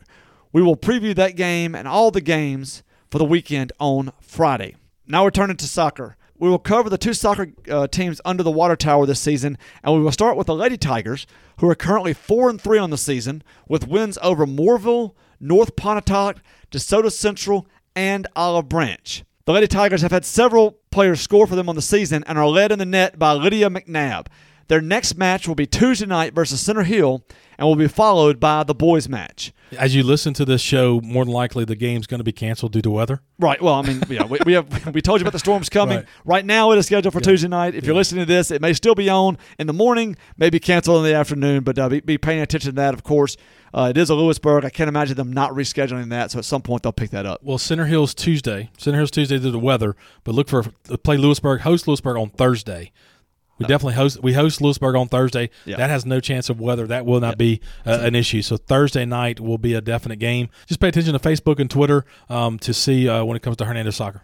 We 0.52 0.62
will 0.62 0.76
preview 0.76 1.14
that 1.16 1.34
game 1.34 1.74
and 1.74 1.88
all 1.88 2.12
the 2.12 2.20
games 2.20 2.84
for 3.10 3.18
the 3.18 3.24
weekend 3.24 3.72
on 3.80 4.12
Friday. 4.20 4.76
Now 5.08 5.24
we're 5.24 5.30
turning 5.30 5.56
to 5.56 5.66
soccer. 5.66 6.16
We 6.38 6.48
will 6.48 6.58
cover 6.58 6.88
the 6.88 6.98
two 6.98 7.14
soccer 7.14 7.52
uh, 7.68 7.88
teams 7.88 8.20
under 8.24 8.42
the 8.42 8.50
water 8.50 8.76
tower 8.76 9.06
this 9.06 9.20
season, 9.20 9.58
and 9.82 9.94
we 9.94 10.00
will 10.00 10.12
start 10.12 10.36
with 10.36 10.46
the 10.46 10.54
Lady 10.54 10.76
Tigers, 10.76 11.26
who 11.58 11.68
are 11.68 11.74
currently 11.74 12.12
four 12.12 12.48
and 12.48 12.60
three 12.60 12.78
on 12.78 12.90
the 12.90 12.98
season, 12.98 13.42
with 13.68 13.88
wins 13.88 14.18
over 14.22 14.46
Mooreville, 14.46 15.14
North 15.40 15.74
Pontotoc, 15.74 16.40
DeSoto 16.70 17.10
Central, 17.10 17.66
and 17.96 18.28
Olive 18.36 18.68
Branch. 18.68 19.24
The 19.46 19.52
Lady 19.52 19.66
Tigers 19.66 20.02
have 20.02 20.12
had 20.12 20.24
several 20.24 20.78
players 20.90 21.20
score 21.20 21.46
for 21.46 21.56
them 21.56 21.68
on 21.68 21.74
the 21.74 21.82
season 21.82 22.22
and 22.26 22.38
are 22.38 22.46
led 22.46 22.70
in 22.70 22.78
the 22.78 22.86
net 22.86 23.18
by 23.18 23.32
Lydia 23.32 23.68
McNabb. 23.70 24.26
Their 24.68 24.82
next 24.82 25.16
match 25.16 25.48
will 25.48 25.54
be 25.54 25.66
Tuesday 25.66 26.06
night 26.06 26.34
versus 26.34 26.60
Center 26.60 26.82
Hill 26.82 27.24
and 27.58 27.66
will 27.66 27.76
be 27.76 27.88
followed 27.88 28.38
by 28.38 28.62
the 28.64 28.74
boys' 28.74 29.08
match. 29.08 29.52
As 29.76 29.94
you 29.94 30.02
listen 30.02 30.32
to 30.34 30.44
this 30.44 30.60
show, 30.60 31.00
more 31.02 31.24
than 31.24 31.34
likely 31.34 31.64
the 31.64 31.76
game's 31.76 32.06
going 32.06 32.18
to 32.18 32.24
be 32.24 32.32
canceled 32.32 32.72
due 32.72 32.82
to 32.82 32.90
weather. 32.90 33.20
Right. 33.38 33.60
Well, 33.60 33.74
I 33.74 33.82
mean, 33.82 34.02
yeah, 34.08 34.24
we, 34.24 34.38
we 34.46 34.52
have 34.54 34.94
we 34.94 35.02
told 35.02 35.20
you 35.20 35.24
about 35.24 35.32
the 35.32 35.38
storms 35.38 35.68
coming. 35.68 35.98
Right, 35.98 36.06
right 36.24 36.46
now, 36.46 36.72
it 36.72 36.78
is 36.78 36.86
scheduled 36.86 37.12
for 37.12 37.20
yeah. 37.20 37.24
Tuesday 37.24 37.48
night. 37.48 37.74
If 37.74 37.82
yeah. 37.82 37.88
you're 37.88 37.96
listening 37.96 38.24
to 38.24 38.32
this, 38.32 38.50
it 38.50 38.62
may 38.62 38.72
still 38.72 38.94
be 38.94 39.10
on 39.10 39.36
in 39.58 39.66
the 39.66 39.72
morning, 39.72 40.16
maybe 40.36 40.58
canceled 40.60 41.04
in 41.04 41.10
the 41.10 41.16
afternoon. 41.16 41.64
But 41.64 41.78
uh, 41.78 41.88
be, 41.88 42.00
be, 42.00 42.16
paying 42.16 42.40
attention 42.40 42.70
to 42.70 42.76
that. 42.76 42.94
Of 42.94 43.02
course, 43.02 43.36
uh, 43.74 43.88
it 43.90 43.98
is 43.98 44.08
a 44.08 44.14
Lewisburg. 44.14 44.64
I 44.64 44.70
can't 44.70 44.88
imagine 44.88 45.16
them 45.16 45.32
not 45.32 45.52
rescheduling 45.52 46.10
that. 46.10 46.30
So 46.30 46.38
at 46.38 46.44
some 46.44 46.62
point 46.62 46.82
they'll 46.82 46.92
pick 46.92 47.10
that 47.10 47.26
up. 47.26 47.42
Well, 47.42 47.58
Center 47.58 47.86
Hill's 47.86 48.14
Tuesday. 48.14 48.70
Center 48.78 48.98
Hill's 48.98 49.10
Tuesday 49.10 49.36
due 49.36 49.44
to 49.44 49.50
the 49.50 49.58
weather, 49.58 49.96
but 50.24 50.34
look 50.34 50.48
for 50.48 50.62
play 51.02 51.16
Lewisburg, 51.16 51.62
host 51.62 51.88
Lewisburg 51.88 52.16
on 52.16 52.30
Thursday 52.30 52.92
We 53.58 53.66
definitely 53.66 53.94
host. 53.94 54.22
We 54.22 54.32
host 54.34 54.60
Lewisburg 54.60 54.94
on 54.96 55.08
Thursday. 55.08 55.50
Yeah. 55.64 55.76
That 55.76 55.90
has 55.90 56.06
no 56.06 56.20
chance 56.20 56.48
of 56.48 56.60
weather. 56.60 56.86
That 56.86 57.04
will 57.06 57.20
not 57.20 57.38
be 57.38 57.60
uh, 57.84 57.98
an 58.02 58.14
issue. 58.14 58.42
So 58.42 58.56
Thursday 58.56 59.04
night 59.04 59.40
will 59.40 59.58
be 59.58 59.74
a 59.74 59.80
definite 59.80 60.16
game. 60.16 60.48
Just 60.66 60.80
pay 60.80 60.88
attention 60.88 61.12
to 61.12 61.18
Facebook 61.18 61.58
and 61.58 61.70
Twitter 61.70 62.04
um, 62.28 62.58
to 62.60 62.72
see 62.72 63.08
uh, 63.08 63.24
when 63.24 63.36
it 63.36 63.42
comes 63.42 63.56
to 63.58 63.64
Hernando 63.64 63.90
soccer. 63.90 64.22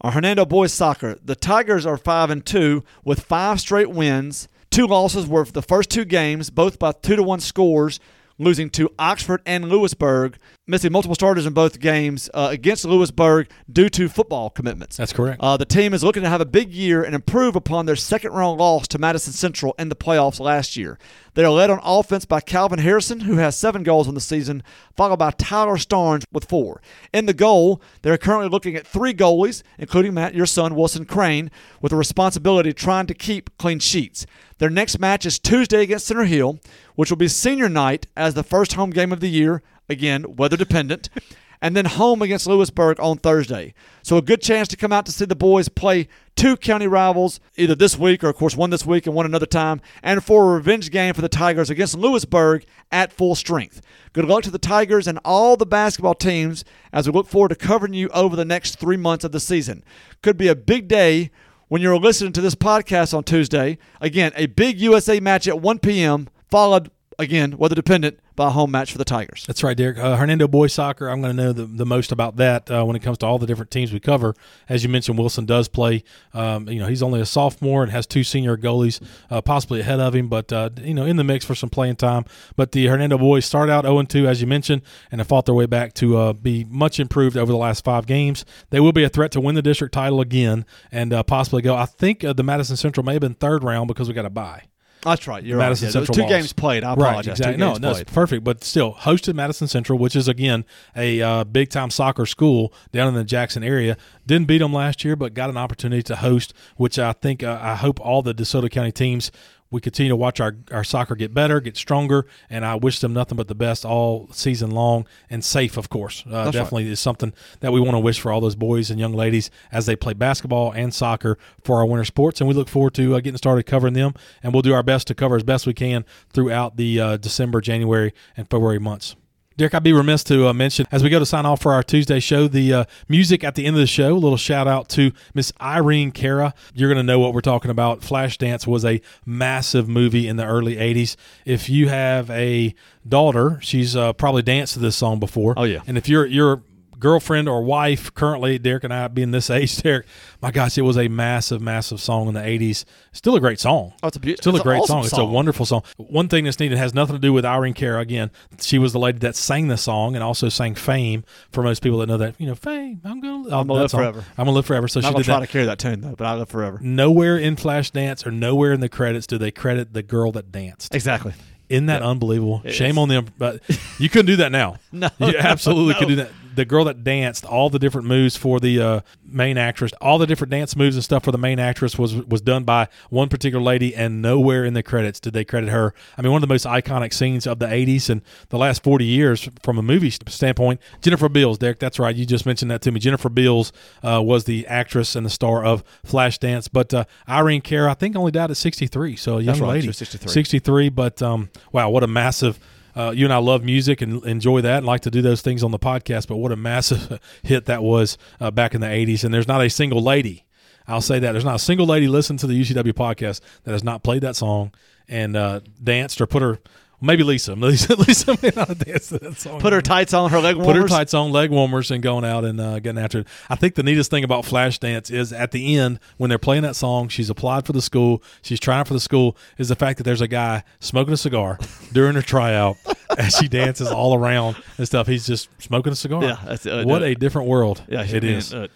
Our 0.00 0.12
Hernando 0.12 0.44
boys 0.44 0.72
soccer. 0.72 1.18
The 1.24 1.34
Tigers 1.34 1.84
are 1.84 1.96
five 1.96 2.30
and 2.30 2.46
two 2.46 2.84
with 3.04 3.20
five 3.20 3.60
straight 3.60 3.90
wins. 3.90 4.48
Two 4.70 4.86
losses 4.86 5.26
were 5.26 5.44
the 5.44 5.62
first 5.62 5.90
two 5.90 6.04
games, 6.04 6.50
both 6.50 6.78
by 6.78 6.92
two 6.92 7.16
to 7.16 7.22
one 7.22 7.40
scores, 7.40 7.98
losing 8.38 8.70
to 8.70 8.90
Oxford 8.98 9.42
and 9.44 9.68
Lewisburg, 9.68 10.36
missing 10.68 10.92
multiple 10.92 11.14
starters 11.14 11.46
in 11.46 11.54
both 11.54 11.80
games 11.80 12.28
uh, 12.34 12.48
against 12.52 12.84
Lewisburg 12.84 13.48
due 13.72 13.88
to 13.88 14.08
football 14.08 14.50
commitments. 14.50 14.96
That's 14.98 15.12
correct. 15.12 15.40
Uh, 15.40 15.56
the 15.56 15.64
team 15.64 15.94
is 15.94 16.04
looking 16.04 16.22
to 16.22 16.28
have 16.28 16.42
a 16.42 16.46
big 16.46 16.70
year 16.70 17.02
and 17.02 17.14
improve 17.14 17.56
upon 17.56 17.86
their 17.86 17.96
second 17.96 18.32
round 18.32 18.58
loss 18.60 18.86
to 18.88 18.98
Madison 18.98 19.32
Central 19.32 19.74
in 19.78 19.88
the 19.88 19.96
playoffs 19.96 20.38
last 20.38 20.76
year. 20.76 20.98
They 21.34 21.44
are 21.44 21.50
led 21.50 21.70
on 21.70 21.80
offense 21.82 22.24
by 22.24 22.40
Calvin 22.40 22.80
Harrison, 22.80 23.20
who 23.20 23.36
has 23.36 23.56
seven 23.56 23.82
goals 23.82 24.08
on 24.08 24.14
the 24.14 24.20
season, 24.20 24.62
followed 24.96 25.20
by 25.20 25.30
Tyler 25.30 25.76
Starnes 25.76 26.24
with 26.32 26.44
four. 26.44 26.82
In 27.12 27.26
the 27.26 27.34
goal, 27.34 27.80
they're 28.02 28.18
currently 28.18 28.48
looking 28.48 28.74
at 28.74 28.86
three 28.86 29.14
goalies, 29.14 29.62
including 29.78 30.14
Matt, 30.14 30.34
your 30.34 30.46
son, 30.46 30.74
Wilson 30.74 31.04
Crane, 31.04 31.50
with 31.80 31.90
the 31.90 31.96
responsibility 31.96 32.72
trying 32.72 33.06
to 33.06 33.14
keep 33.14 33.56
clean 33.56 33.78
sheets. 33.78 34.26
Their 34.58 34.70
next 34.70 34.98
match 34.98 35.24
is 35.24 35.38
Tuesday 35.38 35.82
against 35.82 36.06
Center 36.06 36.24
Hill, 36.24 36.58
which 36.96 37.10
will 37.10 37.16
be 37.16 37.28
senior 37.28 37.68
night 37.68 38.08
as 38.16 38.34
the 38.34 38.42
first 38.42 38.72
home 38.72 38.90
game 38.90 39.12
of 39.12 39.20
the 39.20 39.30
year, 39.30 39.62
again, 39.88 40.36
weather 40.36 40.56
dependent, 40.56 41.08
and 41.60 41.76
then 41.76 41.84
home 41.84 42.22
against 42.22 42.46
Lewisburg 42.46 43.00
on 43.00 43.18
Thursday. 43.18 43.74
So 44.02 44.16
a 44.16 44.22
good 44.22 44.40
chance 44.40 44.68
to 44.68 44.76
come 44.76 44.92
out 44.92 45.06
to 45.06 45.12
see 45.12 45.24
the 45.24 45.34
boys 45.34 45.68
play 45.68 46.08
two 46.36 46.56
county 46.56 46.86
rivals 46.86 47.40
either 47.56 47.74
this 47.74 47.98
week 47.98 48.22
or, 48.22 48.28
of 48.28 48.36
course, 48.36 48.56
one 48.56 48.70
this 48.70 48.86
week 48.86 49.06
and 49.06 49.14
one 49.14 49.26
another 49.26 49.46
time, 49.46 49.80
and 50.02 50.22
for 50.22 50.44
a 50.44 50.54
revenge 50.54 50.90
game 50.90 51.14
for 51.14 51.20
the 51.20 51.28
Tigers 51.28 51.70
against 51.70 51.96
Lewisburg 51.96 52.64
at 52.92 53.12
full 53.12 53.34
strength. 53.34 53.80
Good 54.12 54.24
luck 54.24 54.44
to 54.44 54.50
the 54.50 54.58
Tigers 54.58 55.06
and 55.06 55.18
all 55.24 55.56
the 55.56 55.66
basketball 55.66 56.14
teams 56.14 56.64
as 56.92 57.06
we 57.06 57.12
look 57.12 57.26
forward 57.26 57.48
to 57.48 57.56
covering 57.56 57.92
you 57.92 58.08
over 58.10 58.36
the 58.36 58.44
next 58.44 58.78
three 58.78 58.96
months 58.96 59.24
of 59.24 59.32
the 59.32 59.40
season. 59.40 59.84
Could 60.22 60.36
be 60.36 60.48
a 60.48 60.54
big 60.54 60.88
day 60.88 61.30
when 61.68 61.82
you're 61.82 61.98
listening 61.98 62.32
to 62.32 62.40
this 62.40 62.54
podcast 62.54 63.12
on 63.12 63.24
Tuesday. 63.24 63.78
Again, 64.00 64.32
a 64.36 64.46
big 64.46 64.80
USA 64.80 65.20
match 65.20 65.46
at 65.46 65.60
1 65.60 65.78
p.m., 65.80 66.28
followed, 66.50 66.90
again, 67.18 67.56
weather 67.58 67.74
dependent, 67.74 68.20
by 68.36 68.46
a 68.46 68.50
home 68.50 68.70
match 68.70 68.92
for 68.92 68.98
the 68.98 69.04
Tigers. 69.04 69.44
That's 69.48 69.64
right, 69.64 69.76
Derek. 69.76 69.98
Uh, 69.98 70.16
Hernando 70.16 70.46
boys 70.46 70.72
soccer. 70.72 71.08
I'm 71.08 71.20
going 71.20 71.36
to 71.36 71.42
know 71.42 71.52
the, 71.52 71.64
the 71.64 71.84
most 71.84 72.12
about 72.12 72.36
that 72.36 72.70
uh, 72.70 72.84
when 72.84 72.94
it 72.94 73.02
comes 73.02 73.18
to 73.18 73.26
all 73.26 73.36
the 73.38 73.46
different 73.46 73.72
teams 73.72 73.92
we 73.92 73.98
cover. 73.98 74.34
As 74.68 74.84
you 74.84 74.88
mentioned, 74.88 75.18
Wilson 75.18 75.44
does 75.44 75.66
play. 75.66 76.04
Um, 76.32 76.68
you 76.68 76.78
know, 76.78 76.86
he's 76.86 77.02
only 77.02 77.20
a 77.20 77.26
sophomore 77.26 77.82
and 77.82 77.90
has 77.90 78.06
two 78.06 78.22
senior 78.22 78.56
goalies 78.56 79.02
uh, 79.28 79.42
possibly 79.42 79.80
ahead 79.80 79.98
of 79.98 80.14
him, 80.14 80.28
but 80.28 80.52
uh, 80.52 80.70
you 80.80 80.94
know, 80.94 81.04
in 81.04 81.16
the 81.16 81.24
mix 81.24 81.44
for 81.44 81.56
some 81.56 81.68
playing 81.68 81.96
time. 81.96 82.24
But 82.54 82.70
the 82.70 82.86
Hernando 82.86 83.18
boys 83.18 83.44
start 83.44 83.68
out 83.68 83.84
0 83.84 84.04
2, 84.04 84.28
as 84.28 84.40
you 84.40 84.46
mentioned, 84.46 84.82
and 85.10 85.20
have 85.20 85.26
fought 85.26 85.46
their 85.46 85.54
way 85.54 85.66
back 85.66 85.94
to 85.94 86.16
uh, 86.16 86.32
be 86.32 86.64
much 86.64 87.00
improved 87.00 87.36
over 87.36 87.50
the 87.50 87.58
last 87.58 87.82
five 87.84 88.06
games. 88.06 88.44
They 88.70 88.78
will 88.78 88.92
be 88.92 89.02
a 89.02 89.08
threat 89.08 89.32
to 89.32 89.40
win 89.40 89.56
the 89.56 89.62
district 89.62 89.94
title 89.94 90.20
again 90.20 90.64
and 90.92 91.12
uh, 91.12 91.24
possibly 91.24 91.62
go. 91.62 91.74
I 91.74 91.86
think 91.86 92.20
the 92.20 92.42
Madison 92.44 92.76
Central 92.76 93.04
may 93.04 93.14
have 93.14 93.20
been 93.20 93.34
third 93.34 93.64
round 93.64 93.88
because 93.88 94.06
we 94.06 94.14
got 94.14 94.26
a 94.26 94.30
bye. 94.30 94.62
That's 95.02 95.26
right. 95.26 95.42
You're 95.44 95.58
Madison 95.58 95.86
right. 95.86 95.94
Yeah, 95.94 96.00
Central 96.00 96.14
two 96.14 96.22
lost. 96.22 96.30
games 96.30 96.52
played. 96.52 96.84
I 96.84 96.92
apologize. 96.92 97.26
Right, 97.26 97.28
exactly. 97.28 97.56
No, 97.56 97.74
no, 97.74 97.90
it's 97.96 98.10
perfect. 98.12 98.44
But 98.44 98.64
still, 98.64 98.94
hosted 98.94 99.34
Madison 99.34 99.68
Central, 99.68 99.98
which 99.98 100.16
is 100.16 100.28
again 100.28 100.64
a 100.96 101.22
uh, 101.22 101.44
big 101.44 101.70
time 101.70 101.90
soccer 101.90 102.26
school 102.26 102.72
down 102.92 103.08
in 103.08 103.14
the 103.14 103.24
Jackson 103.24 103.62
area. 103.62 103.96
Didn't 104.26 104.48
beat 104.48 104.58
them 104.58 104.72
last 104.72 105.04
year, 105.04 105.16
but 105.16 105.34
got 105.34 105.50
an 105.50 105.56
opportunity 105.56 106.02
to 106.04 106.16
host, 106.16 106.52
which 106.76 106.98
I 106.98 107.12
think 107.12 107.42
uh, 107.42 107.58
I 107.60 107.76
hope 107.76 108.00
all 108.00 108.22
the 108.22 108.34
DeSoto 108.34 108.70
County 108.70 108.92
teams. 108.92 109.30
We 109.70 109.80
continue 109.80 110.10
to 110.10 110.16
watch 110.16 110.40
our, 110.40 110.56
our 110.70 110.84
soccer 110.84 111.14
get 111.14 111.34
better, 111.34 111.60
get 111.60 111.76
stronger, 111.76 112.26
and 112.48 112.64
I 112.64 112.74
wish 112.74 113.00
them 113.00 113.12
nothing 113.12 113.36
but 113.36 113.48
the 113.48 113.54
best 113.54 113.84
all 113.84 114.28
season 114.32 114.70
long 114.70 115.06
and 115.28 115.44
safe, 115.44 115.76
of 115.76 115.90
course. 115.90 116.24
Uh, 116.26 116.44
right. 116.44 116.52
definitely 116.52 116.88
is 116.88 117.00
something 117.00 117.34
that 117.60 117.72
we 117.72 117.80
want 117.80 117.94
to 117.94 118.00
wish 118.00 118.20
for 118.20 118.32
all 118.32 118.40
those 118.40 118.56
boys 118.56 118.90
and 118.90 118.98
young 118.98 119.12
ladies 119.12 119.50
as 119.70 119.86
they 119.86 119.94
play 119.94 120.14
basketball 120.14 120.72
and 120.72 120.94
soccer 120.94 121.38
for 121.62 121.76
our 121.76 121.86
winter 121.86 122.04
sports. 122.04 122.40
And 122.40 122.48
we 122.48 122.54
look 122.54 122.68
forward 122.68 122.94
to 122.94 123.16
uh, 123.16 123.20
getting 123.20 123.36
started 123.36 123.64
covering 123.64 123.94
them, 123.94 124.14
and 124.42 124.52
we'll 124.52 124.62
do 124.62 124.72
our 124.72 124.82
best 124.82 125.06
to 125.08 125.14
cover 125.14 125.36
as 125.36 125.42
best 125.42 125.66
we 125.66 125.74
can 125.74 126.04
throughout 126.30 126.76
the 126.76 127.00
uh, 127.00 127.16
December, 127.18 127.60
January, 127.60 128.14
and 128.36 128.48
February 128.48 128.78
months. 128.78 129.16
Derek, 129.58 129.74
I'd 129.74 129.82
be 129.82 129.92
remiss 129.92 130.22
to 130.24 130.46
uh, 130.46 130.52
mention 130.52 130.86
as 130.92 131.02
we 131.02 131.10
go 131.10 131.18
to 131.18 131.26
sign 131.26 131.44
off 131.44 131.60
for 131.60 131.72
our 131.72 131.82
Tuesday 131.82 132.20
show, 132.20 132.46
the 132.46 132.72
uh, 132.72 132.84
music 133.08 133.42
at 133.42 133.56
the 133.56 133.66
end 133.66 133.74
of 133.74 133.80
the 133.80 133.88
show. 133.88 134.12
A 134.12 134.14
little 134.14 134.36
shout 134.36 134.68
out 134.68 134.88
to 134.90 135.10
Miss 135.34 135.52
Irene 135.60 136.12
Cara. 136.12 136.54
You're 136.74 136.88
going 136.88 137.04
to 137.04 137.12
know 137.12 137.18
what 137.18 137.34
we're 137.34 137.40
talking 137.40 137.68
about. 137.68 138.02
Flashdance 138.02 138.68
was 138.68 138.84
a 138.84 139.00
massive 139.26 139.88
movie 139.88 140.28
in 140.28 140.36
the 140.36 140.46
early 140.46 140.76
80s. 140.76 141.16
If 141.44 141.68
you 141.68 141.88
have 141.88 142.30
a 142.30 142.72
daughter, 143.06 143.58
she's 143.60 143.96
uh, 143.96 144.12
probably 144.12 144.42
danced 144.42 144.74
to 144.74 144.78
this 144.78 144.94
song 144.94 145.18
before. 145.18 145.54
Oh, 145.56 145.64
yeah. 145.64 145.80
And 145.88 145.98
if 145.98 146.08
you're 146.08 146.24
you're 146.24 146.62
girlfriend 146.98 147.48
or 147.48 147.62
wife 147.62 148.12
currently 148.14 148.58
derek 148.58 148.84
and 148.84 148.92
i 148.92 149.06
being 149.08 149.30
this 149.30 149.50
age 149.50 149.76
derek 149.82 150.06
my 150.42 150.50
gosh 150.50 150.76
it 150.76 150.82
was 150.82 150.96
a 150.98 151.08
massive 151.08 151.60
massive 151.60 152.00
song 152.00 152.28
in 152.28 152.34
the 152.34 152.40
80s 152.40 152.84
still 153.12 153.36
a 153.36 153.40
great 153.40 153.60
song 153.60 153.92
Oh, 154.02 154.08
it's 154.08 154.16
a 154.16 154.20
beau- 154.20 154.34
still 154.34 154.56
a 154.56 154.62
great 154.62 154.80
awesome 154.80 154.94
song. 154.96 155.04
It's 155.04 155.18
a 155.18 155.24
wonderful 155.24 155.66
song. 155.66 155.82
One 155.96 156.28
thing 156.28 156.44
that's 156.44 156.60
needed 156.60 156.78
has 156.78 156.94
nothing 156.94 157.16
to 157.16 157.20
do 157.20 157.32
with 157.32 157.44
Irene 157.44 157.74
Cara. 157.74 158.00
Again, 158.00 158.30
she 158.60 158.78
was 158.78 158.92
the 158.92 158.98
lady 158.98 159.18
that 159.20 159.34
sang 159.36 159.68
the 159.68 159.76
song 159.76 160.14
and 160.14 160.22
also 160.22 160.48
sang 160.48 160.74
"Fame." 160.74 161.24
For 161.50 161.62
most 161.62 161.82
people 161.82 161.98
that 161.98 162.06
know 162.06 162.16
that, 162.18 162.34
you 162.38 162.46
know, 162.46 162.54
"Fame." 162.54 163.00
I'm 163.04 163.20
gonna, 163.20 163.44
I'm 163.44 163.66
gonna 163.66 163.72
live 163.74 163.90
forever. 163.90 164.20
I'm 164.36 164.44
gonna 164.44 164.52
live 164.52 164.66
forever. 164.66 164.86
So 164.88 165.00
I'm 165.00 165.06
she 165.12 165.14
did 165.14 165.24
try 165.24 165.40
that. 165.40 165.46
to 165.46 165.52
carry 165.52 165.64
that 165.66 165.78
tune 165.78 166.00
though, 166.00 166.14
but 166.16 166.26
I 166.26 166.34
live 166.34 166.48
forever. 166.48 166.78
Nowhere 166.80 167.36
in 167.38 167.56
Flashdance 167.56 168.26
or 168.26 168.30
nowhere 168.30 168.72
in 168.72 168.80
the 168.80 168.88
credits 168.88 169.26
do 169.26 169.36
they 169.38 169.50
credit 169.50 169.92
the 169.94 170.02
girl 170.02 170.30
that 170.32 170.52
danced. 170.52 170.94
Exactly. 170.94 171.34
Isn't 171.68 171.86
that 171.86 172.02
unbelievable? 172.02 172.62
It 172.64 172.72
Shame 172.72 172.92
is. 172.92 172.98
on 172.98 173.08
them, 173.08 173.26
but 173.36 173.60
you 173.98 174.08
couldn't 174.08 174.26
do 174.26 174.36
that 174.36 174.52
now. 174.52 174.76
No, 174.92 175.08
you 175.18 175.36
absolutely 175.38 175.94
no. 175.94 175.98
could 175.98 176.08
do 176.08 176.16
that. 176.16 176.30
The 176.54 176.64
girl 176.64 176.84
that 176.84 177.04
danced, 177.04 177.44
all 177.44 177.70
the 177.70 177.78
different 177.78 178.06
moves 178.06 178.36
for 178.36 178.60
the 178.60 178.80
uh, 178.80 179.00
main 179.24 179.58
actress, 179.58 179.92
all 180.00 180.18
the 180.18 180.26
different 180.26 180.50
dance 180.50 180.76
moves 180.76 180.96
and 180.96 181.04
stuff 181.04 181.24
for 181.24 181.32
the 181.32 181.38
main 181.38 181.58
actress 181.58 181.98
was 181.98 182.14
was 182.14 182.40
done 182.40 182.64
by 182.64 182.88
one 183.10 183.28
particular 183.28 183.62
lady, 183.62 183.94
and 183.94 184.22
nowhere 184.22 184.64
in 184.64 184.74
the 184.74 184.82
credits 184.82 185.20
did 185.20 185.32
they 185.32 185.44
credit 185.44 185.70
her. 185.70 185.94
I 186.16 186.22
mean, 186.22 186.32
one 186.32 186.42
of 186.42 186.48
the 186.48 186.52
most 186.52 186.66
iconic 186.66 187.12
scenes 187.12 187.46
of 187.46 187.58
the 187.58 187.66
'80s 187.66 188.08
and 188.10 188.22
the 188.48 188.58
last 188.58 188.82
40 188.82 189.04
years 189.04 189.48
from 189.62 189.78
a 189.78 189.82
movie 189.82 190.10
standpoint. 190.10 190.80
Jennifer 191.00 191.28
Beals, 191.28 191.58
Derek, 191.58 191.78
that's 191.78 191.98
right. 191.98 192.14
You 192.14 192.26
just 192.26 192.46
mentioned 192.46 192.70
that 192.70 192.82
to 192.82 192.92
me. 192.92 193.00
Jennifer 193.00 193.28
Beals 193.28 193.72
uh, 194.02 194.20
was 194.22 194.44
the 194.44 194.66
actress 194.66 195.16
and 195.16 195.24
the 195.24 195.30
star 195.30 195.64
of 195.64 195.84
Flashdance, 196.06 196.68
but 196.72 196.92
uh, 196.94 197.04
Irene 197.28 197.60
Cara, 197.60 197.90
I 197.90 197.94
think, 197.94 198.16
only 198.16 198.32
died 198.32 198.50
at 198.50 198.56
63, 198.56 199.16
so 199.16 199.34
a 199.34 199.36
young 199.36 199.46
That's 199.46 199.60
right, 199.60 199.68
lady, 199.68 199.86
was 199.88 199.98
63. 199.98 200.30
63. 200.32 200.88
But 200.88 201.22
um, 201.22 201.50
wow, 201.72 201.90
what 201.90 202.02
a 202.02 202.06
massive. 202.06 202.58
Uh, 202.98 203.12
you 203.12 203.24
and 203.24 203.32
I 203.32 203.36
love 203.36 203.62
music 203.62 204.02
and 204.02 204.24
enjoy 204.24 204.60
that 204.62 204.78
and 204.78 204.86
like 204.86 205.02
to 205.02 205.10
do 205.10 205.22
those 205.22 205.40
things 205.40 205.62
on 205.62 205.70
the 205.70 205.78
podcast, 205.78 206.26
but 206.26 206.38
what 206.38 206.50
a 206.50 206.56
massive 206.56 207.20
hit 207.44 207.66
that 207.66 207.80
was 207.80 208.18
uh, 208.40 208.50
back 208.50 208.74
in 208.74 208.80
the 208.80 208.88
80s. 208.88 209.22
And 209.22 209.32
there's 209.32 209.46
not 209.46 209.60
a 209.60 209.70
single 209.70 210.02
lady, 210.02 210.44
I'll 210.88 211.00
say 211.00 211.20
that, 211.20 211.30
there's 211.30 211.44
not 211.44 211.54
a 211.54 211.60
single 211.60 211.86
lady 211.86 212.08
listening 212.08 212.38
to 212.38 212.48
the 212.48 212.60
UTW 212.60 212.94
podcast 212.94 213.40
that 213.62 213.70
has 213.70 213.84
not 213.84 214.02
played 214.02 214.22
that 214.22 214.34
song 214.34 214.72
and 215.06 215.36
uh, 215.36 215.60
danced 215.80 216.20
or 216.20 216.26
put 216.26 216.42
her, 216.42 216.58
maybe 217.00 217.22
Lisa. 217.22 217.54
Lisa, 217.56 217.94
Lisa 217.96 218.36
may 218.42 218.50
not 218.54 218.68
have 218.68 218.78
danced 218.78 219.08
to 219.10 219.18
that 219.18 219.36
song. 219.38 219.60
Put 219.60 219.72
her 219.72 219.80
tights 219.82 220.12
on, 220.14 220.30
her 220.30 220.40
leg 220.40 220.56
Put 220.56 220.64
warmers. 220.64 220.82
her 220.82 220.88
tights 220.88 221.14
on, 221.14 221.30
leg 221.32 221.50
warmers, 221.50 221.90
and 221.90 222.02
going 222.02 222.24
out 222.24 222.44
and 222.44 222.60
uh, 222.60 222.78
getting 222.80 223.02
after 223.02 223.20
it. 223.20 223.26
I 223.48 223.54
think 223.56 223.74
the 223.74 223.82
neatest 223.82 224.10
thing 224.10 224.24
about 224.24 224.44
Flashdance 224.44 225.10
is 225.10 225.32
at 225.32 225.50
the 225.52 225.76
end 225.76 226.00
when 226.16 226.28
they're 226.28 226.38
playing 226.38 226.62
that 226.62 226.76
song. 226.76 227.08
She's 227.08 227.30
applied 227.30 227.66
for 227.66 227.72
the 227.72 227.82
school. 227.82 228.22
She's 228.42 228.60
trying 228.60 228.84
for 228.84 228.94
the 228.94 229.00
school. 229.00 229.36
Is 229.58 229.68
the 229.68 229.76
fact 229.76 229.98
that 229.98 230.04
there's 230.04 230.20
a 230.20 230.28
guy 230.28 230.64
smoking 230.80 231.14
a 231.14 231.18
cigar 231.18 231.58
during 231.92 232.14
her 232.14 232.22
tryout 232.22 232.76
as 233.18 233.34
she 233.36 233.48
dances 233.48 233.88
all 233.88 234.14
around 234.14 234.56
and 234.76 234.86
stuff. 234.86 235.06
He's 235.06 235.26
just 235.26 235.48
smoking 235.60 235.92
a 235.92 235.96
cigar. 235.96 236.22
Yeah, 236.22 236.36
uh, 236.66 236.84
what 236.84 237.02
uh, 237.02 237.06
a 237.06 237.14
different 237.14 237.48
world 237.48 237.82
Yeah, 237.88 238.04
it 238.04 238.24
is. 238.24 238.52
uh, 238.54 238.68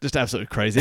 just 0.00 0.16
absolutely 0.16 0.46
crazy. 0.46 0.80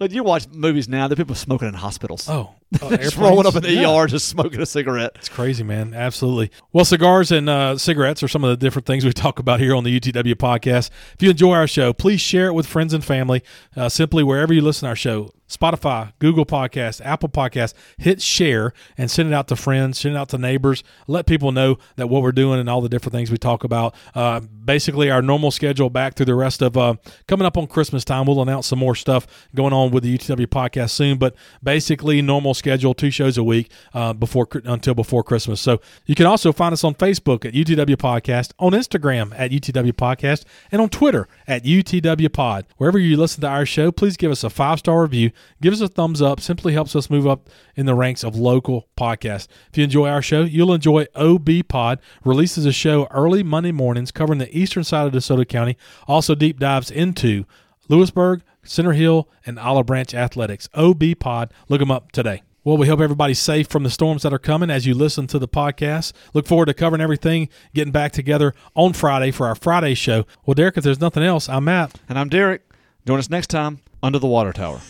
Look, 0.00 0.10
you 0.10 0.24
watch 0.24 0.48
movies 0.48 0.88
now. 0.88 1.06
There 1.06 1.12
are 1.12 1.16
people 1.16 1.34
smoking 1.34 1.68
in 1.68 1.74
hospitals. 1.74 2.28
oh, 2.30 2.54
uh, 2.82 2.96
just 2.96 3.16
rolling 3.16 3.46
up 3.46 3.56
in 3.56 3.62
the? 3.62 3.72
Yeah. 3.72 3.96
ER, 3.96 4.06
just 4.06 4.28
smoking 4.28 4.60
a 4.60 4.66
cigarette. 4.66 5.12
It's 5.16 5.28
crazy, 5.28 5.62
man. 5.64 5.94
Absolutely. 5.94 6.50
Well, 6.72 6.84
cigars 6.84 7.32
and 7.32 7.48
uh, 7.48 7.78
cigarettes 7.78 8.22
are 8.22 8.28
some 8.28 8.44
of 8.44 8.50
the 8.50 8.56
different 8.56 8.86
things 8.86 9.04
we 9.04 9.12
talk 9.14 9.38
about 9.38 9.60
here 9.60 9.74
on 9.74 9.84
the 9.84 10.00
UTW 10.00 10.34
podcast. 10.34 10.90
If 11.14 11.22
you 11.22 11.30
enjoy 11.30 11.54
our 11.54 11.66
show, 11.66 11.92
please 11.92 12.20
share 12.20 12.48
it 12.48 12.52
with 12.54 12.66
friends 12.66 12.92
and 12.92 13.04
family. 13.04 13.42
Uh, 13.76 13.88
simply 13.88 14.22
wherever 14.22 14.52
you 14.52 14.60
listen 14.60 14.86
to 14.86 14.90
our 14.90 14.96
show, 14.96 15.32
Spotify, 15.48 16.12
Google 16.18 16.44
Podcast, 16.44 17.04
Apple 17.04 17.28
Podcast, 17.30 17.72
hit 17.96 18.20
share 18.20 18.72
and 18.98 19.10
send 19.10 19.30
it 19.30 19.34
out 19.34 19.48
to 19.48 19.56
friends, 19.56 19.98
send 19.98 20.14
it 20.14 20.18
out 20.18 20.28
to 20.28 20.38
neighbors. 20.38 20.84
Let 21.06 21.26
people 21.26 21.52
know 21.52 21.78
that 21.96 22.08
what 22.08 22.22
we're 22.22 22.32
doing 22.32 22.60
and 22.60 22.68
all 22.68 22.82
the 22.82 22.88
different 22.88 23.14
things 23.14 23.30
we 23.30 23.38
talk 23.38 23.64
about. 23.64 23.94
Uh, 24.14 24.40
basically, 24.40 25.10
our 25.10 25.22
normal 25.22 25.50
schedule 25.50 25.88
back 25.88 26.14
through 26.14 26.26
the 26.26 26.34
rest 26.34 26.60
of 26.60 26.76
uh, 26.76 26.96
coming 27.26 27.46
up 27.46 27.56
on 27.56 27.66
Christmas 27.66 28.04
time. 28.04 28.26
We'll 28.26 28.42
announce 28.42 28.66
some 28.66 28.78
more 28.78 28.94
stuff 28.94 29.26
going 29.54 29.72
on 29.72 29.90
with 29.90 30.02
the 30.02 30.18
UTW 30.18 30.46
podcast 30.46 30.90
soon, 30.90 31.16
but 31.16 31.34
basically, 31.62 32.20
normal 32.20 32.52
schedule, 32.58 32.94
two 32.94 33.10
shows 33.10 33.38
a 33.38 33.44
week 33.44 33.70
uh, 33.94 34.12
before 34.12 34.48
until 34.64 34.94
before 34.94 35.22
Christmas. 35.22 35.60
So 35.60 35.80
you 36.06 36.14
can 36.14 36.26
also 36.26 36.52
find 36.52 36.72
us 36.72 36.84
on 36.84 36.94
Facebook 36.94 37.44
at 37.44 37.54
UTW 37.54 37.96
Podcast, 37.96 38.52
on 38.58 38.72
Instagram 38.72 39.32
at 39.38 39.50
UTW 39.50 39.92
Podcast, 39.92 40.44
and 40.70 40.82
on 40.82 40.88
Twitter 40.88 41.28
at 41.46 41.64
UTW 41.64 42.32
Pod. 42.32 42.66
Wherever 42.76 42.98
you 42.98 43.16
listen 43.16 43.40
to 43.42 43.48
our 43.48 43.64
show, 43.64 43.90
please 43.90 44.16
give 44.16 44.30
us 44.30 44.44
a 44.44 44.50
five 44.50 44.78
star 44.80 45.02
review. 45.02 45.30
Give 45.62 45.72
us 45.72 45.80
a 45.80 45.88
thumbs 45.88 46.20
up. 46.20 46.40
Simply 46.40 46.72
helps 46.72 46.94
us 46.94 47.10
move 47.10 47.26
up 47.26 47.48
in 47.76 47.86
the 47.86 47.94
ranks 47.94 48.24
of 48.24 48.36
local 48.36 48.88
podcasts. 48.96 49.48
If 49.70 49.78
you 49.78 49.84
enjoy 49.84 50.08
our 50.08 50.22
show, 50.22 50.42
you'll 50.42 50.74
enjoy 50.74 51.06
OB 51.14 51.48
Pod. 51.68 52.00
Releases 52.24 52.66
a 52.66 52.72
show 52.72 53.06
early 53.10 53.42
Monday 53.42 53.72
mornings 53.72 54.10
covering 54.10 54.38
the 54.38 54.56
eastern 54.56 54.84
side 54.84 55.06
of 55.06 55.12
DeSoto 55.12 55.48
County. 55.48 55.76
Also 56.06 56.34
deep 56.34 56.58
dives 56.58 56.90
into 56.90 57.44
Lewisburg, 57.88 58.42
Center 58.62 58.92
Hill, 58.92 59.28
and 59.46 59.58
Olive 59.58 59.86
Branch 59.86 60.12
Athletics. 60.14 60.68
OB 60.74 61.02
Pod. 61.18 61.52
Look 61.68 61.80
them 61.80 61.90
up 61.90 62.12
today. 62.12 62.42
Well, 62.68 62.76
we 62.76 62.86
hope 62.86 63.00
everybody's 63.00 63.38
safe 63.38 63.66
from 63.66 63.82
the 63.82 63.88
storms 63.88 64.24
that 64.24 64.34
are 64.34 64.38
coming 64.38 64.68
as 64.68 64.84
you 64.84 64.92
listen 64.92 65.26
to 65.28 65.38
the 65.38 65.48
podcast. 65.48 66.12
Look 66.34 66.46
forward 66.46 66.66
to 66.66 66.74
covering 66.74 67.00
everything, 67.00 67.48
getting 67.72 67.92
back 67.92 68.12
together 68.12 68.52
on 68.74 68.92
Friday 68.92 69.30
for 69.30 69.46
our 69.46 69.54
Friday 69.54 69.94
show. 69.94 70.26
Well, 70.44 70.52
Derek, 70.52 70.76
if 70.76 70.84
there's 70.84 71.00
nothing 71.00 71.22
else, 71.22 71.48
I'm 71.48 71.64
Matt. 71.64 71.98
And 72.10 72.18
I'm 72.18 72.28
Derek. 72.28 72.70
Join 73.06 73.18
us 73.18 73.30
next 73.30 73.46
time 73.46 73.78
under 74.02 74.18
the 74.18 74.26
water 74.26 74.52
tower. 74.52 74.82